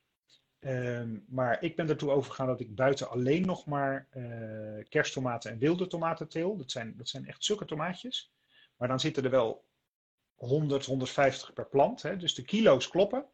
Um, 0.61 1.25
maar 1.29 1.63
ik 1.63 1.77
ben 1.77 1.89
ertoe 1.89 2.11
overgegaan 2.11 2.47
dat 2.47 2.61
ik 2.61 2.75
buiten 2.75 3.11
alleen 3.11 3.47
nog 3.47 3.67
maar 3.67 4.09
uh, 4.13 4.85
kersttomaten 4.89 5.51
en 5.51 5.59
wilde 5.59 5.87
tomaten 5.87 6.29
teel. 6.29 6.57
Dat 6.57 6.71
zijn, 6.71 6.97
dat 6.97 7.09
zijn 7.09 7.27
echt 7.27 7.45
zulke 7.45 7.65
tomaatjes. 7.65 8.33
Maar 8.77 8.89
dan 8.89 9.01
zitten 9.01 9.25
er 9.25 9.31
wel 9.31 9.65
100, 10.35 10.87
150 10.87 11.53
per 11.53 11.69
plant. 11.69 12.03
Hè? 12.03 12.17
Dus 12.17 12.35
de 12.35 12.43
kilo's 12.43 12.89
kloppen. 12.89 13.27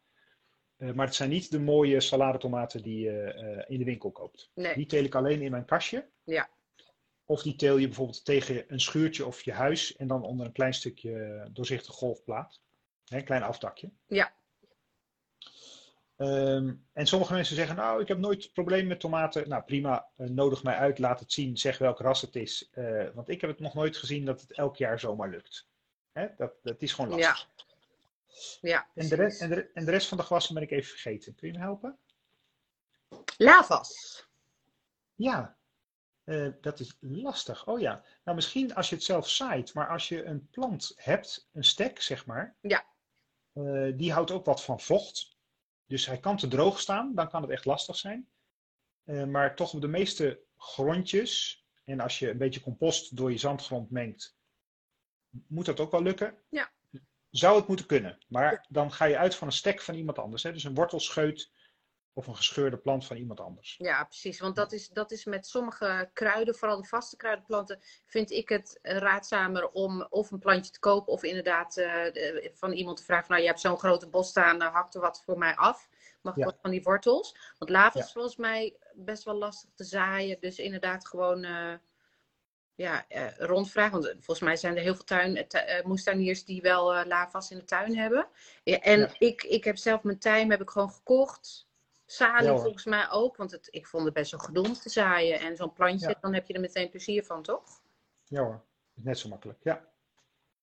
Uh, 0.78 0.92
maar 0.92 1.06
het 1.06 1.14
zijn 1.14 1.30
niet 1.30 1.50
de 1.50 1.60
mooie 1.60 2.00
saladetomaten 2.00 2.82
die 2.82 2.98
je 2.98 3.34
uh, 3.34 3.64
in 3.72 3.78
de 3.78 3.84
winkel 3.84 4.10
koopt. 4.10 4.50
Nee. 4.54 4.74
Die 4.74 4.86
teel 4.86 5.04
ik 5.04 5.14
alleen 5.14 5.42
in 5.42 5.50
mijn 5.50 5.64
kastje. 5.64 6.08
Ja. 6.24 6.48
Of 7.24 7.42
die 7.42 7.56
teel 7.56 7.76
je 7.76 7.86
bijvoorbeeld 7.86 8.24
tegen 8.24 8.64
een 8.68 8.80
schuurtje 8.80 9.26
of 9.26 9.42
je 9.42 9.52
huis. 9.52 9.96
En 9.96 10.06
dan 10.06 10.22
onder 10.22 10.46
een 10.46 10.52
klein 10.52 10.74
stukje 10.74 11.48
doorzichtig 11.52 11.94
golfplaat. 11.94 12.60
Hè, 13.04 13.16
een 13.16 13.24
klein 13.24 13.42
afdakje. 13.42 13.90
Ja. 14.06 14.34
Um, 16.18 16.86
en 16.92 17.06
sommige 17.06 17.32
mensen 17.32 17.56
zeggen, 17.56 17.76
nou, 17.76 18.00
ik 18.00 18.08
heb 18.08 18.18
nooit 18.18 18.52
probleem 18.52 18.86
met 18.86 19.00
tomaten. 19.00 19.48
Nou, 19.48 19.62
prima, 19.62 20.06
uh, 20.16 20.28
nodig 20.28 20.62
mij 20.62 20.74
uit, 20.74 20.98
laat 20.98 21.20
het 21.20 21.32
zien, 21.32 21.56
zeg 21.56 21.78
welk 21.78 21.98
ras 21.98 22.20
het 22.20 22.36
is. 22.36 22.70
Uh, 22.74 23.08
want 23.14 23.28
ik 23.28 23.40
heb 23.40 23.50
het 23.50 23.60
nog 23.60 23.74
nooit 23.74 23.96
gezien 23.96 24.24
dat 24.24 24.40
het 24.40 24.52
elk 24.52 24.76
jaar 24.76 25.00
zomaar 25.00 25.28
lukt. 25.28 25.66
Hè? 26.12 26.26
Dat, 26.36 26.52
dat 26.62 26.82
is 26.82 26.92
gewoon 26.92 27.10
lastig. 27.10 27.48
Ja, 28.60 28.86
en, 28.94 29.08
de 29.08 29.14
rest, 29.14 29.40
en, 29.40 29.48
de, 29.50 29.70
en 29.74 29.84
de 29.84 29.90
rest 29.90 30.08
van 30.08 30.18
de 30.18 30.24
gewassen 30.24 30.54
ben 30.54 30.62
ik 30.62 30.70
even 30.70 30.90
vergeten. 30.90 31.34
Kun 31.34 31.48
je 31.48 31.54
me 31.54 31.60
helpen? 31.60 31.98
Lavas. 33.36 34.24
Ja, 35.14 35.56
uh, 36.24 36.52
dat 36.60 36.80
is 36.80 36.96
lastig. 37.00 37.66
Oh 37.66 37.80
ja, 37.80 38.04
nou 38.24 38.36
misschien 38.36 38.74
als 38.74 38.88
je 38.88 38.94
het 38.94 39.04
zelf 39.04 39.28
zaait, 39.28 39.74
maar 39.74 39.88
als 39.88 40.08
je 40.08 40.24
een 40.24 40.48
plant 40.50 40.92
hebt, 40.96 41.48
een 41.52 41.64
stek 41.64 42.02
zeg 42.02 42.26
maar, 42.26 42.54
ja. 42.60 42.84
Die 43.94 44.12
houdt 44.12 44.30
ook 44.30 44.44
wat 44.44 44.64
van 44.64 44.80
vocht. 44.80 45.35
Dus 45.86 46.06
hij 46.06 46.18
kan 46.18 46.36
te 46.36 46.48
droog 46.48 46.80
staan, 46.80 47.14
dan 47.14 47.28
kan 47.28 47.42
het 47.42 47.50
echt 47.50 47.64
lastig 47.64 47.96
zijn. 47.96 48.28
Uh, 49.04 49.24
maar 49.24 49.56
toch 49.56 49.74
op 49.74 49.80
de 49.80 49.88
meeste 49.88 50.40
grondjes, 50.56 51.64
en 51.84 52.00
als 52.00 52.18
je 52.18 52.30
een 52.30 52.38
beetje 52.38 52.60
compost 52.60 53.16
door 53.16 53.30
je 53.30 53.38
zandgrond 53.38 53.90
mengt, 53.90 54.36
moet 55.46 55.66
dat 55.66 55.80
ook 55.80 55.90
wel 55.90 56.02
lukken. 56.02 56.34
Ja. 56.48 56.72
Zou 57.30 57.56
het 57.56 57.68
moeten 57.68 57.86
kunnen, 57.86 58.18
maar 58.28 58.66
dan 58.68 58.92
ga 58.92 59.04
je 59.04 59.18
uit 59.18 59.34
van 59.34 59.46
een 59.46 59.52
stek 59.52 59.80
van 59.80 59.94
iemand 59.94 60.18
anders. 60.18 60.42
Hè? 60.42 60.52
Dus 60.52 60.64
een 60.64 60.74
wortelscheut 60.74 61.50
of 62.16 62.26
een 62.26 62.36
gescheurde 62.36 62.76
plant 62.76 63.06
van 63.06 63.16
iemand 63.16 63.40
anders. 63.40 63.74
Ja, 63.78 64.04
precies. 64.04 64.40
Want 64.40 64.56
dat 64.56 64.72
is, 64.72 64.88
dat 64.88 65.10
is 65.10 65.24
met 65.24 65.46
sommige 65.46 66.10
kruiden, 66.12 66.54
vooral 66.54 66.80
de 66.80 66.88
vaste 66.88 67.16
kruidenplanten, 67.16 67.80
vind 68.06 68.30
ik 68.30 68.48
het 68.48 68.78
raadzamer 68.82 69.68
om 69.68 70.06
of 70.10 70.30
een 70.30 70.38
plantje 70.38 70.72
te 70.72 70.78
kopen 70.78 71.12
of 71.12 71.22
inderdaad 71.22 71.76
uh, 71.76 72.04
van 72.52 72.72
iemand 72.72 72.96
te 72.96 73.04
vragen 73.04 73.30
nou, 73.30 73.40
je 73.40 73.46
hebt 73.46 73.60
zo'n 73.60 73.78
grote 73.78 74.08
bos 74.08 74.28
staan, 74.28 74.62
uh, 74.62 74.72
hak 74.72 74.94
er 74.94 75.00
wat 75.00 75.22
voor 75.24 75.38
mij 75.38 75.54
af. 75.54 75.88
Mag 76.22 76.36
ik 76.36 76.44
wat 76.44 76.58
van 76.60 76.70
die 76.70 76.82
wortels? 76.82 77.36
Want 77.58 77.70
lava 77.70 77.98
is 77.98 78.12
volgens 78.12 78.36
mij 78.36 78.76
best 78.94 79.24
wel 79.24 79.34
lastig 79.34 79.70
te 79.74 79.84
zaaien. 79.84 80.40
Dus 80.40 80.58
inderdaad 80.58 81.08
gewoon 81.08 81.44
uh, 81.44 81.74
ja, 82.74 83.06
rondvragen. 83.38 83.92
Want 83.92 84.12
volgens 84.12 84.40
mij 84.40 84.56
zijn 84.56 84.76
er 84.76 84.82
heel 84.82 84.94
veel 84.94 85.04
tuin, 85.04 85.46
moestuiniers 85.84 86.44
die 86.44 86.62
wel 86.62 87.04
lavas 87.06 87.50
in 87.50 87.58
de 87.58 87.64
tuin 87.64 87.96
hebben. 87.96 88.28
Ja, 88.64 88.80
en 88.80 89.14
Ik, 89.18 89.42
ik 89.42 89.64
heb 89.64 89.76
zelf 89.76 90.02
mijn 90.02 90.18
tijm 90.18 90.50
heb 90.50 90.60
ik 90.60 90.70
gewoon 90.70 90.90
gekocht 90.90 91.65
Salie 92.06 92.48
volgens 92.48 92.84
mij 92.84 93.10
ook, 93.10 93.36
want 93.36 93.50
het, 93.50 93.68
ik 93.70 93.86
vond 93.86 94.04
het 94.04 94.14
best 94.14 94.30
wel 94.30 94.40
gedoe 94.40 94.66
om 94.66 94.72
te 94.72 94.88
zaaien. 94.88 95.40
En 95.40 95.56
zo'n 95.56 95.72
plantje, 95.72 96.16
dan 96.20 96.34
heb 96.34 96.46
je 96.46 96.54
er 96.54 96.60
meteen 96.60 96.90
plezier 96.90 97.24
van, 97.24 97.42
toch? 97.42 97.80
Ja 98.24 98.42
hoor, 98.42 98.64
net 98.94 99.18
zo 99.18 99.28
makkelijk, 99.28 99.58
ja. 99.62 99.88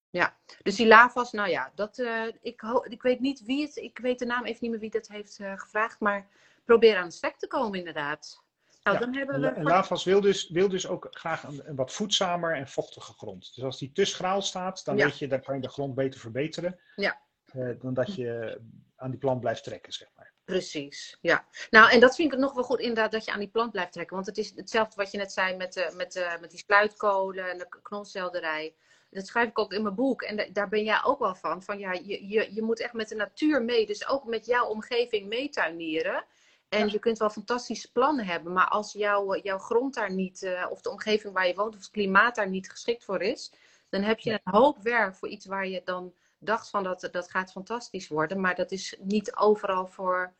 Ja, 0.09 0.37
dus 0.61 0.75
die 0.75 0.87
lavas, 0.87 1.31
nou 1.31 1.49
ja, 1.49 1.71
dat, 1.75 1.97
uh, 1.97 2.27
ik, 2.41 2.63
ik 2.83 3.01
weet 3.01 3.19
niet 3.19 3.43
wie 3.43 3.65
het, 3.65 3.75
ik 3.75 3.97
weet 3.97 4.19
de 4.19 4.25
naam 4.25 4.45
even 4.45 4.57
niet 4.61 4.71
meer 4.71 4.79
wie 4.79 4.89
dat 4.89 5.07
heeft 5.07 5.39
uh, 5.39 5.57
gevraagd, 5.57 5.99
maar 5.99 6.27
probeer 6.65 6.97
aan 6.97 7.07
de 7.07 7.13
stek 7.13 7.37
te 7.37 7.47
komen 7.47 7.79
inderdaad. 7.79 8.43
Nou, 8.83 8.99
dan 8.99 9.13
hebben 9.13 9.41
we... 9.41 9.47
En 9.47 9.63
lavas 9.63 10.03
wil 10.03 10.21
dus, 10.21 10.49
wil 10.49 10.69
dus 10.69 10.87
ook 10.87 11.07
graag 11.11 11.43
een, 11.43 11.61
een, 11.69 11.75
wat 11.75 11.93
voedzamer 11.93 12.55
en 12.55 12.67
vochtige 12.67 13.13
grond. 13.13 13.55
Dus 13.55 13.63
als 13.63 13.79
die 13.79 13.91
te 13.91 14.05
schraal 14.05 14.41
staat, 14.41 14.85
dan 14.85 14.95
weet 14.95 15.17
je, 15.17 15.27
dan 15.27 15.41
kan 15.41 15.55
je 15.55 15.61
de 15.61 15.69
grond 15.69 15.95
beter 15.95 16.19
verbeteren. 16.19 16.79
Ja. 16.95 17.21
Uh, 17.55 17.79
dan 17.79 17.93
dat 17.93 18.15
je 18.15 18.61
aan 18.95 19.09
die 19.09 19.19
plant 19.19 19.39
blijft 19.39 19.63
trekken, 19.63 19.93
zeg 19.93 20.09
maar. 20.15 20.32
Precies, 20.45 21.17
ja. 21.21 21.45
Nou, 21.69 21.91
en 21.91 21.99
dat 21.99 22.15
vind 22.15 22.33
ik 22.33 22.39
nog 22.39 22.53
wel 22.53 22.63
goed 22.63 22.79
inderdaad, 22.79 23.11
dat 23.11 23.25
je 23.25 23.31
aan 23.31 23.39
die 23.39 23.49
plant 23.49 23.71
blijft 23.71 23.91
trekken. 23.91 24.15
Want 24.15 24.27
het 24.27 24.37
is 24.37 24.53
hetzelfde 24.55 24.95
wat 24.95 25.11
je 25.11 25.17
net 25.17 25.31
zei 25.31 25.55
met, 25.55 25.75
uh, 25.75 25.91
met, 25.91 26.15
uh, 26.15 26.39
met 26.39 26.49
die 26.49 26.59
spluitkolen 26.59 27.49
en 27.49 27.57
de 27.57 27.67
knolselderij. 27.81 28.75
Dat 29.09 29.27
schrijf 29.27 29.49
ik 29.49 29.59
ook 29.59 29.73
in 29.73 29.83
mijn 29.83 29.95
boek. 29.95 30.21
En 30.21 30.53
daar 30.53 30.69
ben 30.69 30.83
jij 30.83 31.03
ook 31.03 31.19
wel 31.19 31.35
van. 31.35 31.63
Van 31.63 31.79
ja, 31.79 31.91
je, 31.91 32.27
je, 32.27 32.53
je 32.53 32.61
moet 32.61 32.79
echt 32.79 32.93
met 32.93 33.09
de 33.09 33.15
natuur 33.15 33.63
mee. 33.63 33.85
Dus 33.85 34.07
ook 34.07 34.25
met 34.25 34.45
jouw 34.45 34.65
omgeving 34.65 35.27
meetuinieren. 35.27 36.25
En 36.69 36.89
je 36.89 36.99
kunt 36.99 37.17
wel 37.17 37.29
fantastische 37.29 37.91
plannen 37.91 38.25
hebben. 38.25 38.53
Maar 38.53 38.67
als 38.67 38.93
jouw, 38.93 39.35
jouw 39.35 39.57
grond 39.57 39.93
daar 39.93 40.11
niet, 40.11 40.41
uh, 40.41 40.67
of 40.69 40.81
de 40.81 40.89
omgeving 40.89 41.33
waar 41.33 41.47
je 41.47 41.55
woont, 41.55 41.75
of 41.75 41.81
het 41.81 41.91
klimaat 41.91 42.35
daar 42.35 42.49
niet 42.49 42.69
geschikt 42.69 43.03
voor 43.03 43.21
is. 43.21 43.53
Dan 43.89 44.01
heb 44.01 44.19
je 44.19 44.31
een 44.31 44.53
hoop 44.53 44.77
werk 44.81 45.15
voor 45.15 45.27
iets 45.27 45.45
waar 45.45 45.67
je 45.67 45.81
dan 45.83 46.13
dacht 46.45 46.69
van 46.69 46.83
dat, 46.83 47.09
dat 47.11 47.31
gaat 47.31 47.51
fantastisch 47.51 48.07
worden. 48.07 48.41
Maar 48.41 48.55
dat 48.55 48.71
is 48.71 48.97
niet 48.99 49.35
overal 49.35 49.87
voor 49.87 50.33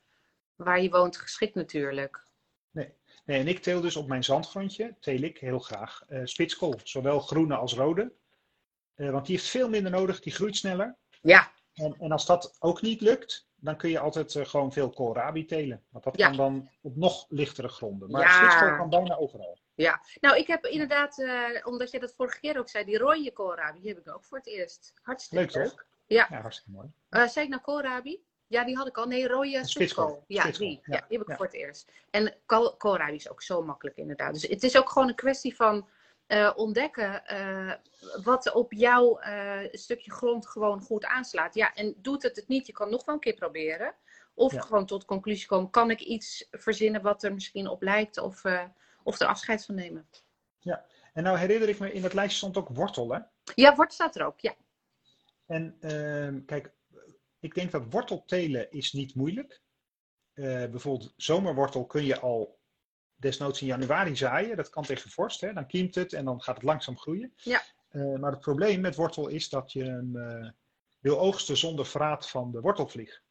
waar 0.55 0.81
je 0.81 0.89
woont 0.89 1.17
geschikt 1.17 1.55
natuurlijk. 1.55 2.23
Nee. 2.71 2.93
nee 3.25 3.39
en 3.39 3.47
ik 3.47 3.59
teel 3.59 3.81
dus 3.81 3.95
op 3.95 4.07
mijn 4.07 4.23
zandgrondje, 4.23 4.95
teel 4.99 5.21
ik 5.21 5.37
heel 5.37 5.59
graag 5.59 6.01
uh, 6.09 6.21
spitskool. 6.23 6.79
Zowel 6.83 7.19
groene 7.19 7.55
als 7.55 7.73
rode. 7.73 8.13
Uh, 8.95 9.11
want 9.11 9.25
die 9.25 9.35
heeft 9.35 9.49
veel 9.49 9.69
minder 9.69 9.91
nodig, 9.91 10.19
die 10.19 10.33
groeit 10.33 10.55
sneller. 10.55 10.97
Ja. 11.21 11.51
En, 11.73 11.95
en 11.99 12.11
als 12.11 12.25
dat 12.25 12.55
ook 12.59 12.81
niet 12.81 13.01
lukt, 13.01 13.47
dan 13.55 13.77
kun 13.77 13.89
je 13.89 13.99
altijd 13.99 14.33
uh, 14.33 14.45
gewoon 14.45 14.73
veel 14.73 14.89
koolrabi 14.89 15.45
telen. 15.45 15.83
Want 15.89 16.03
dat 16.03 16.17
ja. 16.17 16.27
kan 16.27 16.37
dan 16.37 16.69
op 16.81 16.95
nog 16.95 17.25
lichtere 17.29 17.69
gronden. 17.69 18.11
Maar 18.11 18.21
ja. 18.21 18.37
spitskool 18.37 18.77
kan 18.77 18.89
bijna 18.89 19.15
overal. 19.15 19.57
Ja, 19.75 20.01
nou 20.19 20.37
ik 20.37 20.47
heb 20.47 20.65
inderdaad, 20.65 21.23
omdat 21.63 21.91
je 21.91 21.99
dat 21.99 22.13
vorige 22.13 22.39
keer 22.39 22.57
ook 22.59 22.69
zei, 22.69 22.85
die 22.85 22.97
rode 22.97 23.31
koolrabi, 23.31 23.79
die 23.79 23.89
heb 23.89 23.99
ik 23.99 24.13
ook 24.13 24.25
voor 24.25 24.37
het 24.37 24.47
eerst. 24.47 24.93
Hartstikke 25.01 25.59
leuk. 25.59 25.69
Toch? 25.69 25.85
Ja. 26.05 26.27
ja, 26.29 26.41
hartstikke 26.41 26.71
mooi. 26.71 26.91
Uh, 27.09 27.27
zei 27.27 27.45
ik 27.45 27.51
nou 27.51 27.61
koolrabi? 27.61 28.23
Ja, 28.47 28.63
die 28.63 28.77
had 28.77 28.87
ik 28.87 28.97
al. 28.97 29.07
Nee, 29.07 29.27
rode 29.27 29.65
spitskool. 29.65 30.23
Ja, 30.27 30.51
die. 30.51 30.81
Ja. 30.83 30.95
ja. 30.95 31.05
die 31.07 31.17
heb 31.17 31.27
ik 31.27 31.35
voor 31.35 31.45
het 31.45 31.55
eerst. 31.55 31.91
En 32.09 32.35
koolrabi 32.77 33.15
is 33.15 33.29
ook 33.29 33.41
zo 33.41 33.63
makkelijk 33.63 33.97
inderdaad. 33.97 34.33
Dus 34.33 34.47
het 34.47 34.63
is 34.63 34.77
ook 34.77 34.89
gewoon 34.89 35.07
een 35.07 35.15
kwestie 35.15 35.55
van 35.55 35.87
uh, 36.27 36.51
ontdekken 36.55 37.23
uh, 37.31 37.73
wat 38.23 38.53
op 38.53 38.73
jouw 38.73 39.19
stukje 39.71 40.11
grond 40.11 40.47
gewoon 40.47 40.81
goed 40.81 41.05
aanslaat. 41.05 41.55
Ja, 41.55 41.73
en 41.73 41.95
doet 41.97 42.23
het 42.23 42.35
het 42.35 42.47
niet, 42.47 42.67
je 42.67 42.73
kan 42.73 42.89
nog 42.89 43.05
wel 43.05 43.15
een 43.15 43.21
keer 43.21 43.33
proberen. 43.33 43.95
Of 44.33 44.53
gewoon 44.57 44.85
tot 44.85 45.05
conclusie 45.05 45.47
komen, 45.47 45.69
kan 45.69 45.91
ik 45.91 46.01
iets 46.01 46.47
verzinnen 46.51 47.01
wat 47.01 47.23
er 47.23 47.33
misschien 47.33 47.67
op 47.67 47.81
lijkt 47.81 48.17
of, 48.17 48.43
of 49.03 49.19
er 49.19 49.27
afscheid 49.27 49.65
van 49.65 49.75
nemen. 49.75 50.07
Ja, 50.59 50.85
en 51.13 51.23
nou 51.23 51.37
herinner 51.37 51.69
ik 51.69 51.79
me, 51.79 51.91
in 51.91 52.01
dat 52.01 52.13
lijstje 52.13 52.37
stond 52.37 52.57
ook 52.57 52.69
wortel 52.69 53.11
hè? 53.13 53.19
Ja, 53.55 53.75
wortel 53.75 53.93
staat 53.93 54.15
er 54.15 54.25
ook, 54.25 54.39
ja. 54.39 54.55
En 55.53 55.77
uh, 55.79 56.45
kijk, 56.45 56.73
ik 57.39 57.55
denk 57.55 57.71
dat 57.71 57.85
worteltelen 57.89 58.71
is 58.71 58.93
niet 58.93 59.15
moeilijk. 59.15 59.61
Uh, 60.33 60.45
bijvoorbeeld 60.45 61.13
zomerwortel 61.17 61.85
kun 61.85 62.05
je 62.05 62.19
al 62.19 62.59
desnoods 63.15 63.61
in 63.61 63.67
januari 63.67 64.15
zaaien. 64.15 64.57
Dat 64.57 64.69
kan 64.69 64.83
tegen 64.83 65.09
vorst. 65.09 65.41
Hè? 65.41 65.53
Dan 65.53 65.67
kiemt 65.67 65.95
het 65.95 66.13
en 66.13 66.25
dan 66.25 66.41
gaat 66.41 66.55
het 66.55 66.63
langzaam 66.63 66.97
groeien. 66.97 67.33
Ja. 67.35 67.61
Uh, 67.91 68.19
maar 68.19 68.31
het 68.31 68.39
probleem 68.39 68.81
met 68.81 68.95
wortel 68.95 69.27
is 69.27 69.49
dat 69.49 69.71
je 69.71 69.83
hem 69.83 70.11
wil 70.99 71.19
oogsten 71.19 71.57
zonder 71.57 71.85
verraad 71.85 72.29
van 72.29 72.51
de 72.51 72.61
wortelvlieg. 72.61 73.23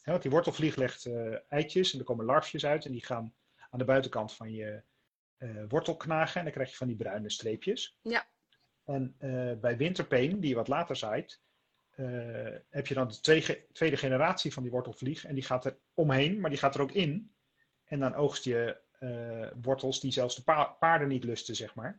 Hè, 0.00 0.10
want 0.10 0.22
die 0.22 0.30
wortelvlieg 0.30 0.76
legt 0.76 1.08
eitjes 1.48 1.92
en 1.92 1.98
er 1.98 2.04
komen 2.04 2.24
larfjes 2.24 2.66
uit. 2.66 2.84
En 2.84 2.92
die 2.92 3.04
gaan 3.04 3.34
aan 3.70 3.78
de 3.78 3.84
buitenkant 3.84 4.32
van 4.32 4.52
je 4.52 4.82
wortel 5.68 5.96
knagen. 5.96 6.36
En 6.36 6.44
dan 6.44 6.52
krijg 6.52 6.70
je 6.70 6.76
van 6.76 6.86
die 6.86 6.96
bruine 6.96 7.30
streepjes. 7.30 7.98
Ja. 8.02 8.26
En 8.84 9.16
bij 9.60 9.76
winterpeen, 9.76 10.40
die 10.40 10.48
je 10.48 10.54
wat 10.54 10.68
later 10.68 10.96
zaait, 10.96 11.42
uh, 11.96 12.56
heb 12.70 12.86
je 12.86 12.94
dan 12.94 13.08
de 13.08 13.20
tweede, 13.20 13.66
tweede 13.72 13.96
generatie 13.96 14.52
van 14.52 14.62
die 14.62 14.72
wortelvlieg. 14.72 15.24
En 15.24 15.34
die 15.34 15.44
gaat 15.44 15.64
er 15.64 15.78
omheen, 15.94 16.40
maar 16.40 16.50
die 16.50 16.58
gaat 16.58 16.74
er 16.74 16.80
ook 16.80 16.92
in. 16.92 17.34
En 17.84 18.00
dan 18.00 18.14
oogst 18.14 18.44
je 18.44 18.76
uh, 19.00 19.46
wortels 19.62 20.00
die 20.00 20.12
zelfs 20.12 20.36
de 20.36 20.42
pa 20.42 20.64
paarden 20.64 21.08
niet 21.08 21.24
lusten, 21.24 21.56
zeg 21.56 21.74
maar. 21.74 21.96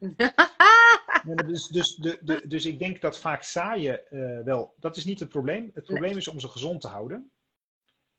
dus, 1.46 1.68
dus, 1.68 1.96
de, 1.96 2.20
de, 2.22 2.48
dus 2.48 2.66
ik 2.66 2.80
denk 2.80 3.02
dat 3.02 3.20
vaak 3.20 3.44
zaaien 3.44 4.02
uh, 4.10 4.40
wel, 4.40 4.74
dat 4.80 4.98
is 4.98 5.06
niet 5.06 5.20
het 5.20 5.30
probleem. 5.30 5.72
Het 5.74 5.84
probleem 5.84 6.10
nee. 6.10 6.20
is 6.20 6.28
om 6.28 6.40
ze 6.40 6.48
gezond 6.48 6.82
te 6.82 6.88
houden. 6.88 7.32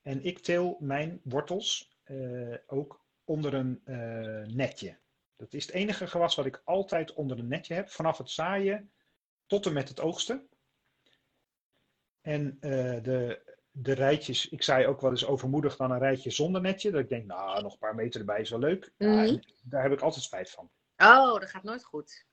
En 0.02 0.24
ik 0.24 0.38
teel 0.38 0.76
mijn 0.80 1.20
wortels 1.22 1.94
ook 2.66 3.04
onder 3.24 3.54
een 3.54 3.80
netje. 4.56 4.98
Dat 5.36 5.54
is 5.54 5.66
het 5.66 5.74
enige 5.74 6.06
gewas 6.06 6.34
wat 6.34 6.46
ik 6.46 6.62
altijd 6.64 7.14
onder 7.14 7.38
een 7.38 7.48
netje 7.48 7.74
heb. 7.74 7.90
Vanaf 7.90 8.18
het 8.18 8.30
zaaien 8.30 8.90
tot 9.46 9.66
en 9.66 9.72
met 9.72 9.88
het 9.88 10.00
oogsten. 10.00 10.48
En 12.26 12.58
uh, 12.60 13.02
de, 13.02 13.40
de 13.70 13.92
rijtjes, 13.92 14.48
ik 14.48 14.62
zei 14.62 14.86
ook 14.86 15.00
wel 15.00 15.10
eens 15.10 15.26
overmoedig 15.26 15.76
dan 15.76 15.90
een 15.90 15.98
rijtje 15.98 16.30
zonder 16.30 16.60
netje. 16.60 16.90
Dat 16.90 17.00
ik 17.00 17.08
denk, 17.08 17.26
nou, 17.26 17.62
nog 17.62 17.72
een 17.72 17.78
paar 17.78 17.94
meter 17.94 18.20
erbij 18.20 18.40
is 18.40 18.50
wel 18.50 18.58
leuk. 18.58 18.92
Mm 18.98 19.08
-hmm. 19.08 19.24
ja, 19.24 19.40
daar 19.62 19.82
heb 19.82 19.92
ik 19.92 20.00
altijd 20.00 20.24
spijt 20.24 20.50
van. 20.50 20.70
Oh, 20.96 21.40
dat 21.40 21.50
gaat 21.50 21.62
nooit 21.62 21.84
goed. 21.84 22.24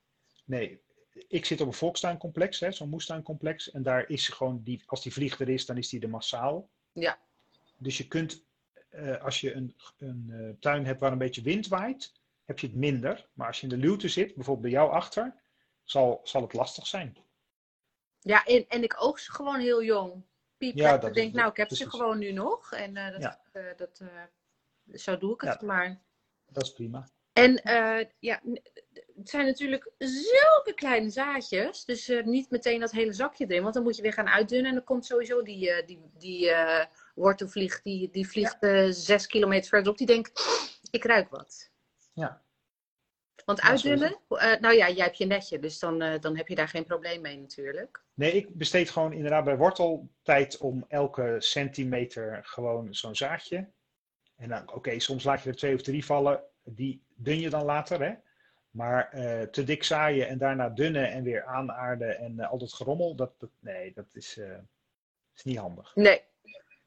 Nee, 0.46 0.82
ik 1.28 1.46
zit 1.46 1.62
op 1.62 1.68
een 1.68 1.74
volkstuincomplex, 1.74 2.58
zo'n 2.58 2.90
moestuincomplex. 2.90 3.72
En 3.72 3.84
daar 3.84 4.10
is 4.10 4.28
gewoon, 4.28 4.62
die, 4.64 4.84
als 4.86 5.02
die 5.04 5.14
vlieg 5.14 5.40
er 5.40 5.50
is, 5.50 5.66
dan 5.66 5.78
is 5.78 5.90
die 5.90 6.02
er 6.02 6.10
massaal. 6.10 6.70
Ja. 6.92 7.20
Dus 7.78 7.98
je 7.98 8.08
kunt, 8.08 8.46
uh, 8.92 9.22
als 9.22 9.42
je 9.42 9.54
een, 9.54 9.76
een 9.98 10.26
uh, 10.30 10.50
tuin 10.60 10.86
hebt 10.86 11.00
waar 11.00 11.12
een 11.12 11.18
beetje 11.18 11.42
wind 11.42 11.68
waait, 11.68 12.14
heb 12.46 12.60
je 12.60 12.68
het 12.68 12.76
minder. 12.76 13.28
Maar 13.34 13.48
als 13.48 13.58
je 13.58 13.64
in 13.64 13.80
de 13.80 13.88
luwte 13.88 14.08
zit, 14.08 14.36
bijvoorbeeld 14.36 14.72
bij 14.72 14.80
jou 14.80 14.92
achter, 14.92 15.42
zal, 15.84 16.20
zal 16.24 16.42
het 16.42 16.54
lastig 16.54 16.88
zijn. 16.88 17.18
Ja, 18.24 18.44
en, 18.46 18.66
en 18.68 18.84
ik 18.84 18.96
oogst 19.04 19.30
gewoon 19.30 19.60
heel 19.60 19.84
jong. 19.84 20.24
Piep, 20.58 20.76
ja, 20.76 20.98
dat 20.98 21.14
denk, 21.14 21.34
nou, 21.34 21.50
ik 21.50 21.58
heb 21.58 21.68
precies. 21.68 21.86
ze 21.86 21.92
gewoon 21.92 22.18
nu 22.18 22.32
nog. 22.32 22.72
En 22.72 22.96
uh, 22.96 23.12
dat, 23.12 23.22
ja. 23.22 23.42
uh, 23.54 23.78
dat, 23.78 24.00
uh, 24.02 24.98
zo 24.98 25.18
doe 25.18 25.34
ik 25.34 25.42
het 25.42 25.58
ja, 25.60 25.68
maar. 25.68 26.02
Dat 26.46 26.64
is 26.64 26.74
prima. 26.74 27.08
En 27.34 27.62
ja, 28.20 28.42
het 29.16 29.30
zijn 29.30 29.46
natuurlijk 29.46 29.92
zulke 29.98 30.74
kleine 30.76 31.10
zaadjes. 31.10 31.86
Dus 31.86 32.12
niet 32.24 32.50
meteen 32.50 32.80
dat 32.80 32.92
hele 32.92 33.14
zakje 33.14 33.46
erin. 33.46 33.62
Want 33.62 33.74
dan 33.74 33.84
moet 33.84 33.96
je 33.96 34.02
weer 34.02 34.14
gaan 34.14 34.30
uitdunnen. 34.30 34.70
En 34.70 34.76
dan 34.76 34.84
komt 34.84 35.06
sowieso 35.06 35.42
die, 35.42 35.86
die, 35.86 36.02
die 36.18 36.52
wortelvlieg. 37.16 37.82
Die, 37.82 38.10
die 38.10 38.28
vliegt 38.28 38.58
zes 38.90 39.28
kilometer 39.28 39.70
verderop. 39.70 39.98
Die 39.98 40.08
denkt, 40.08 40.32
ik 40.92 41.04
ruik 41.04 41.30
wat. 41.30 41.72
Ja. 42.14 42.44
Want 43.46 43.62
uitdunnen, 43.62 44.20
uh, 44.30 44.56
nou 44.60 44.76
ja, 44.76 44.90
jij 44.90 45.06
hebt 45.06 45.18
je 45.18 45.26
netje, 45.26 45.60
dus 45.60 45.80
dan, 45.80 46.04
uh, 46.04 46.20
dan 46.20 46.38
heb 46.38 46.48
je 46.48 46.56
daar 46.56 46.68
geen 46.68 46.86
probleem 46.86 47.22
mee 47.22 47.40
natuurlijk. 47.40 48.04
Nee, 48.14 48.32
ik 48.32 48.56
besteed 48.56 48.90
gewoon 48.90 49.14
inderdaad 49.14 49.44
bij 49.44 49.58
wortel 49.58 50.10
tijd 50.22 50.58
om 50.58 50.86
elke 50.88 51.36
centimeter 51.40 52.40
gewoon 52.44 52.94
zo'n 52.94 53.16
zaadje. 53.16 53.70
En 54.36 54.50
dan, 54.50 54.74
oké, 54.74 55.00
soms 55.00 55.24
laat 55.24 55.44
je 55.44 55.50
er 55.50 55.56
twee 55.56 55.76
of 55.76 55.82
drie 55.82 56.06
vallen, 56.06 56.44
die 56.64 57.04
dun 57.16 57.40
je 57.40 57.50
dan 57.50 57.64
later, 57.64 58.04
hè. 58.04 58.14
Maar 58.70 59.12
uh, 59.16 59.42
te 59.42 59.64
dik 59.64 59.84
zaaien 59.84 60.28
en 60.28 60.38
daarna 60.38 60.70
dunnen 60.70 61.12
en 61.12 61.24
weer 61.24 61.46
aanaarden 61.46 62.18
en 62.18 62.40
al 62.40 62.58
dat 62.58 62.74
gerommel, 62.74 63.16
dat, 63.16 63.40
dat 63.40 63.50
nee, 63.60 63.94
dat 63.94 64.16
is, 64.16 64.40
is 65.36 65.44
niet 65.44 65.58
handig. 65.58 65.96
Nee, 65.96 66.22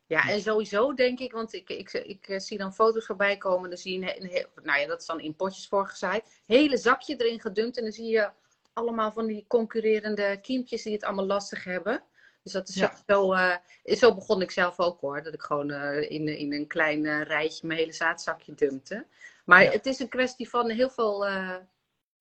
ja, 0.08 0.28
en 0.28 0.40
sowieso 0.40 0.94
denk 0.94 1.18
ik, 1.18 1.32
want 1.32 1.52
ik, 1.52 1.68
ik, 1.68 1.92
ik, 1.92 2.28
eh, 2.28 2.38
zie 2.38 2.58
dan 2.58 2.74
foto's 2.74 3.06
voorbij 3.06 3.36
komen. 3.36 3.68
Dan 3.68 3.78
zie 3.78 4.00
je, 4.00 4.20
een, 4.20 4.46
nou 4.62 4.80
ja, 4.80 4.86
dat 4.86 5.00
is 5.00 5.06
dan 5.06 5.20
in 5.20 5.36
potjes 5.36 5.68
voorgezaaid. 5.68 6.42
Hele 6.46 6.76
zakje 6.76 7.16
erin 7.16 7.40
gedumpt. 7.40 7.76
En 7.76 7.82
dan 7.82 7.92
zie 7.92 8.08
je 8.08 8.30
allemaal 8.72 9.12
van 9.12 9.26
die 9.26 9.44
concurrerende 9.48 10.40
kiempjes 10.40 10.82
die 10.82 10.92
het 10.92 11.04
allemaal 11.04 11.26
lastig 11.26 11.64
hebben. 11.64 12.02
Dus 12.42 12.52
dat 12.52 12.68
is 12.68 12.88
zo, 13.06 13.32
uh, 13.32 13.56
zo 13.84 14.14
begon 14.14 14.42
ik 14.42 14.50
zelf 14.50 14.78
ook 14.78 15.00
hoor. 15.00 15.22
Dat 15.22 15.34
ik 15.34 15.42
gewoon 15.42 15.70
uh, 15.70 16.10
in, 16.10 16.28
in 16.28 16.52
een 16.52 16.66
klein 16.66 17.22
rijtje 17.22 17.66
mijn 17.66 17.78
hele 17.78 17.92
zaadzakje 17.92 18.54
dumpte. 18.54 19.06
Maar 19.44 19.72
het 19.72 19.86
is 19.86 19.98
een 19.98 20.08
kwestie 20.08 20.48
van 20.48 20.70
heel 20.70 20.90
veel 20.90 21.26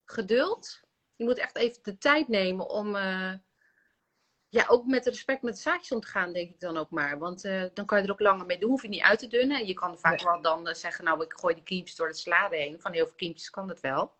geduld. 0.06 0.82
Je 1.16 1.24
moet 1.24 1.38
echt 1.38 1.56
even 1.56 1.84
de 1.84 1.98
tijd 1.98 2.28
nemen 2.28 2.70
om 2.70 2.96
ja, 4.56 4.66
ook 4.68 4.86
met 4.86 5.06
respect 5.06 5.42
met 5.42 5.56
de 5.56 5.62
zaakjes 5.62 5.92
om 5.92 6.00
te 6.00 6.08
gaan, 6.08 6.34
denk 6.34 6.50
ik 6.50 6.60
dan 6.60 6.78
ook 6.78 6.90
maar. 6.90 7.18
Want 7.18 7.46
uh, 7.46 7.64
dan 7.74 7.86
kan 7.86 7.98
je 7.98 8.04
er 8.04 8.12
ook 8.12 8.20
langer 8.20 8.46
mee 8.46 8.60
doen. 8.60 8.70
Hoef 8.70 8.82
je 8.82 8.88
niet 8.88 9.02
uit 9.02 9.20
te 9.20 9.28
dunnen. 9.28 9.60
En 9.60 9.68
je 9.68 9.74
kan 9.74 10.00
vaak 10.00 10.22
wel 10.22 10.42
dan 10.42 10.68
uh, 10.68 10.74
zeggen, 10.74 11.06
nou, 11.06 11.24
ik 11.24 11.34
gooi 11.34 11.54
die 11.54 11.64
kiempjes 11.64 11.96
door 11.96 12.08
de 12.08 12.14
salade 12.14 12.56
heen. 12.56 12.82
Van 12.82 12.94
heel 12.94 13.06
veel 13.06 13.16
kiempjes 13.16 13.50
kan 13.50 13.68
dat 13.68 13.80
wel. 13.80 14.14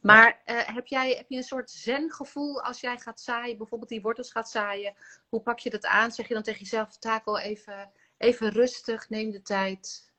Maar 0.00 0.42
uh, 0.46 0.60
heb, 0.74 0.86
jij, 0.86 1.14
heb 1.14 1.28
je 1.28 1.36
een 1.36 1.42
soort 1.42 1.70
zen-gevoel 1.70 2.62
als 2.62 2.80
jij 2.80 2.98
gaat 2.98 3.20
zaaien, 3.20 3.58
bijvoorbeeld 3.58 3.90
die 3.90 4.00
wortels 4.00 4.32
gaat 4.32 4.50
zaaien? 4.50 4.94
Hoe 5.28 5.40
pak 5.40 5.58
je 5.58 5.70
dat 5.70 5.86
aan? 5.86 6.12
Zeg 6.12 6.28
je 6.28 6.34
dan 6.34 6.42
tegen 6.42 6.60
jezelf, 6.60 6.98
takel 6.98 7.38
even, 7.38 7.92
even 8.18 8.50
rustig, 8.50 9.08
neem 9.08 9.30
de 9.30 9.42
tijd? 9.42 10.12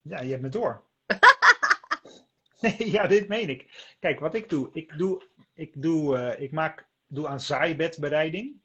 Ja, 0.00 0.20
je 0.20 0.30
hebt 0.30 0.42
me 0.42 0.48
door. 0.48 0.84
nee, 2.60 2.90
ja, 2.90 3.06
dit 3.06 3.28
meen 3.28 3.48
ik. 3.48 3.94
Kijk, 4.00 4.20
wat 4.20 4.34
ik 4.34 4.48
doe, 4.48 4.68
ik 4.72 4.98
doe, 4.98 5.22
ik 5.54 5.82
doe, 5.82 6.36
ik 6.38 6.52
maak, 6.52 6.86
doe 7.06 7.28
aan 7.28 7.40
zaaibedbereiding. 7.40 8.62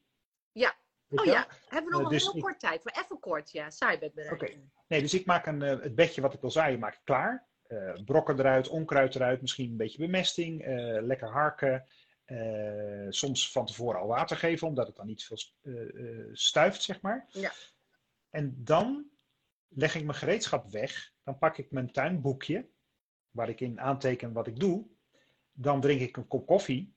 Ja. 0.51 0.75
oh 1.09 1.25
ja, 1.25 1.47
hebben 1.67 1.91
we 1.91 1.97
nog 1.97 2.05
uh, 2.05 2.09
dus 2.09 2.25
een 2.25 2.31
heel 2.31 2.41
kort 2.41 2.59
tijd 2.59 2.81
voor. 2.81 2.91
Even 2.91 3.19
kort, 3.19 3.51
ja. 3.51 3.71
Zaaibedbereiding. 3.71 4.51
Oké. 4.51 4.69
Nee, 4.87 5.01
dus 5.01 5.13
ik 5.13 5.25
maak 5.25 5.45
een, 5.45 5.61
uh, 5.61 5.69
het 5.69 5.95
bedje 5.95 6.21
wat 6.21 6.33
ik 6.33 6.41
wil 6.41 6.51
zaaien, 6.51 6.79
maak 6.79 6.93
ik 6.93 7.01
klaar. 7.03 7.47
Uh, 7.67 8.03
brokken 8.05 8.39
eruit, 8.39 8.67
onkruid 8.67 9.15
eruit, 9.15 9.41
misschien 9.41 9.71
een 9.71 9.77
beetje 9.77 9.97
bemesting, 9.97 10.65
lekker 11.01 11.27
harken. 11.27 11.87
soms 13.09 13.51
van 13.51 13.65
tevoren 13.65 13.99
al 13.99 14.07
water 14.07 14.37
geven, 14.37 14.67
omdat 14.67 14.87
het 14.87 14.95
dan 14.95 15.05
niet 15.05 15.23
veel 15.23 15.37
stuift, 16.33 16.81
zeg 16.81 17.01
maar. 17.01 17.27
Ja. 17.29 17.51
En 18.29 18.63
dan 18.63 19.09
leg 19.67 19.95
ik 19.95 20.03
mijn 20.03 20.17
gereedschap 20.17 20.71
weg. 20.71 21.13
Dan 21.23 21.37
pak 21.37 21.57
ik 21.57 21.71
mijn 21.71 21.91
tuinboekje, 21.91 22.69
waar 23.31 23.49
ik 23.49 23.61
in 23.61 23.79
aanteken 23.79 24.33
wat 24.33 24.47
ik 24.47 24.59
doe. 24.59 24.87
Dan 25.51 25.81
drink 25.81 26.01
ik 26.01 26.17
een 26.17 26.27
kop 26.27 26.47
koffie. 26.47 26.93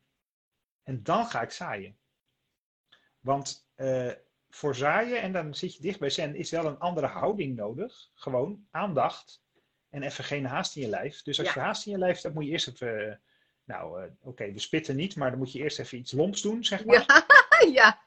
En 0.82 1.02
dan 1.02 1.26
ga 1.26 1.42
ik 1.42 1.50
zaaien. 1.50 1.98
Want 3.22 3.66
uh, 3.76 4.12
voor 4.50 4.74
zaaien, 4.74 5.20
en 5.20 5.32
dan 5.32 5.54
zit 5.54 5.74
je 5.74 5.82
dicht 5.82 5.98
bij 5.98 6.10
zen, 6.10 6.34
is 6.34 6.50
wel 6.50 6.66
een 6.66 6.78
andere 6.78 7.06
houding 7.06 7.56
nodig. 7.56 8.10
Gewoon 8.14 8.66
aandacht 8.70 9.42
en 9.90 10.02
even 10.02 10.24
geen 10.24 10.46
haast 10.46 10.76
in 10.76 10.82
je 10.82 10.88
lijf. 10.88 11.22
Dus 11.22 11.38
als 11.38 11.52
je 11.52 11.60
haast 11.60 11.86
in 11.86 11.92
je 11.92 11.98
lijf 11.98 12.22
hebt, 12.22 12.34
moet 12.34 12.44
je 12.44 12.50
eerst 12.50 12.68
even... 12.68 13.20
Nou, 13.64 14.04
uh, 14.04 14.10
oké, 14.20 14.52
we 14.52 14.58
spitten 14.58 14.96
niet, 14.96 15.16
maar 15.16 15.30
dan 15.30 15.38
moet 15.38 15.52
je 15.52 15.58
eerst 15.58 15.78
even 15.78 15.98
iets 15.98 16.12
lomps 16.12 16.42
doen, 16.42 16.64
zeg 16.64 16.84
maar. 16.84 17.04
Ja, 17.06 17.26
ja. 17.80 18.02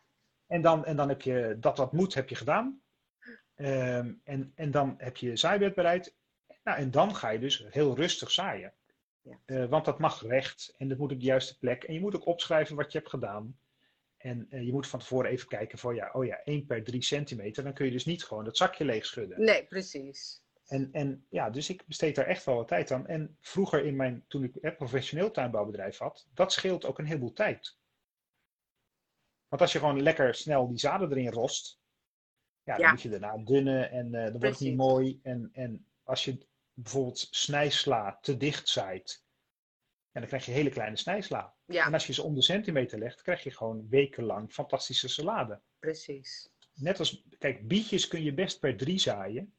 En 0.48 0.62
dan, 0.62 0.86
en 0.86 0.96
dan 0.96 1.10
heb 1.10 1.22
je 1.22 1.58
dat 1.60 1.78
wat 1.78 1.94
moet, 1.94 2.14
heb 2.14 2.30
je 2.30 2.36
gedaan. 2.36 2.82
Um, 3.56 4.22
en, 4.24 4.52
en 4.56 4.72
dan 4.72 4.96
heb 4.98 5.18
je 5.18 5.36
zaaibed 5.36 5.76
bereid. 5.76 6.16
Nou, 6.64 6.78
en 6.78 6.92
dan 6.92 7.16
ga 7.16 7.30
je 7.30 7.40
dus 7.40 7.66
heel 7.70 7.96
rustig 7.96 8.32
zaaien. 8.32 8.74
Ja. 9.22 9.38
Uh, 9.46 9.66
want 9.66 9.86
dat 9.86 10.00
mag 10.00 10.22
recht 10.22 10.74
en 10.78 10.88
dat 10.88 10.98
moet 10.98 11.12
op 11.12 11.20
de 11.20 11.26
juiste 11.26 11.58
plek. 11.58 11.84
En 11.84 11.94
je 11.94 12.00
moet 12.00 12.16
ook 12.16 12.26
opschrijven 12.26 12.76
wat 12.76 12.92
je 12.92 12.98
hebt 12.98 13.10
gedaan. 13.10 13.58
En 14.26 14.48
uh, 14.50 14.66
je 14.66 14.72
moet 14.72 14.88
van 14.88 15.00
tevoren 15.00 15.30
even 15.30 15.48
kijken 15.48 15.78
voor, 15.78 15.96
ja, 15.96 16.10
oh 16.14 16.26
ja, 16.26 16.42
1 16.44 16.66
per 16.66 16.84
3 16.84 17.02
centimeter. 17.02 17.64
Dan 17.64 17.74
kun 17.74 17.86
je 17.86 17.92
dus 17.92 18.06
niet 18.06 18.24
gewoon 18.24 18.44
dat 18.44 18.58
zakje 18.58 18.86
leeg 18.86 19.06
schudden. 19.06 19.42
Nee, 19.42 19.66
precies. 19.66 20.44
En, 20.66 20.90
en 20.92 21.26
ja, 21.30 21.50
dus 21.50 21.70
ik 21.70 21.86
besteed 21.88 22.16
daar 22.16 22.26
echt 22.26 22.44
wel 22.44 22.56
wat 22.56 22.68
tijd 22.68 22.92
aan. 22.92 23.08
En 23.08 23.38
vroeger 23.42 23.86
in 23.86 23.96
mijn, 23.96 24.26
toen 24.28 24.44
ik 24.44 24.58
een 24.62 24.76
professioneel 24.76 25.32
tuinbouwbedrijf 25.32 25.98
had, 25.98 26.28
dat 26.34 26.54
scheelt 26.54 26.86
ook 26.86 27.00
een 27.00 27.06
heleboel 27.06 27.34
tijd. 27.34 27.78
Want 29.48 29.62
als 29.62 29.72
je 29.72 29.80
gewoon 29.80 30.02
lekker 30.02 30.36
snel 30.36 30.68
die 30.68 30.80
zaden 30.80 31.12
erin 31.12 31.32
rost, 31.32 31.80
ja, 32.64 32.78
dan 32.78 32.90
moet 32.90 33.02
je 33.02 33.10
daarna 33.10 33.38
dunnen 33.38 33.92
en 33.92 34.06
uh, 34.06 34.24
dan 34.24 34.32
wordt 34.32 34.60
het 34.60 34.60
niet 34.60 34.76
mooi. 34.76 35.20
En, 35.24 35.50
en 35.54 35.88
als 36.04 36.26
je 36.26 36.48
bijvoorbeeld 36.74 37.28
snijsla 37.32 38.18
te 38.22 38.38
dicht 38.38 38.70
zaait, 38.70 39.25
en 40.16 40.22
dan 40.22 40.30
krijg 40.30 40.46
je 40.46 40.52
hele 40.52 40.70
kleine 40.70 40.96
snijsla. 40.96 41.56
Ja. 41.66 41.86
En 41.86 41.94
als 41.94 42.08
je 42.08 42.14
ze 42.14 42.24
om 42.24 42.36
de 42.36 42.42
centimeter 42.42 43.00
legt, 43.00 43.22
krijg 43.22 43.44
je 43.44 43.52
gewoon 43.52 43.90
wekenlang 43.90 44.52
fantastische 44.52 45.08
salade. 45.08 45.62
Precies. 45.80 46.50
Net 46.74 47.00
als, 47.00 47.24
kijk, 47.38 47.68
bietjes 47.68 48.08
kun 48.08 48.24
je 48.24 48.34
best 48.34 48.60
per 48.60 48.78
drie 48.78 49.00
zaaien, 49.00 49.56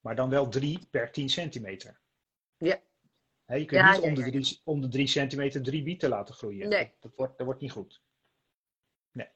maar 0.00 0.16
dan 0.16 0.30
wel 0.30 0.48
drie 0.48 0.86
per 0.90 1.12
10 1.12 1.28
centimeter. 1.28 2.00
Ja. 2.56 2.80
je 3.46 3.64
kunt 3.64 3.90
niet 3.90 4.00
om, 4.00 4.14
de 4.14 4.30
drie, 4.30 4.60
om 4.64 4.80
de 4.80 4.88
drie 4.88 5.06
centimeter 5.06 5.62
drie 5.62 5.82
bieten 5.82 6.08
laten 6.08 6.34
groeien. 6.34 6.68
Nee. 6.68 6.92
Dat, 7.00 7.12
wordt, 7.16 7.36
dat 7.36 7.46
wordt 7.46 7.60
niet 7.60 7.72
goed. 7.72 8.02
Nee. 9.10 9.28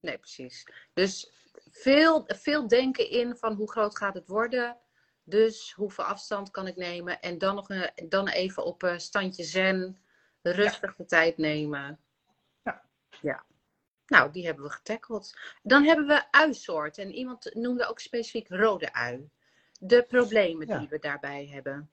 Nee, 0.00 0.18
precies. 0.18 0.66
Dus 0.92 1.32
veel, 1.70 2.24
veel 2.26 2.68
denken 2.68 3.10
in 3.10 3.36
van 3.36 3.54
hoe 3.54 3.70
groot 3.70 3.96
gaat 3.96 4.14
het 4.14 4.28
worden. 4.28 4.80
Dus 5.24 5.72
hoeveel 5.72 6.04
afstand 6.04 6.50
kan 6.50 6.66
ik 6.66 6.76
nemen? 6.76 7.20
En 7.20 7.38
dan, 7.38 7.54
nog 7.54 7.68
een, 7.68 7.90
dan 8.08 8.28
even 8.28 8.64
op 8.64 8.82
een 8.82 9.00
standje 9.00 9.44
zen, 9.44 9.98
rustig 10.42 10.96
de 10.96 11.04
tijd 11.04 11.36
nemen. 11.36 12.00
Ja. 12.62 12.82
ja. 13.20 13.44
Nou, 14.06 14.32
die 14.32 14.46
hebben 14.46 14.64
we 14.64 14.70
getackeld. 14.70 15.38
Dan 15.62 15.84
hebben 15.84 16.06
we 16.06 16.30
uisoort. 16.30 16.98
En 16.98 17.12
iemand 17.12 17.54
noemde 17.54 17.86
ook 17.86 18.00
specifiek 18.00 18.48
rode 18.48 18.92
ui. 18.92 19.30
De 19.78 20.02
problemen 20.02 20.66
die 20.66 20.88
we 20.88 20.98
daarbij 20.98 21.46
hebben. 21.46 21.90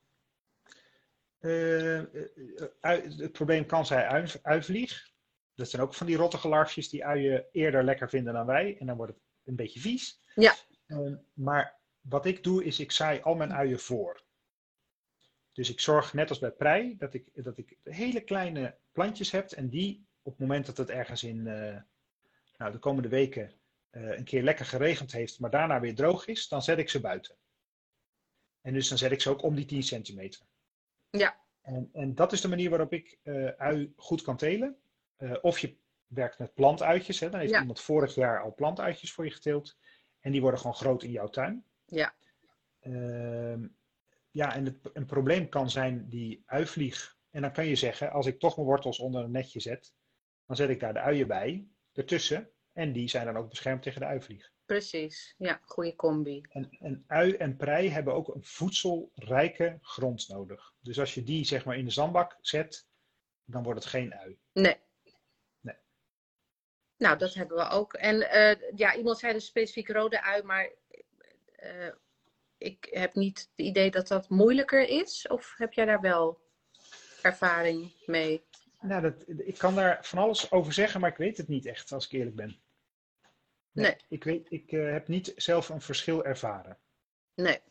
Uh, 1.40 2.02
het 2.82 3.32
probleem 3.32 3.66
kan 3.66 3.86
zijn 3.86 4.30
uivlieg. 4.42 5.12
Dat 5.56 5.70
zijn 5.70 5.82
ook 5.82 5.94
van 5.94 6.08
die 6.08 6.18
rottige 6.18 6.48
larfjes 6.48 6.90
die 6.90 7.06
uien 7.06 7.46
eerder 7.52 7.84
lekker 7.84 8.10
vinden 8.10 8.34
dan 8.34 8.46
wij. 8.46 8.76
En 8.80 8.86
dan 8.86 8.98
wordt 8.98 9.14
het 9.14 9.22
een 9.46 9.56
beetje 9.56 9.80
vies. 9.80 10.20
Ja. 10.36 10.56
Uh, 10.88 11.16
maar 11.34 11.79
wat 12.10 12.26
ik 12.26 12.44
doe, 12.44 12.64
is 12.64 12.80
ik 12.80 12.92
zaai 12.92 13.22
al 13.22 13.36
mijn 13.36 13.54
uien 13.54 13.80
voor. 13.80 14.24
Dus 15.52 15.70
ik 15.70 15.80
zorg, 15.80 16.14
net 16.14 16.30
als 16.30 16.40
bij 16.40 16.52
prei, 16.52 16.98
dat 16.98 17.14
ik, 17.14 17.44
dat 17.44 17.58
ik 17.58 17.78
hele 17.84 18.22
kleine 18.22 18.78
plantjes 18.92 19.32
heb. 19.32 19.52
En 19.52 19.70
die, 19.70 20.06
op 20.22 20.32
het 20.32 20.42
moment 20.42 20.66
dat 20.66 20.78
het 20.78 20.90
ergens 20.90 21.24
in 21.24 21.38
uh, 21.38 21.78
nou, 22.58 22.72
de 22.72 22.80
komende 22.80 23.10
weken 23.10 23.54
uh, 23.92 24.18
een 24.18 24.24
keer 24.24 24.44
lekker 24.44 24.66
geregend 24.66 25.12
heeft, 25.12 25.40
maar 25.40 25.50
daarna 25.50 25.80
weer 25.80 25.96
droog 25.96 26.28
is, 26.28 26.48
dan 26.48 26.62
zet 26.62 26.78
ik 26.78 26.90
ze 26.90 27.00
buiten. 27.00 27.36
En 28.62 28.74
dus 28.74 28.90
dan 28.90 28.98
zet 28.98 29.12
ik 29.12 29.22
ze 29.22 29.30
ook 29.30 29.42
om 29.42 29.56
die 29.56 29.66
10 29.66 29.84
centimeter. 29.84 30.42
Ja. 31.10 31.40
En, 31.62 31.90
en 31.94 32.16
dat 32.16 32.32
is 32.32 32.42
de 32.42 32.48
manier 32.48 32.70
waarop 32.70 32.94
ik 32.94 33.20
uh, 33.24 33.50
ui 33.58 33.94
goed 33.96 34.22
kan 34.22 34.38
telen. 34.38 34.78
of 35.42 35.60
je 35.60 35.76
werkt 36.08 36.40
met 36.40 36.54
plantuitjes. 36.54 37.20
Hè? 37.20 37.30
Dan 37.30 37.40
heeft 37.40 37.52
ja. 37.52 37.60
iemand 37.60 37.82
vorig 37.82 38.16
jaar 38.16 38.42
al 38.42 38.54
plantuitjes 38.54 39.14
voor 39.14 39.26
je 39.26 39.32
geteeld. 39.32 39.78
En 40.20 40.32
die 40.32 40.42
worden 40.42 40.60
gewoon 40.60 40.76
groot 40.76 41.04
in 41.04 41.12
jouw 41.12 41.28
tuin. 41.28 41.66
Ja. 41.90 42.14
Uh, 42.82 43.66
ja, 44.32 44.56
en 44.56 44.66
het, 44.66 44.78
een 44.94 45.06
probleem 45.06 45.50
kan 45.50 45.70
zijn 45.70 46.10
die 46.10 46.44
uivlieg. 46.46 47.18
En 47.30 47.42
dan 47.42 47.52
kan 47.52 47.66
je 47.66 47.76
zeggen, 47.76 48.12
als 48.12 48.26
ik 48.26 48.40
toch 48.40 48.56
mijn 48.56 48.68
wortels 48.68 49.00
onder 49.00 49.24
een 49.24 49.32
netje 49.32 49.60
zet, 49.60 49.94
dan 50.46 50.56
zet 50.56 50.70
ik 50.70 50.80
daar 50.80 50.94
de 50.94 51.00
uien 51.00 51.28
bij, 51.28 51.68
ertussen. 51.94 52.50
En 52.74 52.94
die 52.94 53.10
zijn 53.10 53.26
dan 53.26 53.38
ook 53.38 53.50
beschermd 53.50 53.82
tegen 53.82 54.00
de 54.00 54.08
uivlieg. 54.08 54.52
Precies, 54.66 55.36
ja, 55.38 55.60
goede 55.64 55.96
combi. 55.96 56.42
En, 56.50 56.70
en 56.80 57.04
ui 57.08 57.34
en 57.34 57.56
prei 57.56 57.90
hebben 57.90 58.14
ook 58.14 58.36
een 58.36 58.44
voedselrijke 58.44 59.78
grond 59.82 60.28
nodig. 60.28 60.74
Dus 60.80 61.00
als 61.00 61.14
je 61.14 61.24
die 61.24 61.46
zeg 61.46 61.66
maar 61.66 61.78
in 61.78 61.86
de 61.86 61.92
zandbak 61.92 62.38
zet, 62.42 62.88
dan 63.46 63.64
wordt 63.64 63.84
het 63.84 63.90
geen 63.90 64.14
ui. 64.14 64.40
Nee. 64.54 64.78
Nee. 65.60 65.76
Nou, 66.98 67.18
dat 67.18 67.34
hebben 67.34 67.58
we 67.58 67.70
ook. 67.70 67.94
En 67.94 68.16
uh, 68.16 68.78
ja, 68.78 68.96
iemand 68.96 69.20
zei 69.20 69.34
dus 69.34 69.46
specifiek 69.46 69.90
rode 69.90 70.22
ui, 70.22 70.44
maar 70.44 70.70
uh, 71.64 71.92
ik 72.58 72.88
heb 72.92 73.14
niet 73.14 73.40
het 73.40 73.66
idee 73.68 73.92
dat 73.92 74.08
dat 74.08 74.30
moeilijker 74.30 74.88
is. 74.88 75.28
Of 75.28 75.54
heb 75.58 75.74
jij 75.74 75.86
daar 75.86 76.02
wel 76.02 76.42
ervaring 77.22 77.94
mee? 78.06 78.44
Nou, 78.82 79.02
dat, 79.02 79.14
ik 79.28 79.58
kan 79.58 79.76
daar 79.76 80.00
van 80.02 80.20
alles 80.20 80.52
over 80.52 80.74
zeggen, 80.74 81.02
maar 81.02 81.10
ik 81.10 81.18
weet 81.18 81.38
het 81.38 81.48
niet 81.48 81.66
echt, 81.66 81.92
als 81.92 82.06
ik 82.06 82.12
eerlijk 82.12 82.36
ben. 82.36 82.60
Nee. 83.72 83.86
nee. 83.86 83.96
Ik, 84.08 84.24
weet, 84.24 84.52
ik 84.52 84.72
uh, 84.72 84.92
heb 84.92 85.08
niet 85.08 85.34
zelf 85.36 85.70
een 85.70 85.82
verschil 85.82 86.26
ervaren. 86.26 86.78
Nee. 87.34 87.62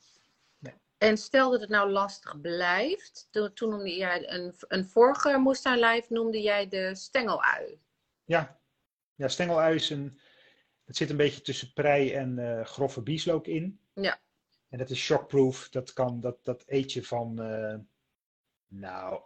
nee. 0.59 0.74
En 0.99 1.16
stel 1.16 1.51
dat 1.51 1.61
het 1.61 1.70
nou 1.70 1.91
lastig 1.91 2.41
blijft. 2.41 3.28
Toen, 3.30 3.53
toen 3.53 3.70
noemde 3.70 3.97
jij 3.97 4.30
een, 4.30 4.55
een 4.68 4.86
vorige 4.86 5.39
moestuinlijf, 5.39 6.11
noemde 6.11 6.41
jij 6.41 6.68
de 6.68 6.95
stengelui. 6.95 7.80
Ja, 8.24 8.61
ja 9.14 9.28
stengelui 9.28 9.74
is 9.74 9.91
een. 9.91 10.18
Het 10.89 10.97
zit 10.97 11.11
een 11.11 11.16
beetje 11.16 11.41
tussen 11.41 11.72
prei 11.72 12.12
en 12.12 12.39
uh, 12.39 12.64
grove 12.64 13.03
bieslook 13.03 13.47
in. 13.47 13.80
Ja. 13.95 14.18
En 14.68 14.78
dat 14.78 14.91
is 14.91 14.99
shockproof. 14.99 15.68
Dat, 15.68 15.93
kan, 15.93 16.20
dat, 16.20 16.45
dat 16.45 16.62
eet 16.66 16.93
je 16.93 17.05
van. 17.05 17.43
Uh, 17.43 17.74
nou. 18.66 19.22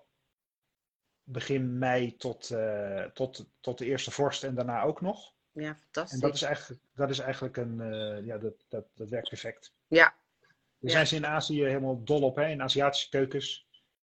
Begin 1.22 1.78
mei 1.78 2.16
tot, 2.16 2.50
uh, 2.50 3.04
tot, 3.04 3.46
tot 3.60 3.78
de 3.78 3.84
eerste 3.84 4.10
vorst 4.10 4.44
en 4.44 4.54
daarna 4.54 4.82
ook 4.82 5.00
nog. 5.00 5.34
Ja, 5.52 5.74
fantastisch. 5.74 6.20
En 6.20 6.26
dat 6.26 6.34
is 6.34 6.42
eigenlijk, 6.42 6.82
dat 6.94 7.10
is 7.10 7.18
eigenlijk 7.18 7.56
een. 7.56 7.76
ja, 8.24 8.38
dat, 8.38 8.64
dat, 8.68 8.86
dat 8.94 9.08
werkt 9.08 9.28
perfect. 9.28 9.74
Ja, 9.86 10.14
daar 10.82 10.90
zijn 10.90 11.06
ze 11.06 11.16
in 11.16 11.26
Azië 11.26 11.64
helemaal 11.64 12.04
dol 12.04 12.22
op, 12.22 12.36
hè? 12.36 12.48
in 12.48 12.62
Aziatische 12.62 13.08
keukens. 13.08 13.66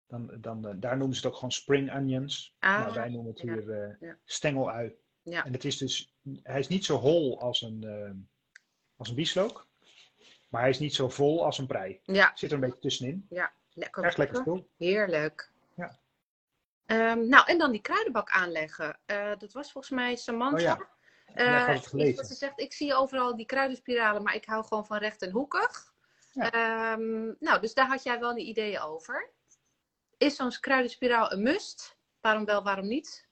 Dan, 0.07 0.31
dan, 0.41 0.81
daar 0.81 0.97
noemen 0.97 1.17
ze 1.17 1.23
het 1.23 1.31
ook 1.31 1.35
gewoon 1.35 1.53
spring 1.53 1.95
onions. 1.95 2.55
Ah, 2.59 2.81
nou, 2.81 2.95
wij 2.95 3.09
noemen 3.09 3.33
het 3.33 3.41
ja, 3.41 3.53
hier 3.53 3.69
uh, 3.69 4.01
ja. 4.01 4.19
stengelui. 4.25 4.95
Ja. 5.23 5.45
En 5.45 5.53
het 5.53 5.65
is 5.65 5.77
dus, 5.79 6.14
hij 6.43 6.59
is 6.59 6.69
niet 6.69 6.85
zo 6.85 6.97
hol 6.97 7.41
als 7.41 7.63
een, 7.63 7.83
uh, 7.83 8.11
als 8.97 9.09
een 9.09 9.15
bieslook. 9.15 9.67
Maar 10.49 10.61
hij 10.61 10.71
is 10.71 10.79
niet 10.79 10.95
zo 10.95 11.09
vol 11.09 11.45
als 11.45 11.59
een 11.59 11.67
prei. 11.67 12.01
Ja. 12.03 12.33
Zit 12.35 12.51
er 12.51 12.55
een 12.55 12.61
beetje 12.61 12.81
tussenin. 12.81 13.27
Ja, 13.31 13.53
lekker. 13.73 14.05
Erg 14.05 14.17
lekker 14.17 14.37
spul. 14.37 14.69
Heerlijk. 14.77 15.53
Ja. 15.75 15.99
Um, 16.87 17.29
nou, 17.29 17.47
en 17.47 17.59
dan 17.59 17.73
die 17.73 17.81
kruidenbak 17.81 18.31
aanleggen. 18.31 18.99
Uh, 19.07 19.37
dat 19.39 19.53
was 19.53 19.73
volgens 19.73 19.95
mij 19.95 20.17
Samantha. 20.17 20.73
Oh, 20.73 20.79
ja. 20.79 20.93
Uh, 21.75 21.83
gelezen. 21.83 22.25
Ze 22.25 22.35
zegt, 22.35 22.61
ik 22.61 22.73
zie 22.73 22.95
overal 22.95 23.37
die 23.37 23.47
kruidenspiralen, 23.47 24.23
maar 24.23 24.35
ik 24.35 24.45
hou 24.45 24.65
gewoon 24.65 24.87
van 24.87 24.99
recht 24.99 25.23
en 25.23 25.31
hoekig. 25.31 25.93
Ja. 26.33 26.93
Um, 26.93 27.37
nou, 27.41 27.61
dus 27.61 27.75
daar 27.75 27.87
had 27.87 28.03
jij 28.03 28.21
wel 28.21 28.31
een 28.31 28.49
ideeën 28.49 28.81
over. 28.81 29.31
Is 30.17 30.37
zo'n 30.37 30.61
kruidenspiraal 30.61 31.33
een 31.33 31.43
must? 31.43 31.97
Waarom 32.21 32.45
wel, 32.45 32.63
waarom 32.63 32.87
niet? 32.87 33.29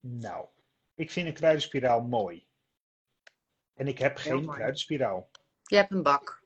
Nou, 0.00 0.46
ik 0.98 1.10
vind 1.10 1.26
een 1.26 1.34
kruidenspiraal 1.34 2.00
mooi. 2.00 2.46
En 3.74 3.86
ik 3.86 3.98
heb 3.98 4.18
Heel 4.18 4.32
geen 4.32 4.44
mooi. 4.44 4.56
kruidenspiraal. 4.56 5.30
Je 5.62 5.76
hebt 5.76 5.90
een 5.90 6.02
bak. 6.02 6.42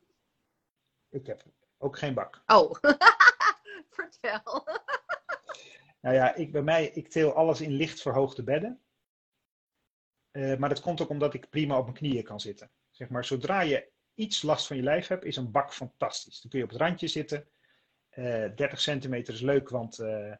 Ik 1.08 1.26
heb 1.26 1.42
ook 1.78 1.98
geen 1.98 2.14
bak. 2.14 2.42
Oh, 2.46 2.74
vertel. 3.96 4.68
Nou 6.00 6.14
ja, 6.14 6.34
ik, 6.34 6.52
bij 6.52 6.62
mij, 6.62 6.86
ik 6.86 7.08
teel 7.08 7.34
alles 7.34 7.60
in 7.60 7.70
licht 7.72 8.00
verhoogde 8.02 8.42
bedden. 8.42 8.82
Uh, 10.32 10.56
maar 10.56 10.68
dat 10.68 10.80
komt 10.80 11.00
ook 11.00 11.08
omdat 11.08 11.34
ik 11.34 11.48
prima 11.48 11.78
op 11.78 11.84
mijn 11.84 11.96
knieën 11.96 12.24
kan 12.24 12.40
zitten. 12.40 12.70
Zeg 12.90 13.08
maar, 13.08 13.24
zodra 13.24 13.60
je 13.60 13.90
iets 14.14 14.42
last 14.42 14.66
van 14.66 14.76
je 14.76 14.82
lijf 14.82 15.06
hebt, 15.06 15.24
is 15.24 15.36
een 15.36 15.50
bak 15.50 15.72
fantastisch. 15.72 16.40
Dan 16.40 16.50
kun 16.50 16.58
je 16.58 16.64
op 16.64 16.70
het 16.70 16.80
randje 16.80 17.08
zitten. 17.08 17.48
Uh, 18.10 18.54
30 18.54 18.80
centimeter 18.80 19.34
is 19.34 19.40
leuk, 19.40 19.68
want 19.68 19.98
uh, 19.98 20.28
uh, 20.28 20.34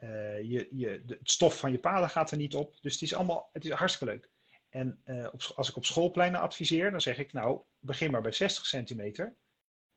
je, 0.00 0.68
je, 0.70 1.02
de, 1.04 1.16
het 1.18 1.30
stof 1.30 1.58
van 1.58 1.72
je 1.72 1.78
paden 1.78 2.10
gaat 2.10 2.30
er 2.30 2.36
niet 2.36 2.54
op. 2.54 2.76
Dus 2.80 2.92
het 2.92 3.02
is 3.02 3.14
allemaal 3.14 3.48
het 3.52 3.64
is 3.64 3.70
hartstikke 3.70 4.14
leuk. 4.14 4.30
En 4.68 5.02
op, 5.32 5.52
als 5.56 5.68
ik 5.68 5.76
op 5.76 5.84
schoolpleinen 5.84 6.40
adviseer, 6.40 6.90
dan 6.90 7.00
zeg 7.00 7.18
ik 7.18 7.32
nou, 7.32 7.60
begin 7.78 8.10
maar 8.10 8.22
bij 8.22 8.32
60 8.32 8.66
centimeter. 8.66 9.36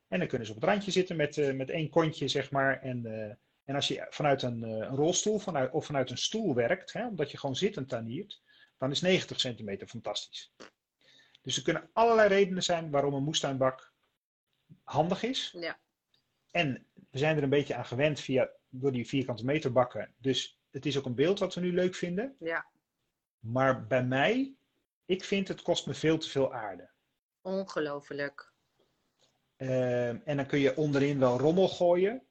En 0.08 0.18
dan 0.18 0.28
kunnen 0.28 0.46
ze 0.46 0.52
op 0.52 0.60
het 0.60 0.70
randje 0.70 0.90
zitten 0.90 1.16
met, 1.16 1.54
met 1.54 1.70
één 1.70 1.90
kontje, 1.90 2.28
zeg 2.28 2.50
maar. 2.50 2.80
En, 2.82 3.06
en 3.64 3.74
als 3.74 3.88
je 3.88 4.06
vanuit 4.10 4.42
een, 4.42 4.62
een 4.62 4.96
rolstoel 4.96 5.38
vanuit, 5.38 5.72
of 5.72 5.86
vanuit 5.86 6.10
een 6.10 6.18
stoel 6.18 6.54
werkt, 6.54 6.92
hè, 6.92 7.06
omdat 7.06 7.30
je 7.30 7.38
gewoon 7.38 7.56
zittend 7.56 7.88
tuiniert, 7.88 8.42
dan 8.78 8.90
is 8.90 9.00
90 9.00 9.40
centimeter 9.40 9.86
fantastisch. 9.86 10.52
Dus 11.42 11.56
er 11.56 11.62
kunnen 11.62 11.90
allerlei 11.92 12.28
redenen 12.28 12.62
zijn 12.62 12.90
waarom 12.90 13.14
een 13.14 13.22
moestuinbak 13.22 13.92
handig 14.82 15.22
is. 15.22 15.54
Ja. 15.58 15.78
En 16.54 16.86
we 17.10 17.18
zijn 17.18 17.36
er 17.36 17.42
een 17.42 17.48
beetje 17.48 17.74
aan 17.74 17.86
gewend 17.86 18.20
via, 18.20 18.50
door 18.68 18.92
die 18.92 19.08
vierkante 19.08 19.44
meter 19.44 19.72
bakken. 19.72 20.14
Dus 20.18 20.60
het 20.70 20.86
is 20.86 20.98
ook 20.98 21.04
een 21.04 21.14
beeld 21.14 21.38
wat 21.38 21.54
we 21.54 21.60
nu 21.60 21.72
leuk 21.72 21.94
vinden. 21.94 22.36
Ja. 22.38 22.66
Maar 23.38 23.86
bij 23.86 24.04
mij, 24.04 24.54
ik 25.04 25.24
vind 25.24 25.48
het 25.48 25.62
kost 25.62 25.86
me 25.86 25.94
veel 25.94 26.18
te 26.18 26.28
veel 26.28 26.54
aarde. 26.54 26.90
Ongelooflijk. 27.40 28.52
Uh, 29.56 30.28
en 30.28 30.36
dan 30.36 30.46
kun 30.46 30.58
je 30.58 30.76
onderin 30.76 31.18
wel 31.18 31.38
rommel 31.38 31.68
gooien. 31.68 32.22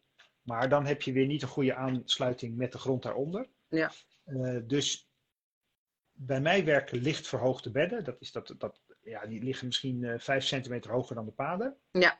Maar 0.41 0.69
dan 0.69 0.85
heb 0.85 1.01
je 1.01 1.11
weer 1.11 1.27
niet 1.27 1.41
een 1.41 1.47
goede 1.47 1.75
aansluiting 1.75 2.57
met 2.57 2.71
de 2.71 2.77
grond 2.77 3.03
daaronder. 3.03 3.47
Ja. 3.67 3.91
Uh, 4.25 4.59
dus 4.67 5.09
bij 6.11 6.41
mij 6.41 6.65
werken 6.65 6.97
licht 6.97 7.27
verhoogde 7.27 7.71
bedden. 7.71 8.03
Dat 8.03 8.21
is 8.21 8.31
dat, 8.31 8.55
dat, 8.57 8.81
ja, 9.01 9.25
die 9.25 9.43
liggen 9.43 9.65
misschien 9.65 10.01
uh, 10.01 10.19
5 10.19 10.43
centimeter 10.43 10.91
hoger 10.91 11.15
dan 11.15 11.25
de 11.25 11.31
paden. 11.31 11.77
Ja. 11.91 12.19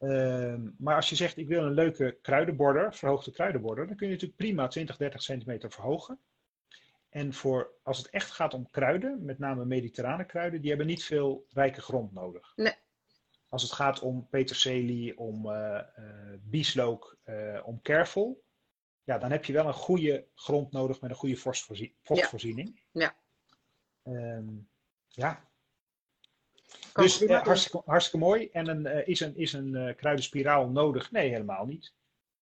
Uh, 0.00 0.54
maar 0.78 0.96
als 0.96 1.08
je 1.08 1.16
zegt, 1.16 1.36
ik 1.36 1.48
wil 1.48 1.64
een 1.64 1.74
leuke 1.74 2.18
kruidenborder, 2.22 2.94
verhoogde 2.94 3.30
kruidenborder, 3.30 3.86
dan 3.86 3.96
kun 3.96 4.06
je 4.06 4.12
natuurlijk 4.12 4.38
prima 4.38 4.68
20, 4.68 4.96
30 4.96 5.22
centimeter 5.22 5.70
verhogen. 5.70 6.20
En 7.08 7.32
voor, 7.32 7.70
als 7.82 7.98
het 7.98 8.10
echt 8.10 8.30
gaat 8.30 8.54
om 8.54 8.70
kruiden, 8.70 9.24
met 9.24 9.38
name 9.38 9.64
mediterrane 9.64 10.24
kruiden, 10.24 10.60
die 10.60 10.68
hebben 10.68 10.86
niet 10.86 11.04
veel 11.04 11.46
rijke 11.48 11.80
grond 11.80 12.12
nodig. 12.12 12.52
Nee. 12.56 12.74
Als 13.48 13.62
het 13.62 13.72
gaat 13.72 14.00
om 14.00 14.28
peterselie, 14.28 15.18
om 15.18 15.46
uh, 15.46 15.80
bieslook, 16.40 17.16
uh, 17.24 17.60
om 17.64 17.82
kervel, 17.82 18.42
ja, 19.04 19.18
dan 19.18 19.30
heb 19.30 19.44
je 19.44 19.52
wel 19.52 19.66
een 19.66 19.74
goede 19.74 20.26
grond 20.34 20.72
nodig 20.72 21.00
met 21.00 21.10
een 21.10 21.16
goede 21.16 21.36
vochtvoorziening. 21.36 21.98
vochtvoorziening. 22.02 22.82
Ja. 22.92 23.14
Um, 24.02 24.68
ja. 25.08 25.49
Dus 26.92 27.22
uh, 27.22 27.42
hartstikke, 27.42 27.82
hartstikke, 27.84 28.26
mooi. 28.26 28.48
En 28.52 28.68
een, 28.68 28.86
uh, 28.86 29.08
is 29.08 29.20
een, 29.20 29.36
is 29.36 29.52
een 29.52 29.74
uh, 29.74 29.94
kruidenspiraal 29.96 30.68
nodig? 30.68 31.10
Nee, 31.10 31.30
helemaal 31.30 31.66
niet. 31.66 31.92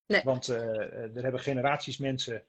Nee. 0.05 0.21
Want 0.23 0.47
er 0.47 1.21
hebben 1.21 1.39
generaties 1.39 1.97
mensen 1.97 2.43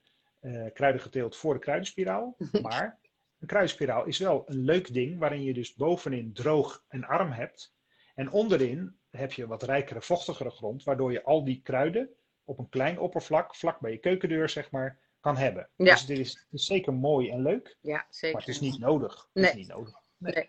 kruiden 0.74 1.02
geteeld 1.02 1.36
voor 1.36 1.54
de 1.54 1.60
kruidenspiraal. 1.60 2.36
maar 2.62 2.98
een 3.40 3.46
kruidenspiraal 3.46 4.04
is 4.04 4.18
wel 4.18 4.42
een 4.46 4.64
leuk 4.64 4.92
ding 4.92 5.18
waarin 5.18 5.42
je 5.42 5.52
dus 5.54 5.74
bovenin 5.74 6.32
droog 6.32 6.84
en 6.88 7.04
arm 7.04 7.30
hebt. 7.32 7.74
En 8.14 8.30
onderin 8.30 8.96
heb 9.10 9.32
je 9.32 9.46
wat 9.46 9.62
rijkere, 9.62 10.02
vochtigere 10.02 10.50
grond, 10.50 10.84
waardoor 10.84 11.12
je 11.12 11.22
al 11.22 11.44
die 11.44 11.60
kruiden 11.62 12.08
op 12.44 12.58
een 12.58 12.68
klein 12.68 12.98
oppervlak, 12.98 13.54
vlak 13.54 13.80
bij 13.80 13.90
je 13.90 13.98
keukendeur, 13.98 14.48
zeg 14.48 14.70
maar, 14.70 14.98
kan 15.20 15.36
hebben. 15.36 15.68
Ja. 15.76 15.84
Dus 15.84 16.06
dit 16.06 16.18
is, 16.18 16.32
dit 16.34 16.60
is 16.60 16.64
zeker 16.64 16.94
mooi 16.94 17.30
en 17.30 17.42
leuk. 17.42 17.76
Ja, 17.80 18.06
zeker. 18.10 18.36
Maar 18.36 18.46
het 18.46 18.54
is 18.54 18.60
niet 18.60 18.78
nodig. 18.78 19.28
Het 19.32 19.42
Nee. 19.42 19.50
is 19.50 19.56
niet 19.56 19.68
nodig. 19.68 19.94
Nee. 20.16 20.32
Nee. 20.32 20.48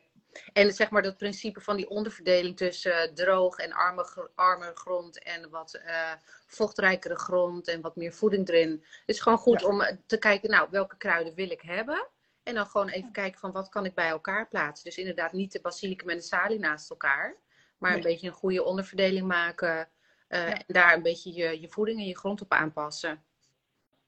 En 0.54 0.74
zeg 0.74 0.90
maar 0.90 1.02
dat 1.02 1.18
principe 1.18 1.62
van 1.62 1.76
die 1.78 1.90
onderverdeling 1.90 2.58
tussen 2.58 2.92
uh, 3.10 3.14
droog 3.14 3.58
en 3.58 3.72
arme, 3.74 4.30
arme 4.36 4.72
grond 4.74 5.24
en 5.24 5.50
wat 5.50 5.80
uh, 5.86 6.12
vochtrijkere 6.48 7.16
grond 7.16 7.68
en 7.68 7.82
wat 7.82 7.96
meer 7.96 8.14
voeding 8.14 8.50
erin. 8.50 8.70
Het 8.82 9.02
is 9.16 9.20
gewoon 9.20 9.38
goed 9.38 9.62
Ja. 9.62 9.68
om 9.68 9.82
uh, 9.82 9.88
te 10.06 10.18
kijken, 10.18 10.50
nou, 10.50 10.68
welke 10.72 10.98
kruiden 10.98 11.34
wil 11.34 11.50
ik 11.52 11.62
hebben? 11.62 12.08
En 12.44 12.56
dan 12.56 12.66
gewoon 12.66 12.90
even 12.90 13.12
kijken 13.12 13.40
van 13.40 13.52
wat 13.52 13.70
kan 13.70 13.86
ik 13.86 13.94
bij 13.94 14.10
elkaar 14.10 14.48
plaatsen. 14.48 14.86
Dus 14.86 14.98
inderdaad 14.98 15.32
niet 15.32 15.52
de 15.52 15.62
basilicum 15.62 16.10
en 16.10 16.18
de 16.18 16.24
salie 16.24 16.60
naast 16.60 16.90
elkaar. 16.90 17.36
Maar 17.78 17.94
een 17.96 18.02
beetje 18.02 18.28
een 18.28 18.34
goede 18.34 18.64
onderverdeling 18.64 19.28
maken. 19.28 19.90
eh, 20.28 20.48
En 20.50 20.64
daar 20.68 20.94
een 20.94 21.02
beetje 21.02 21.34
je, 21.34 21.62
je 21.62 21.70
voeding 21.70 22.00
en 22.00 22.06
je 22.08 22.18
grond 22.18 22.42
op 22.42 22.52
aanpassen. 22.52 23.24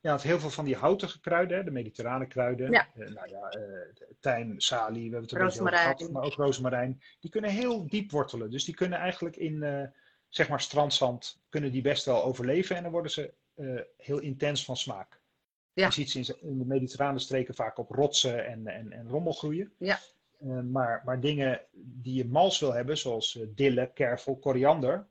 Ja, 0.03 0.09
want 0.09 0.21
heel 0.21 0.39
veel 0.39 0.49
van 0.49 0.65
die 0.65 0.75
houtige 0.75 1.19
kruiden, 1.19 1.57
hè, 1.57 1.63
de 1.63 1.71
mediterrane 1.71 2.27
kruiden, 2.27 2.71
Ja. 2.71 2.87
eh, 2.95 3.07
nou 3.09 3.29
ja, 3.29 3.49
eh, 3.49 3.61
tijm, 4.19 4.59
salie, 4.59 5.09
we 5.09 5.15
hebben 5.15 5.21
het 5.21 5.31
er 5.31 5.73
gehad, 5.73 6.09
maar 6.11 6.23
ook 6.23 6.33
rozemarijn, 6.33 7.01
die 7.19 7.29
kunnen 7.31 7.49
heel 7.51 7.87
diep 7.87 8.11
wortelen. 8.11 8.51
Dus 8.51 8.65
die 8.65 8.73
kunnen 8.75 8.99
eigenlijk 8.99 9.35
in, 9.35 9.63
eh, 9.63 9.83
zeg 10.29 10.49
maar, 10.49 10.61
strandzand, 10.61 11.41
kunnen 11.49 11.71
die 11.71 11.81
best 11.81 12.05
wel 12.05 12.23
overleven 12.23 12.75
en 12.75 12.83
dan 12.83 12.91
worden 12.91 13.11
ze 13.11 13.33
heel 13.97 14.19
intens 14.19 14.65
van 14.65 14.77
smaak. 14.77 15.21
Ja. 15.73 15.85
Je 15.85 15.91
ziet 15.91 16.09
ze 16.09 16.37
in, 16.41 16.57
de 16.57 16.65
mediterrane 16.65 17.19
streken 17.19 17.55
vaak 17.55 17.77
op 17.77 17.89
rotsen 17.89 18.45
en, 18.45 18.67
en, 18.67 18.91
en 18.91 19.07
rommel 19.09 19.33
groeien. 19.33 19.73
Ja. 19.77 19.99
Maar, 20.63 21.01
maar 21.05 21.19
dingen 21.19 21.61
die 21.73 22.13
je 22.15 22.25
mals 22.25 22.59
wil 22.59 22.73
hebben, 22.73 22.97
zoals 22.97 23.39
dille, 23.47 23.91
kervel, 23.93 24.37
koriander, 24.37 25.07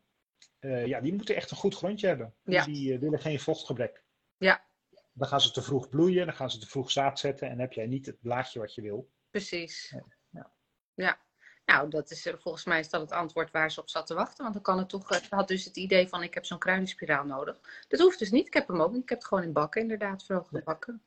ja, 0.61 1.01
die 1.01 1.15
moeten 1.15 1.35
echt 1.37 1.51
een 1.51 1.57
goed 1.57 1.75
grondje 1.75 2.07
hebben. 2.07 2.35
Die, 2.45 2.55
Ja. 2.55 2.65
die 2.65 2.99
willen 2.99 3.19
geen 3.21 3.41
vochtgebrek. 3.41 4.03
Ja. 4.37 4.71
Dan 5.13 5.29
gaan 5.29 5.41
ze 5.41 5.51
te 5.51 5.63
vroeg 5.63 5.89
bloeien, 5.89 6.27
dan 6.27 6.35
gaan 6.35 6.51
ze 6.51 6.59
te 6.59 6.67
vroeg 6.67 6.91
zaad 6.91 7.19
zetten 7.19 7.49
en 7.51 7.59
heb 7.59 7.73
jij 7.73 7.87
niet 7.87 8.07
het 8.07 8.21
blaadje 8.21 8.59
wat 8.59 8.75
je 8.75 8.83
wil. 8.83 9.11
Precies. 9.31 9.95
Ja. 10.31 10.51
Ja. 10.95 11.21
Nou, 11.67 11.91
dat 11.91 12.11
is, 12.11 12.27
eh, 12.27 12.35
volgens 12.39 12.65
mij 12.65 12.79
is 12.81 12.89
dat 12.91 13.01
het 13.01 13.13
antwoord 13.13 13.51
waar 13.51 13.71
ze 13.71 13.81
op 13.81 13.89
zat 13.89 14.07
te 14.07 14.15
wachten. 14.15 14.43
Want 14.43 14.55
dan 14.55 14.63
kan 14.63 14.79
het 14.79 14.89
toch. 14.89 15.11
eh, 15.11 15.19
Ze 15.23 15.35
had 15.35 15.49
dus 15.49 15.65
het 15.65 15.77
idee 15.77 16.09
van: 16.09 16.23
ik 16.23 16.35
heb 16.35 16.45
zo'n 16.45 16.59
kruidenspiraal 16.59 17.25
nodig. 17.25 17.61
Dat 17.89 18.01
hoeft 18.01 18.19
dus 18.19 18.31
niet. 18.31 18.47
Ik 18.47 18.53
heb 18.55 18.69
hem 18.69 18.81
ook 18.81 18.93
niet. 18.93 19.03
Ik 19.03 19.09
heb 19.09 19.19
het 19.19 19.27
gewoon 19.27 19.45
in 19.45 19.53
bakken, 19.53 19.81
inderdaad, 19.83 20.25
verhoogde 20.25 20.63
bakken. 20.63 21.03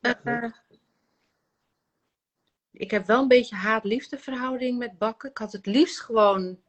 Ja, 0.00 0.20
Eh, 0.24 0.52
ik 2.70 2.90
heb 2.90 3.06
wel 3.06 3.22
een 3.22 3.28
beetje 3.28 3.56
haat-liefde 3.56 4.18
verhouding 4.18 4.78
met 4.78 4.98
bakken. 4.98 5.30
Ik 5.30 5.38
had 5.38 5.52
het 5.52 5.66
liefst 5.66 6.00
gewoon 6.00 6.62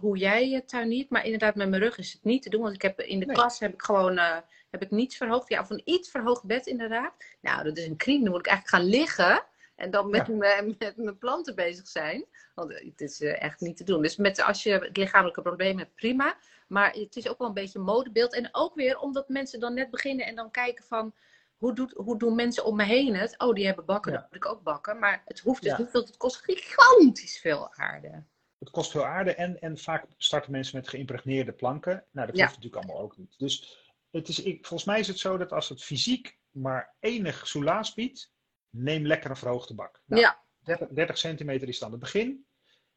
hoe 0.00 0.16
jij 0.16 0.48
het 0.50 0.68
tuiniert. 0.68 1.10
Maar 1.10 1.24
inderdaad, 1.24 1.54
met 1.54 1.68
mijn 1.68 1.82
rug 1.82 1.98
is 1.98 2.12
het 2.12 2.24
niet 2.24 2.42
te 2.42 2.50
doen. 2.50 2.62
Want 2.62 2.74
ik 2.74 2.82
heb 2.82 3.00
in 3.00 3.18
de 3.20 3.26
Nee. 3.26 3.34
klas 3.34 3.58
heb 3.58 3.72
ik 3.72 3.82
gewoon 3.82 4.18
eh, 4.18 4.36
heb 4.70 4.82
ik 4.82 4.90
niets 4.90 5.16
verhoogd. 5.16 5.48
Ja, 5.48 5.60
of 5.60 5.70
een 5.70 5.82
iets 5.84 6.10
verhoogd 6.10 6.44
bed 6.44 6.66
inderdaad. 6.66 7.14
Nou, 7.40 7.64
dat 7.64 7.76
is 7.76 7.86
een 7.86 7.96
crime. 7.96 8.22
Dan 8.22 8.30
moet 8.32 8.40
ik 8.40 8.46
eigenlijk 8.46 8.76
gaan 8.76 8.90
liggen. 8.90 9.44
En 9.74 9.90
dan 9.90 10.10
met, 10.10 10.28
mijn, 10.28 10.74
met 10.78 10.96
mijn 10.96 11.18
planten 11.18 11.54
bezig 11.54 11.88
zijn. 11.88 12.24
Want 12.54 12.72
het 12.72 13.00
is 13.00 13.20
echt 13.20 13.60
niet 13.60 13.76
te 13.76 13.84
doen. 13.84 14.02
Dus 14.02 14.16
met, 14.16 14.42
als 14.42 14.62
je 14.62 14.72
het 14.72 14.96
lichamelijke 14.96 15.42
probleem 15.42 15.78
hebt, 15.78 15.94
prima. 15.94 16.36
Maar 16.68 16.92
het 16.92 17.16
is 17.16 17.28
ook 17.28 17.38
wel 17.38 17.48
een 17.48 17.54
beetje 17.54 17.78
een 17.78 17.84
modebeeld. 17.84 18.34
En 18.34 18.48
ook 18.52 18.74
weer 18.74 18.98
omdat 18.98 19.28
mensen 19.28 19.60
dan 19.60 19.74
net 19.74 19.90
beginnen 19.90 20.26
en 20.26 20.34
dan 20.34 20.50
kijken 20.50 20.84
van 20.84 21.14
hoe, 21.56 21.74
doet, 21.74 21.92
hoe 21.92 22.18
doen 22.18 22.34
mensen 22.34 22.64
om 22.64 22.76
me 22.76 22.84
heen 22.84 23.14
het? 23.14 23.34
Oh, 23.38 23.54
die 23.54 23.66
hebben 23.66 23.84
bakken, 23.84 24.12
dan 24.12 24.22
moet 24.22 24.36
ik 24.36 24.46
ook 24.46 24.62
bakken. 24.62 24.98
Maar 24.98 25.22
het 25.24 25.40
hoeft 25.40 25.62
dus 25.62 25.78
niet, 25.78 25.92
want 25.92 26.06
het 26.06 26.16
kost 26.16 26.36
gigantisch 26.36 27.38
veel 27.38 27.74
aarde. 27.74 28.24
Het 28.58 28.70
kost 28.70 28.90
veel 28.90 29.04
aarde 29.06 29.34
en, 29.34 29.60
en 29.60 29.78
vaak 29.78 30.04
starten 30.16 30.52
mensen 30.52 30.76
met 30.76 30.88
geïmpregneerde 30.88 31.52
planken. 31.52 32.04
Nou, 32.10 32.26
dat 32.26 32.40
hoeft 32.40 32.54
natuurlijk 32.54 32.84
allemaal 32.84 33.02
ook 33.02 33.16
niet. 33.16 33.34
Dus 33.38 33.87
het 34.10 34.28
is, 34.28 34.42
ik, 34.42 34.66
volgens 34.66 34.88
mij 34.88 35.00
is 35.00 35.08
het 35.08 35.18
zo 35.18 35.36
dat 35.36 35.52
als 35.52 35.68
het 35.68 35.84
fysiek 35.84 36.38
maar 36.50 36.94
enig 37.00 37.46
soelaas 37.46 37.94
biedt, 37.94 38.32
neem 38.70 39.06
lekker 39.06 39.30
een 39.30 39.36
verhoogde 39.36 39.74
bak. 39.74 40.02
Nou, 40.04 40.22
ja. 40.22 40.42
30, 40.58 40.88
30 40.88 41.18
centimeter 41.18 41.68
is 41.68 41.78
dan 41.78 41.90
het 41.90 42.00
begin. 42.00 42.46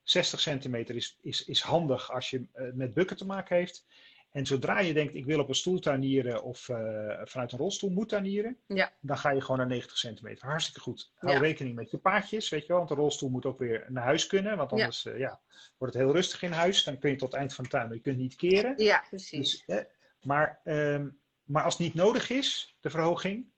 60 0.03 0.39
centimeter 0.39 0.95
is, 0.95 1.17
is, 1.21 1.45
is 1.45 1.61
handig 1.61 2.11
als 2.11 2.29
je 2.29 2.47
uh, 2.55 2.73
met 2.73 2.93
bukken 2.93 3.17
te 3.17 3.25
maken 3.25 3.55
heeft. 3.55 3.85
En 4.31 4.45
zodra 4.45 4.79
je 4.79 4.93
denkt, 4.93 5.15
ik 5.15 5.25
wil 5.25 5.39
op 5.39 5.49
een 5.49 5.55
stoel 5.55 5.79
tuinieren 5.79 6.43
of 6.43 6.67
uh, 6.67 6.77
vanuit 7.23 7.51
een 7.51 7.57
rolstoel 7.57 7.89
moet 7.89 8.09
tuinieren, 8.09 8.57
ja. 8.67 8.93
dan 8.99 9.17
ga 9.17 9.29
je 9.31 9.41
gewoon 9.41 9.57
naar 9.57 9.67
90 9.67 9.97
centimeter. 9.97 10.47
Hartstikke 10.47 10.79
goed. 10.79 11.11
Hou 11.15 11.37
rekening 11.37 11.75
met 11.75 11.91
je 11.91 11.97
paadjes, 11.97 12.49
weet 12.49 12.61
je 12.61 12.67
wel, 12.67 12.77
want 12.77 12.89
de 12.89 12.95
rolstoel 12.95 13.29
moet 13.29 13.45
ook 13.45 13.59
weer 13.59 13.85
naar 13.89 14.03
huis 14.03 14.27
kunnen, 14.27 14.57
want 14.57 14.71
anders 14.71 15.03
ja. 15.03 15.11
Uh, 15.11 15.19
ja, 15.19 15.41
wordt 15.77 15.93
het 15.93 16.03
heel 16.03 16.13
rustig 16.13 16.41
in 16.41 16.51
huis. 16.51 16.83
Dan 16.83 16.97
kun 16.97 17.09
je 17.09 17.15
tot 17.15 17.31
het 17.31 17.39
eind 17.39 17.53
van 17.53 17.63
de 17.63 17.69
tuin, 17.69 17.87
maar 17.87 17.95
je 17.95 18.01
kunt 18.01 18.17
niet 18.17 18.35
keren. 18.35 18.73
Ja, 18.77 19.05
precies. 19.09 19.63
Dus, 19.65 19.85
maar, 20.25 20.61
um, 20.63 21.19
maar 21.43 21.63
als 21.63 21.73
het 21.73 21.83
niet 21.83 21.93
nodig 21.93 22.29
is, 22.29 22.77
de 22.79 22.89
verhoging, 22.89 23.51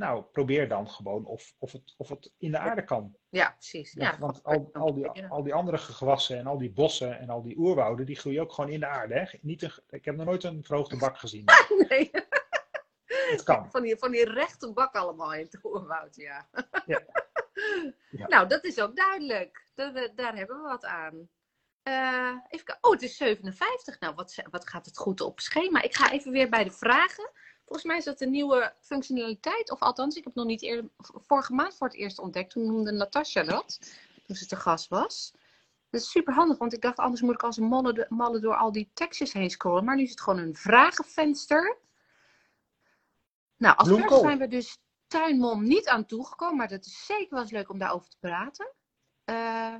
nou, 0.00 0.22
probeer 0.22 0.68
dan 0.68 0.88
gewoon 0.88 1.24
of, 1.24 1.54
of, 1.58 1.72
het, 1.72 1.94
of 1.96 2.08
het 2.08 2.32
in 2.38 2.50
de 2.50 2.58
aarde 2.58 2.84
kan. 2.84 3.16
Ja, 3.28 3.50
precies. 3.50 3.92
Ja, 3.92 4.18
want 4.18 4.44
al, 4.44 4.70
al, 4.72 4.94
die, 4.94 5.10
al 5.28 5.42
die 5.42 5.54
andere 5.54 5.78
gewassen 5.78 6.38
en 6.38 6.46
al 6.46 6.58
die 6.58 6.72
bossen 6.72 7.18
en 7.18 7.30
al 7.30 7.42
die 7.42 7.58
oerwouden, 7.58 8.06
die 8.06 8.16
groeien 8.16 8.42
ook 8.42 8.52
gewoon 8.52 8.70
in 8.70 8.80
de 8.80 8.86
aarde. 8.86 9.14
Hè? 9.14 9.38
Niet 9.40 9.62
een, 9.62 9.72
ik 9.88 10.04
heb 10.04 10.16
nog 10.16 10.26
nooit 10.26 10.44
een 10.44 10.64
verhoogde 10.64 10.96
bak 10.96 11.18
gezien. 11.18 11.44
nee. 11.88 12.10
Het 13.30 13.42
kan. 13.42 13.70
Van 13.70 13.82
die, 13.82 13.96
van 13.96 14.10
die 14.10 14.24
rechte 14.24 14.72
bak 14.72 14.94
allemaal 14.94 15.34
in 15.34 15.44
het 15.44 15.64
oerwoud, 15.64 16.16
ja. 16.16 16.48
ja. 16.86 17.02
ja. 18.20 18.26
Nou, 18.26 18.48
dat 18.48 18.64
is 18.64 18.80
ook 18.80 18.96
duidelijk. 18.96 19.70
Dat, 19.74 20.10
daar 20.14 20.36
hebben 20.36 20.56
we 20.56 20.68
wat 20.68 20.84
aan. 20.84 21.28
Uh, 21.84 22.36
even. 22.48 22.78
Oh, 22.80 22.90
het 22.90 23.02
is 23.02 23.16
57. 23.16 24.00
Nou, 24.00 24.14
wat, 24.14 24.34
wat 24.50 24.68
gaat 24.68 24.86
het 24.86 24.98
goed 24.98 25.20
op 25.20 25.40
schema? 25.40 25.82
Ik 25.82 25.94
ga 25.94 26.10
even 26.10 26.32
weer 26.32 26.48
bij 26.48 26.64
de 26.64 26.70
vragen. 26.70 27.30
Volgens 27.64 27.84
mij 27.84 27.96
is 27.96 28.04
dat 28.04 28.20
een 28.20 28.30
nieuwe 28.30 28.74
functionaliteit. 28.80 29.70
Of 29.70 29.80
althans, 29.80 30.16
ik 30.16 30.24
heb 30.24 30.34
nog 30.34 30.46
niet 30.46 30.62
eerder, 30.62 30.90
vorige 31.26 31.52
maand 31.52 31.76
voor 31.76 31.86
het 31.86 31.96
eerst 31.96 32.18
ontdekt. 32.18 32.50
Toen 32.50 32.66
noemde 32.66 32.92
Natasja 32.92 33.42
dat. 33.42 33.78
Toen 34.26 34.36
ze 34.36 34.46
te 34.46 34.56
gast 34.56 34.88
was. 34.88 35.32
Dat 35.90 36.00
is 36.00 36.10
super 36.10 36.34
handig, 36.34 36.58
want 36.58 36.72
ik 36.72 36.80
dacht 36.80 36.98
anders 36.98 37.20
moet 37.20 37.34
ik 37.34 37.42
als 37.42 37.56
een 37.56 37.64
malle, 37.64 38.06
malle 38.08 38.40
door 38.40 38.56
al 38.56 38.72
die 38.72 38.90
tekstjes 38.94 39.32
heen 39.32 39.50
scrollen. 39.50 39.84
Maar 39.84 39.96
nu 39.96 40.02
is 40.02 40.10
het 40.10 40.20
gewoon 40.20 40.38
een 40.38 40.56
vragenvenster. 40.56 41.78
Nou, 43.56 43.76
als 43.76 43.88
eerste 43.88 44.18
zijn 44.18 44.38
we 44.38 44.48
dus 44.48 44.78
tuinmom 45.06 45.62
niet 45.62 45.88
aan 45.88 46.06
toegekomen. 46.06 46.56
Maar 46.56 46.68
dat 46.68 46.84
is 46.84 47.06
zeker 47.06 47.28
wel 47.30 47.40
eens 47.40 47.50
leuk 47.50 47.68
om 47.68 47.78
daarover 47.78 48.08
te 48.08 48.18
praten. 48.20 48.72
Uh, 49.24 49.74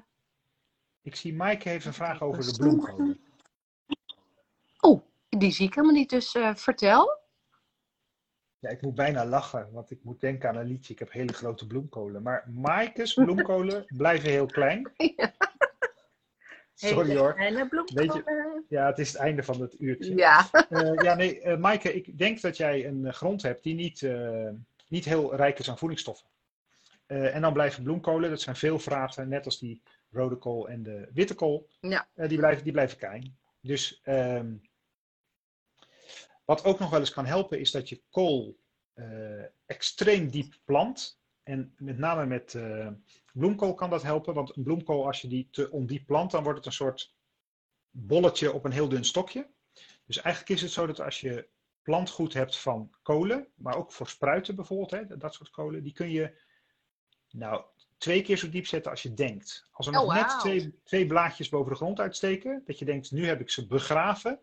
ik 1.02 1.16
zie 1.16 1.34
Mike 1.34 1.68
heeft 1.68 1.84
een 1.84 1.92
vraag 1.92 2.22
over 2.22 2.44
de 2.44 2.56
bloemkolen. 2.56 3.20
Oh, 4.80 5.02
die 5.28 5.50
zie 5.50 5.66
ik 5.66 5.74
helemaal 5.74 5.96
niet. 5.96 6.10
Dus 6.10 6.34
uh, 6.34 6.54
vertel. 6.54 7.18
Ja, 8.58 8.68
ik 8.68 8.82
moet 8.82 8.94
bijna 8.94 9.26
lachen, 9.26 9.68
want 9.72 9.90
ik 9.90 10.04
moet 10.04 10.20
denken 10.20 10.48
aan 10.48 10.56
een 10.56 10.66
liedje. 10.66 10.92
Ik 10.92 10.98
heb 10.98 11.12
hele 11.12 11.32
grote 11.32 11.66
bloemkolen. 11.66 12.22
Maar 12.22 12.48
Maaike's 12.50 13.14
bloemkolen 13.14 13.84
blijven 13.96 14.30
heel 14.30 14.46
klein. 14.46 14.92
Ja. 14.96 15.32
Sorry 16.74 17.16
hoor. 17.16 17.34
Weet 17.94 18.12
je, 18.12 18.64
ja, 18.68 18.86
het 18.86 18.98
is 18.98 19.12
het 19.12 19.20
einde 19.20 19.42
van 19.42 19.60
het 19.60 19.80
uurtje. 19.80 20.16
Ja, 20.16 20.48
uh, 20.70 20.94
ja 20.94 21.14
nee, 21.14 21.40
uh, 21.44 21.56
Maaike, 21.56 21.94
ik 21.94 22.18
denk 22.18 22.40
dat 22.40 22.56
jij 22.56 22.86
een 22.86 23.06
eh, 23.06 23.12
grond 23.12 23.42
hebt 23.42 23.62
die 23.62 23.74
niet, 23.74 24.00
uh, 24.00 24.48
niet 24.88 25.04
heel 25.04 25.34
rijk 25.34 25.58
is 25.58 25.70
aan 25.70 25.78
voedingsstoffen. 25.78 26.28
en 27.06 27.40
dan 27.40 27.52
blijven 27.52 27.82
bloemkolen, 27.82 28.30
dat 28.30 28.40
zijn 28.40 28.56
veel 28.56 28.78
vraten, 28.78 29.28
net 29.28 29.44
als 29.44 29.58
die 29.58 29.82
rode 30.10 30.36
kool 30.36 30.68
en 30.68 30.82
de 30.82 31.08
witte 31.12 31.34
kool. 31.34 31.68
Ja. 31.80 32.08
die, 32.14 32.38
blijven, 32.38 32.64
die 32.64 32.72
blijven 32.72 32.98
klein. 32.98 33.38
Dus 33.60 34.00
um, 34.04 34.60
wat 36.44 36.64
ook 36.64 36.78
nog 36.78 36.90
wel 36.90 37.00
eens 37.00 37.12
kan 37.12 37.26
helpen 37.26 37.60
is 37.60 37.70
dat 37.70 37.88
je 37.88 38.02
kool 38.10 38.58
uh, 38.94 39.44
extreem 39.66 40.30
diep 40.30 40.54
plant. 40.64 41.18
En 41.42 41.74
met 41.76 41.98
name 41.98 42.26
met 42.26 42.54
uh, 42.54 42.88
bloemkool 43.32 43.74
kan 43.74 43.90
dat 43.90 44.02
helpen. 44.02 44.34
Want 44.34 44.56
een 44.56 44.62
bloemkool, 44.62 45.06
als 45.06 45.20
je 45.20 45.28
die 45.28 45.48
te 45.50 45.70
ondiep 45.70 46.06
plant, 46.06 46.30
dan 46.30 46.42
wordt 46.42 46.58
het 46.58 46.66
een 46.66 46.72
soort 46.72 47.14
bolletje 47.90 48.52
op 48.52 48.64
een 48.64 48.72
heel 48.72 48.88
dun 48.88 49.04
stokje. 49.04 49.50
Dus 50.06 50.20
eigenlijk 50.20 50.54
is 50.54 50.62
het 50.62 50.70
zo 50.70 50.86
dat 50.86 51.00
als 51.00 51.20
je 51.20 51.48
plantgoed 51.82 52.32
hebt 52.32 52.56
van 52.56 52.94
kolen, 53.02 53.48
maar 53.54 53.76
ook 53.76 53.92
voor 53.92 54.08
spruiten 54.08 54.54
bijvoorbeeld, 54.56 54.90
hè, 54.90 55.16
dat 55.16 55.34
soort 55.34 55.50
kolen, 55.50 55.82
die 55.82 55.92
kun 55.92 56.10
je 56.10 56.40
nou 57.30 57.64
twee 58.00 58.22
keer 58.22 58.36
zo 58.36 58.48
diep 58.48 58.66
zetten 58.66 58.90
als 58.90 59.02
je 59.02 59.14
denkt. 59.14 59.68
Als 59.70 59.86
er 59.86 59.92
nog 59.92 60.04
oh, 60.04 60.14
net 60.14 60.40
twee, 60.40 60.80
twee 60.84 61.06
blaadjes 61.06 61.48
boven 61.48 61.70
de 61.70 61.76
grond 61.76 62.00
uitsteken, 62.00 62.62
dat 62.64 62.78
je 62.78 62.84
denkt, 62.84 63.10
nu 63.10 63.26
heb 63.26 63.40
ik 63.40 63.50
ze 63.50 63.66
begraven, 63.66 64.40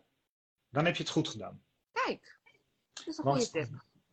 dan 0.68 0.84
heb 0.84 0.96
je 0.96 1.02
het 1.02 1.12
goed 1.12 1.28
gedaan. 1.28 1.62
Kijk, 1.92 2.40
dat 2.92 3.06
is 3.06 3.18
een 3.18 3.24
goede 3.24 3.50
tip. 3.50 3.68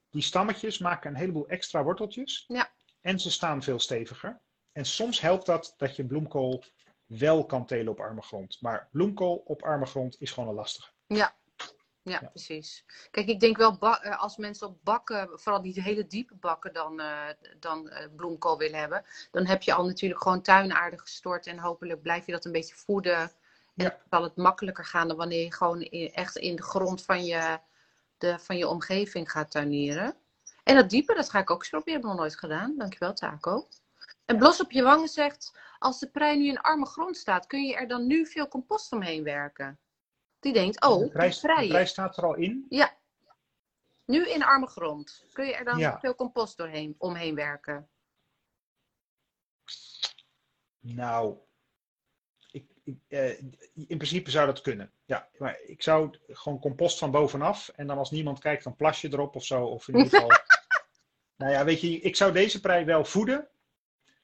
Die 0.10 0.22
stammetjes 0.22 0.78
maken 0.78 1.10
een 1.10 1.18
heleboel 1.18 1.48
extra 1.48 1.84
worteltjes. 1.84 2.46
Ja. 2.48 2.74
En 3.02 3.20
ze 3.20 3.32
staan 3.32 3.64
veel 3.64 3.80
steviger. 3.80 4.42
En 4.72 4.86
soms 4.86 5.22
helpt 5.22 5.46
dat 5.46 5.74
dat 5.78 5.96
je 5.96 6.06
bloemkool 6.06 6.64
wel 7.06 7.46
kan 7.46 7.66
telen 7.66 7.92
op 7.92 8.00
arme 8.00 8.22
grond. 8.22 8.62
Maar 8.62 8.88
bloemkool 8.92 9.36
op 9.36 9.64
arme 9.64 9.86
grond 9.86 10.22
is 10.22 10.32
gewoon 10.32 10.50
een 10.50 10.56
lastige. 10.56 10.92
Ja. 11.08 11.36
Ja, 12.10 12.20
precies. 12.20 12.86
Kijk, 13.12 13.28
ik 13.28 13.40
denk 13.40 13.58
wel 13.58 13.78
eh, 13.80 14.22
als 14.22 14.38
mensen 14.38 14.68
op 14.68 14.78
bakken, 14.84 15.30
vooral 15.34 15.62
die 15.62 15.82
hele 15.82 16.08
diepe 16.08 16.36
bakken, 16.36 16.74
dan, 16.74 17.00
uh, 17.00 17.28
dan 17.60 17.88
uh, 17.88 17.98
bloemkool 18.16 18.58
willen 18.58 18.80
hebben, 18.80 19.06
dan 19.32 19.46
heb 19.46 19.62
je 19.62 19.74
al 19.74 19.86
natuurlijk 19.86 20.22
gewoon 20.22 20.42
tuinaarde 20.42 21.00
gestort 21.00 21.48
en 21.48 21.60
hopelijk 21.60 22.02
blijf 22.02 22.26
je 22.26 22.32
dat 22.32 22.46
een 22.46 22.52
beetje 22.52 22.76
voeden. 22.76 23.18
En 23.18 23.30
ja. 23.76 23.90
dan 23.90 24.00
zal 24.10 24.24
het 24.24 24.36
makkelijker 24.36 24.86
gaan 24.86 25.08
dan 25.08 25.18
wanneer 25.18 25.44
je 25.44 25.54
gewoon 25.54 25.82
echt 26.12 26.38
in 26.38 26.56
de 26.56 26.64
grond 26.64 27.04
van 27.04 27.26
je, 27.26 27.60
de, 28.18 28.40
van 28.40 28.58
je 28.58 28.68
omgeving 28.68 29.32
gaat 29.32 29.52
tuinieren. 29.52 30.16
En 30.64 30.76
dat 30.76 30.90
diepe, 30.90 31.14
dat 31.14 31.30
ga 31.30 31.40
ik 31.40 31.52
ook 31.52 31.60
eens 31.60 31.70
proberen. 31.70 31.94
Heb 31.94 32.04
ik 32.04 32.10
nog 32.10 32.20
nooit 32.20 32.40
gedaan. 32.40 32.78
Dankjewel, 32.78 33.14
Taco. 33.14 33.68
En 34.26 34.38
Blos 34.38 34.62
op 34.62 34.72
je 34.72 34.84
wangen 34.84 35.08
zegt, 35.08 35.60
als 35.80 36.00
de 36.00 36.10
prei 36.10 36.38
nu 36.38 36.48
in 36.48 36.62
arme 36.62 36.86
grond 36.86 37.18
staat, 37.18 37.48
kun 37.48 37.64
je 37.64 37.76
er 37.76 37.88
dan 37.88 38.08
nu 38.08 38.26
veel 38.26 38.48
compost 38.48 38.92
omheen 38.92 39.24
werken? 39.24 39.80
Die 40.46 40.54
denkt, 40.54 40.82
oh, 40.82 41.00
de 41.00 41.10
prijs, 41.10 41.42
de 41.42 41.86
staat 41.86 42.18
er 42.18 42.26
al 42.26 42.36
in? 42.36 42.66
Ja. 42.70 42.98
Nu 44.06 44.30
in 44.30 44.44
arme 44.44 44.68
grond. 44.68 45.26
Kun 45.34 45.46
je 45.46 45.56
er 45.56 45.66
dan 45.66 46.00
veel 46.00 46.16
compost 46.16 46.58
doorheen, 46.58 46.96
omheen 46.98 47.36
werken? 47.36 47.90
Nou, 50.80 51.38
uh, 53.08 53.40
in 53.74 53.98
principe 53.98 54.30
zou 54.30 54.46
dat 54.46 54.62
kunnen. 54.62 54.92
Ja, 55.06 55.30
maar 55.38 55.60
ik 55.62 55.84
zou 55.84 56.18
gewoon 56.28 56.60
compost 56.60 56.98
van 56.98 57.12
bovenaf 57.12 57.70
en 57.70 57.88
dan 57.88 57.98
als 57.98 58.12
niemand 58.12 58.40
kijkt, 58.40 58.64
dan 58.64 58.76
plas 58.76 59.02
je 59.02 59.14
erop 59.14 59.36
of 59.36 59.46
zo. 59.46 59.66
Of 59.66 59.88
in 59.88 59.98
ieder 59.98 60.10
geval. 60.10 60.38
nou 61.38 61.52
ja, 61.52 61.66
weet 61.66 61.82
je, 61.82 62.00
ik 62.00 62.16
zou 62.16 62.32
deze 62.32 62.60
prei 62.60 62.86
wel 62.86 63.06
voeden. 63.06 63.48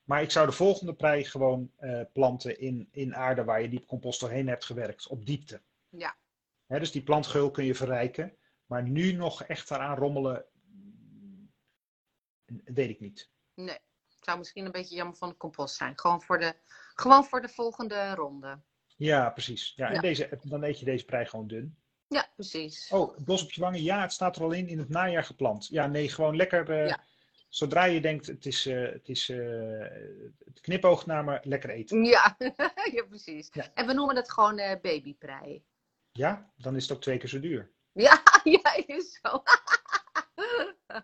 Maar 0.04 0.22
ik 0.22 0.32
zou 0.32 0.46
de 0.46 0.52
volgende 0.52 0.94
prei 0.94 1.26
gewoon 1.26 1.72
uh, 1.80 2.02
planten 2.14 2.60
in, 2.60 2.90
in 2.92 3.16
aarde 3.16 3.44
waar 3.44 3.62
je 3.62 3.70
die 3.70 3.86
compost 3.86 4.20
doorheen 4.20 4.48
hebt 4.48 4.66
gewerkt, 4.66 5.08
op 5.08 5.26
diepte. 5.26 5.62
Ja. 5.92 6.16
Dus 6.68 6.92
die 6.92 7.04
plantgeul 7.04 7.52
kun 7.52 7.66
je 7.66 7.76
verrijken. 7.76 8.38
Maar 8.66 8.84
nu 8.84 9.12
nog 9.12 9.44
echt 9.44 9.72
eraan 9.72 9.98
rommelen, 9.98 10.46
weet 12.64 12.90
ik 12.90 13.00
niet. 13.00 13.30
Nee, 13.54 13.80
het 14.08 14.20
zou 14.20 14.38
misschien 14.38 14.66
een 14.66 14.72
beetje 14.72 14.96
jammer 14.96 15.16
van 15.16 15.30
de 15.30 15.38
compost 15.38 15.76
zijn. 15.76 16.00
Gewoon 16.00 16.22
voor 16.22 16.40
de 16.40 16.56
gewoon 16.96 17.24
voor 17.26 17.42
de 17.42 17.50
volgende 17.50 18.16
ronde. 18.16 18.62
Ja, 18.98 19.30
precies. 19.30 19.74
Ja, 19.76 19.92
En 19.92 20.02
deze, 20.02 20.40
dan 20.44 20.64
eet 20.64 20.80
je 20.80 20.86
deze 20.86 21.06
prei 21.06 21.26
gewoon 21.26 21.48
dun. 21.48 21.78
Ja, 22.08 22.30
precies. 22.36 22.90
Oh, 22.92 23.18
bos 23.18 23.44
op 23.44 23.52
je 23.52 23.62
wangen. 23.62 23.84
Ja, 23.84 24.02
het 24.02 24.12
staat 24.12 24.36
er 24.36 24.44
al 24.44 24.52
in. 24.52 24.68
In 24.68 24.78
het 24.78 24.90
najaar 24.90 25.24
geplant. 25.24 25.68
Ja, 25.68 25.88
nee, 25.88 26.10
gewoon 26.10 26.36
lekker. 26.36 26.70
Uh, 26.70 26.88
ja. 26.88 27.04
Zodra 27.50 27.84
je 27.84 28.02
denkt, 28.02 28.28
het 28.28 28.46
is, 28.46 28.68
uh, 28.68 28.92
het 28.92 29.10
is 29.10 29.30
uh, 29.30 29.86
het 30.46 30.62
knipoogt 30.62 31.06
naar 31.06 31.24
me, 31.24 31.40
lekker 31.44 31.70
eten. 31.70 32.04
Ja, 32.04 32.36
ja 32.96 33.04
precies. 33.10 33.50
Ja. 33.52 33.72
En 33.74 33.88
we 33.88 33.94
noemen 33.94 34.16
dat 34.16 34.32
gewoon 34.32 34.56
babyprei. 34.56 35.64
Ja, 36.12 36.52
dan 36.56 36.76
is 36.76 36.84
het 36.84 36.92
ook 36.92 37.02
twee 37.02 37.18
keer 37.18 37.30
zo 37.30 37.40
duur. 37.40 37.72
Ja, 37.92 38.24
ja 38.44 38.74
is 38.86 39.20
zo. 39.22 39.44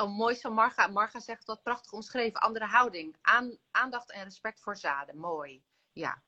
Oh, 0.00 0.16
mooi 0.16 0.34
zo, 0.34 0.50
Marga. 0.50 0.86
Marga 0.86 1.20
zegt 1.20 1.46
dat 1.46 1.62
prachtig 1.62 1.92
omschreven. 1.92 2.40
Andere 2.40 2.64
houding. 2.64 3.16
Aan, 3.22 3.58
aandacht 3.70 4.12
en 4.12 4.24
respect 4.24 4.60
voor 4.60 4.76
zaden. 4.76 5.18
Mooi. 5.18 5.62
Ja. 5.92 6.22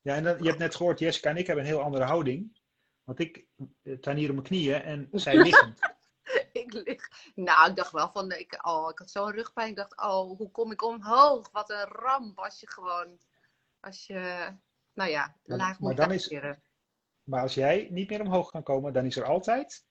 Ja, 0.00 0.14
en 0.14 0.24
dan, 0.24 0.38
je 0.38 0.48
hebt 0.48 0.58
net 0.58 0.74
gehoord, 0.74 0.98
Jessica 0.98 1.30
en 1.30 1.36
ik 1.36 1.46
hebben 1.46 1.64
een 1.64 1.70
heel 1.70 1.82
andere 1.82 2.04
houding. 2.04 2.60
Want 3.04 3.18
ik 3.18 3.46
uh, 3.82 4.14
hier 4.14 4.28
op 4.28 4.34
mijn 4.34 4.42
knieën 4.42 4.82
en 4.82 5.08
zij 5.12 5.36
liggend. 5.42 5.78
ik 6.52 6.72
lig. 6.72 7.10
Nou, 7.34 7.70
ik 7.70 7.76
dacht 7.76 7.92
wel 7.92 8.10
van, 8.10 8.32
ik, 8.32 8.66
oh, 8.66 8.90
ik 8.90 8.98
had 8.98 9.10
zo'n 9.10 9.30
rugpijn. 9.30 9.68
Ik 9.68 9.76
dacht, 9.76 9.96
oh, 9.96 10.36
hoe 10.36 10.50
kom 10.50 10.72
ik 10.72 10.82
omhoog? 10.82 11.50
Wat 11.50 11.70
een 11.70 11.84
ramp 11.84 12.38
als 12.38 12.60
je 12.60 12.70
gewoon, 12.70 13.18
als 13.80 14.06
je, 14.06 14.52
nou 14.92 15.10
ja, 15.10 15.36
laag 15.44 15.78
moet 15.78 15.96
maar 15.96 16.06
dan 16.06 16.14
is, 16.14 16.28
Maar 17.28 17.42
als 17.42 17.54
jij 17.54 17.88
niet 17.90 18.10
meer 18.10 18.20
omhoog 18.20 18.50
kan 18.50 18.62
komen, 18.62 18.92
dan 18.92 19.04
is 19.04 19.16
er 19.16 19.24
altijd 19.24 19.86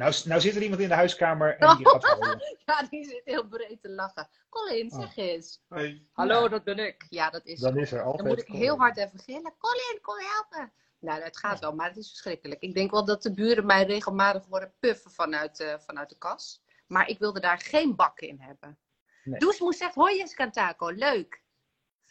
Nou, 0.00 0.14
nou 0.24 0.40
zit 0.40 0.54
er 0.56 0.62
iemand 0.62 0.80
in 0.80 0.88
de 0.88 0.94
huiskamer 0.94 1.58
en 1.58 1.76
die 1.76 1.88
gaat 1.88 2.04
huilen. 2.20 2.56
ja, 2.64 2.82
die 2.82 3.04
zit 3.04 3.22
heel 3.24 3.48
breed 3.48 3.82
te 3.82 3.90
lachen. 3.90 4.28
Colin, 4.48 4.90
zeg 4.90 5.16
oh. 5.16 5.24
eens. 5.24 5.62
Hallo, 6.12 6.48
dat 6.48 6.64
ben 6.64 6.78
ik. 6.78 7.06
Ja, 7.08 7.30
dat 7.30 7.46
is 7.46 7.60
Dan 7.60 7.78
is 7.78 7.92
er 7.92 8.02
altijd 8.02 8.18
Dan 8.18 8.28
moet 8.28 8.40
ik 8.40 8.54
heel 8.54 8.78
hard 8.78 8.96
even 8.96 9.18
gillen. 9.18 9.54
Colin, 9.58 9.98
kom 10.02 10.14
helpen. 10.18 10.72
Nou, 10.98 11.22
het 11.22 11.36
gaat 11.36 11.60
wel, 11.60 11.74
maar 11.74 11.88
het 11.88 11.96
is 11.96 12.08
verschrikkelijk. 12.08 12.60
Ik 12.60 12.74
denk 12.74 12.90
wel 12.90 13.04
dat 13.04 13.22
de 13.22 13.34
buren 13.34 13.66
mij 13.66 13.84
regelmatig 13.84 14.46
worden 14.46 14.74
puffen 14.78 15.10
vanuit, 15.10 15.60
uh, 15.60 15.78
vanuit 15.78 16.08
de 16.08 16.18
kas. 16.18 16.62
Maar 16.86 17.08
ik 17.08 17.18
wilde 17.18 17.40
daar 17.40 17.58
geen 17.58 17.96
bakken 17.96 18.28
in 18.28 18.40
hebben. 18.40 18.78
Nee. 19.24 19.38
Doesmoes 19.38 19.76
zegt, 19.76 19.94
hoi 19.94 20.16
Jessica 20.16 20.50
Taco, 20.50 20.88
leuk. 20.88 21.42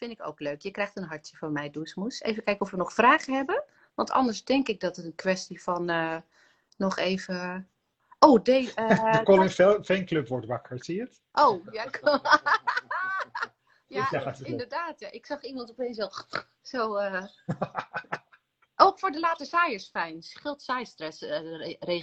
Vind 0.00 0.12
ik 0.12 0.26
ook 0.26 0.40
leuk. 0.40 0.60
Je 0.60 0.70
krijgt 0.70 0.96
een 0.96 1.04
hartje 1.04 1.36
van 1.36 1.52
mij, 1.52 1.70
Doesmoes. 1.70 2.20
Even 2.20 2.44
kijken 2.44 2.64
of 2.64 2.70
we 2.70 2.76
nog 2.76 2.92
vragen 2.92 3.34
hebben. 3.34 3.64
Want 3.94 4.10
anders 4.10 4.44
denk 4.44 4.68
ik 4.68 4.80
dat 4.80 4.96
het 4.96 5.04
een 5.04 5.14
kwestie 5.14 5.62
van 5.62 5.90
uh, 5.90 6.16
nog 6.76 6.98
even 6.98 7.68
Oh, 8.18 8.42
de, 8.42 8.72
uh, 8.76 9.12
de 9.12 9.22
Colin 9.24 9.50
Fanclub 9.84 10.28
wordt 10.28 10.46
wakker, 10.46 10.84
zie 10.84 10.96
je 10.96 11.00
het? 11.00 11.22
Oh, 11.32 11.64
ja. 11.72 11.86
ja, 14.10 14.34
inderdaad. 14.42 15.00
Ja. 15.00 15.10
Ik 15.10 15.26
zag 15.26 15.42
iemand 15.42 15.70
opeens 15.70 15.96
zo... 16.00 16.08
zo 16.62 16.98
uh... 16.98 17.24
Ook 18.82 18.98
voor 18.98 19.10
de 19.10 19.20
late 19.20 19.44
zaaiers 19.44 19.88
fijn. 19.88 20.22
Scheelt 20.22 20.62
zaaistress. 20.62 21.22
Uh, 21.22 21.30
hey, 21.78 21.98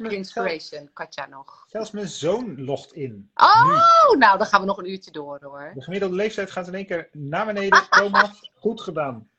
inspiration. 0.00 0.92
Katja 0.92 1.26
nog. 1.26 1.64
Zelfs 1.66 1.90
mijn 1.90 2.08
zoon 2.08 2.64
logt 2.64 2.92
in. 2.92 3.30
Oh, 3.34 4.16
nou 4.18 4.38
dan 4.38 4.46
gaan 4.46 4.60
we 4.60 4.66
nog 4.66 4.78
een 4.78 4.90
uurtje 4.90 5.10
door 5.10 5.38
hoor. 5.42 5.70
De 5.74 5.82
gemiddelde 5.82 6.14
leeftijd 6.14 6.50
gaat 6.50 6.66
in 6.66 6.74
één 6.74 6.86
keer 6.86 7.08
naar 7.12 7.46
beneden. 7.46 7.88
Thomas, 7.90 8.50
goed 8.54 8.80
gedaan. 8.80 9.30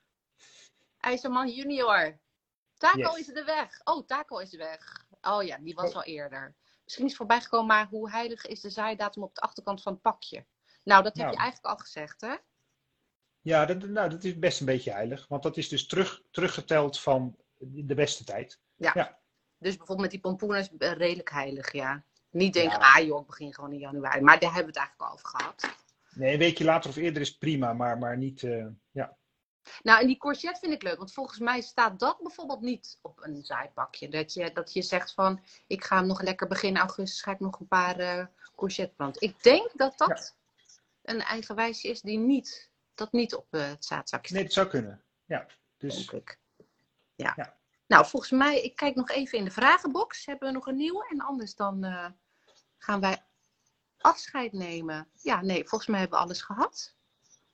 IJzerman 0.99 1.49
junior. 1.49 2.19
Taco 2.77 3.15
is 3.15 3.25
de 3.25 3.43
weg. 3.43 3.81
Oh, 3.83 4.05
Taco 4.05 4.37
is 4.37 4.49
de 4.49 4.57
weg. 4.57 5.05
Oh 5.21 5.43
ja, 5.43 5.57
die 5.57 5.73
was 5.73 5.89
oh. 5.89 5.95
al 5.95 6.03
eerder. 6.03 6.55
Misschien 6.83 7.05
is 7.05 7.15
voorbij 7.15 7.41
gekomen, 7.41 7.67
maar 7.67 7.87
hoe 7.87 8.09
heilig 8.09 8.45
is 8.45 8.61
de 8.61 8.69
zaaidatum 8.69 9.23
op 9.23 9.35
de 9.35 9.41
achterkant 9.41 9.81
van 9.81 9.93
het 9.93 10.01
pakje? 10.01 10.45
Nou, 10.83 11.03
dat 11.03 11.17
heb 11.17 11.25
je 11.29 11.35
nou. 11.35 11.43
eigenlijk 11.43 11.65
al 11.65 11.77
gezegd, 11.85 12.21
hè? 12.21 12.35
Ja, 13.43 13.65
dat, 13.65 13.83
nou, 13.83 14.09
dat 14.09 14.23
is 14.23 14.39
best 14.39 14.59
een 14.59 14.65
beetje 14.65 14.91
heilig. 14.91 15.25
Want 15.27 15.43
dat 15.43 15.57
is 15.57 15.69
dus 15.69 15.87
terug, 15.87 16.21
teruggeteld 16.31 16.99
van 16.99 17.35
de 17.59 17.95
beste 17.95 18.23
tijd. 18.23 18.59
Ja. 18.75 18.91
ja. 18.93 19.19
Dus 19.57 19.77
bijvoorbeeld 19.77 20.01
met 20.01 20.11
die 20.11 20.19
pompoenen 20.19 20.59
is 20.59 20.69
redelijk 20.77 21.31
heilig, 21.31 21.71
ja. 21.71 22.03
Niet 22.29 22.53
denken, 22.53 22.79
ah 22.79 23.05
joh, 23.05 23.21
ik 23.21 23.27
begin 23.27 23.53
gewoon 23.53 23.71
in 23.71 23.79
januari. 23.79 24.21
Maar 24.21 24.39
daar 24.39 24.53
hebben 24.53 24.73
we 24.73 24.79
het 24.79 24.87
eigenlijk 24.87 25.09
al 25.09 25.13
over 25.13 25.27
gehad. 25.27 25.75
Nee, 26.13 26.33
een 26.33 26.39
weekje 26.39 26.63
later 26.63 26.89
of 26.89 26.95
eerder 26.95 27.21
is 27.21 27.37
prima, 27.37 27.73
maar, 27.73 27.97
maar 27.97 28.17
niet, 28.17 28.41
uh, 28.41 28.65
ja. 28.91 29.17
Nou, 29.81 30.01
en 30.01 30.07
die 30.07 30.17
courgette 30.17 30.59
vind 30.59 30.73
ik 30.73 30.83
leuk, 30.83 30.97
want 30.97 31.13
volgens 31.13 31.39
mij 31.39 31.61
staat 31.61 31.99
dat 31.99 32.17
bijvoorbeeld 32.21 32.61
niet 32.61 32.99
op 33.01 33.23
een 33.23 33.43
zijpakje. 33.43 34.09
Dat 34.09 34.33
je, 34.33 34.51
dat 34.53 34.73
je 34.73 34.81
zegt 34.81 35.13
van, 35.13 35.43
ik 35.67 35.83
ga 35.83 35.97
hem 35.97 36.07
nog 36.07 36.21
lekker 36.21 36.47
begin 36.47 36.77
augustus, 36.77 37.21
ga 37.21 37.31
ik 37.31 37.39
nog 37.39 37.59
een 37.59 37.67
paar 37.67 37.99
uh, 37.99 38.25
courgette 38.55 38.95
planten. 38.95 39.21
Ik 39.21 39.43
denk 39.43 39.71
dat 39.73 39.97
dat 39.97 40.35
een 41.01 41.21
eigen 41.21 41.55
wijsje 41.55 41.87
is 41.87 42.01
die 42.01 42.17
niet, 42.17 42.71
dat 42.95 43.11
niet 43.11 43.35
op 43.35 43.47
uh, 43.51 43.67
het 43.67 43.85
zaadzakje 43.85 44.33
Nee, 44.33 44.43
het 44.43 44.53
zou 44.53 44.67
kunnen, 44.67 45.03
ja. 45.25 45.47
Dus... 45.77 46.09
ik. 46.09 46.39
Ja. 47.15 47.33
ja. 47.35 47.57
Nou, 47.87 48.05
volgens 48.05 48.31
mij, 48.31 48.61
ik 48.61 48.75
kijk 48.75 48.95
nog 48.95 49.09
even 49.09 49.37
in 49.37 49.43
de 49.43 49.51
vragenbox. 49.51 50.25
Hebben 50.25 50.47
we 50.47 50.53
nog 50.53 50.67
een 50.67 50.75
nieuwe? 50.75 51.07
En 51.09 51.21
anders 51.21 51.55
dan 51.55 51.85
uh, 51.85 52.09
gaan 52.77 52.99
wij 52.99 53.25
afscheid 53.97 54.53
nemen. 54.53 55.07
Ja, 55.21 55.41
nee, 55.41 55.67
volgens 55.67 55.89
mij 55.89 55.99
hebben 55.99 56.17
we 56.17 56.25
alles 56.25 56.41
gehad. 56.41 56.95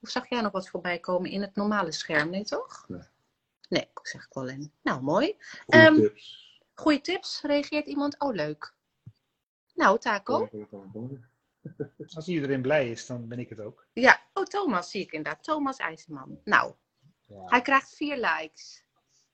Of 0.01 0.09
zag 0.09 0.29
jij 0.29 0.41
nog 0.41 0.51
wat 0.51 0.69
voorbij 0.69 0.99
komen 0.99 1.29
in 1.29 1.41
het 1.41 1.55
normale 1.55 1.91
scherm? 1.91 2.29
Nee, 2.29 2.43
toch? 2.43 2.85
Nee. 2.87 3.01
Nee, 3.69 3.89
zeg 4.01 4.27
Colin. 4.27 4.73
Nou, 4.81 5.01
mooi. 5.01 5.37
Goeie 5.65 5.87
um, 5.87 5.95
tips. 5.95 6.61
Goeie 6.73 7.01
tips. 7.01 7.41
Reageert 7.41 7.87
iemand? 7.87 8.19
Oh, 8.19 8.33
leuk. 8.33 8.73
Nou, 9.73 9.99
Taco. 9.99 10.49
Als 12.13 12.27
iedereen 12.27 12.61
blij 12.61 12.91
is, 12.91 13.05
dan 13.05 13.27
ben 13.27 13.39
ik 13.39 13.49
het 13.49 13.59
ook. 13.59 13.87
Ja, 13.93 14.21
oh, 14.33 14.43
Thomas 14.43 14.91
zie 14.91 15.01
ik 15.01 15.11
inderdaad. 15.11 15.43
Thomas 15.43 15.77
IJzerman. 15.77 16.39
Nou, 16.43 16.73
ja. 17.27 17.43
hij 17.45 17.61
krijgt 17.61 17.95
vier 17.95 18.15
likes. 18.15 18.83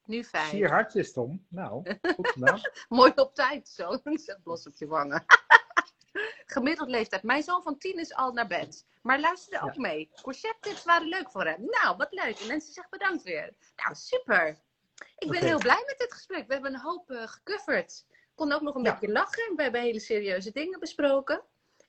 Nu 0.06 0.24
vijf. 0.24 0.50
Vier 0.50 0.70
hartjes, 0.70 1.14
Tom. 1.14 1.46
Nou, 1.50 1.98
goed 2.16 2.28
gedaan. 2.28 2.60
Mooi 2.90 3.12
op 3.16 3.36
tijd 3.36 3.68
zo. 3.68 4.00
Zet 4.26 4.44
blos 4.44 4.68
op 4.68 4.76
je 4.76 4.88
wangen. 4.88 5.26
Gemiddeld 6.46 6.90
leeftijd. 6.90 7.24
Mijn 7.24 7.44
zoon 7.44 7.64
van 7.64 7.78
tien 7.78 8.00
is 8.00 8.14
al 8.14 8.32
naar 8.32 8.48
bed. 8.48 8.86
Maar 9.02 9.20
luister 9.20 9.54
er 9.54 9.64
ook 9.64 9.78
mee. 9.78 10.10
Courgette 10.22 10.70
tips 10.70 10.84
waren 10.84 11.08
leuk 11.08 11.32
voor 11.32 11.46
hem. 11.46 11.66
Nou, 11.66 11.98
wat 11.98 12.12
leuk. 12.12 12.40
En 12.40 12.48
mensen 12.48 12.74
zeggen 12.74 12.98
bedankt 12.98 13.24
weer. 13.24 13.56
Nou, 13.76 13.96
super. 13.96 14.60
Ik 15.18 15.30
ben 15.30 15.44
heel 15.44 15.58
blij 15.58 15.84
met 15.86 15.96
dit 15.98 16.14
gesprek. 16.14 16.48
We 16.48 16.54
hebben 16.54 16.74
een 16.74 16.80
hoop 16.80 17.12
uh, 17.12 17.28
gecoverd. 17.28 18.06
We 18.10 18.36
konden 18.36 18.58
ook 18.58 18.64
nog 18.64 18.76
een 18.76 18.84
beetje 18.84 19.12
lachen. 19.12 19.56
We 19.56 19.64
hebben 19.64 19.82
hele 19.82 20.00
serieuze 20.00 20.52
dingen 20.52 20.80
besproken. 20.80 21.42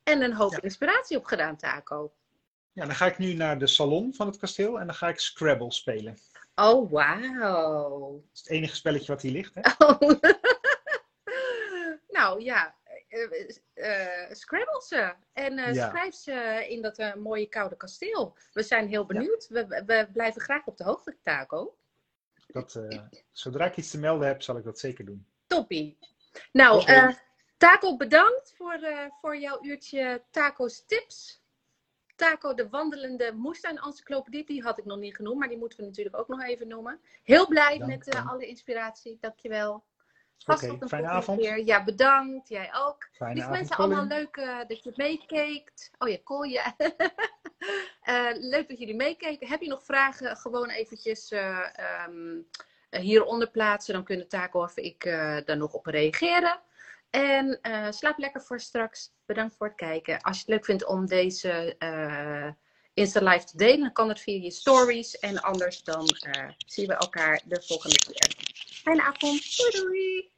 En 0.07 0.23
een 0.23 0.33
hoop 0.33 0.59
inspiratie 0.59 1.17
opgedaan, 1.17 1.57
Taco. 1.57 2.13
Ja, 2.73 2.85
dan 2.87 2.95
ga 2.95 3.07
ik 3.07 3.19
nu 3.19 3.35
naar 3.35 3.59
de 3.59 3.67
salon 3.67 4.15
van 4.15 4.27
het 4.27 4.39
kasteel 4.39 4.81
en 4.81 4.87
dan 4.87 4.95
ga 4.95 5.09
ik 5.09 5.19
Scrabble 5.19 5.73
spelen. 5.73 6.19
Oh, 6.55 6.91
wauw. 6.91 8.13
Dat 8.13 8.31
is 8.33 8.41
het 8.41 8.51
enige 8.51 8.77
spelletje 8.77 9.13
wat 9.13 9.23
hier 9.23 9.33
ligt, 9.33 9.55
hè? 9.55 9.61
Oh. 9.87 10.01
nou 12.19 12.43
ja, 12.43 12.75
uh, 13.75 14.31
scrabble 14.31 14.83
ze. 14.87 15.15
En 15.33 15.59
uh, 15.59 15.89
schrijf 15.89 16.15
ze 16.15 16.67
in 16.69 16.83
dat 16.83 17.15
mooie 17.17 17.47
koude 17.47 17.77
kasteel. 17.77 18.37
We 18.53 18.63
zijn 18.63 18.89
heel 18.89 19.07
benieuwd. 19.07 19.47
We, 19.49 19.83
we, 19.87 20.09
blijven 20.13 20.41
graag 20.41 20.67
op 20.67 20.77
de 20.77 20.85
hoogte, 20.85 21.17
Taco. 21.23 21.77
Dat, 22.47 22.81
zodra 23.33 23.65
ik 23.65 23.77
iets 23.77 23.91
te 23.91 23.99
melden 23.99 24.27
heb, 24.27 24.43
zal 24.43 24.57
ik 24.57 24.65
dat 24.65 24.79
zeker 24.79 25.05
doen. 25.05 25.27
Toppie. 25.47 25.99
Nou, 26.53 26.85
Taco, 27.57 27.97
bedankt 27.97 28.55
voor, 28.57 28.79
voor 29.21 29.37
jouw 29.37 29.59
uurtje 29.65 30.23
Taco's 30.31 30.87
tips. 30.87 31.45
Taco, 32.17 32.55
de 32.55 32.69
wandelende 32.69 33.33
moestuin-encyclopedie, 33.35 34.47
die 34.47 34.63
had 34.63 34.79
ik 34.79 34.85
nog 34.85 34.99
niet 34.99 35.17
genoemd, 35.17 35.39
maar 35.39 35.49
die 35.49 35.59
moeten 35.59 35.79
we 35.79 35.85
natuurlijk 35.85 36.17
ook 36.17 36.29
nog 36.29 36.43
even 36.43 36.69
noemen. 36.69 37.01
Heel 37.23 37.47
blij 37.47 37.79
met 37.79 38.15
alle 38.27 38.47
inspiratie, 38.47 39.19
dankjewel. 39.21 39.85
Vast 40.45 40.63
okay, 40.63 40.77
een 40.81 40.89
fijne 40.89 41.07
avond. 41.07 41.41
Keer. 41.41 41.65
Ja, 41.65 41.85
bedankt. 41.85 42.49
Jij 42.49 42.71
ook. 42.75 43.09
Fijne 43.13 43.35
Lieve 43.35 43.51
mensen, 43.51 43.77
allemaal 43.77 44.05
leuk 44.05 44.37
uh, 44.37 44.59
dat 44.69 44.83
je 44.83 44.93
meekeekt. 44.95 45.91
Oh 45.99 46.09
ja, 46.09 46.19
cool. 46.25 46.43
Ja. 46.43 46.75
uh, 48.05 48.31
leuk 48.53 48.69
dat 48.69 48.79
jullie 48.79 48.97
meekeken. 48.97 49.49
Heb 49.49 49.61
je 49.61 49.69
nog 49.69 49.85
vragen? 49.85 50.37
Gewoon 50.37 50.69
eventjes 50.69 51.33
uh, 51.33 51.67
um, 52.07 52.47
hieronder 52.91 53.51
plaatsen. 53.51 53.95
Dan 53.95 54.05
kunnen 54.05 54.29
Taco 54.29 54.63
of 54.63 54.77
ik 54.77 55.05
daar 55.45 55.57
nog 55.57 55.73
op 55.73 55.87
reageren. 55.87 56.61
En 57.11 57.59
slaap 57.91 58.19
lekker 58.19 58.43
voor 58.43 58.61
straks. 58.61 59.13
Bedankt 59.27 59.57
voor 59.57 59.67
het 59.67 59.77
kijken. 59.77 60.21
Als 60.21 60.37
je 60.37 60.43
het 60.43 60.51
leuk 60.51 60.65
vindt 60.65 60.87
om 60.87 61.07
deze 61.07 61.77
Insta 62.95 63.21
Live 63.21 63.45
te 63.45 63.57
delen, 63.57 63.81
dan 63.81 63.93
kan 63.93 64.09
het 64.09 64.21
via 64.21 64.43
je 64.43 64.51
stories. 64.51 65.19
En 65.19 65.43
anders 65.43 65.83
dan 65.83 66.07
zien 66.67 66.87
we 66.87 66.95
elkaar 66.95 67.43
de 67.45 67.63
volgende 67.67 67.99
keer. 67.99 68.35
Fijne 68.83 69.03
avond. 69.03 69.57
Doei 69.57 69.71
doei. 69.71 70.35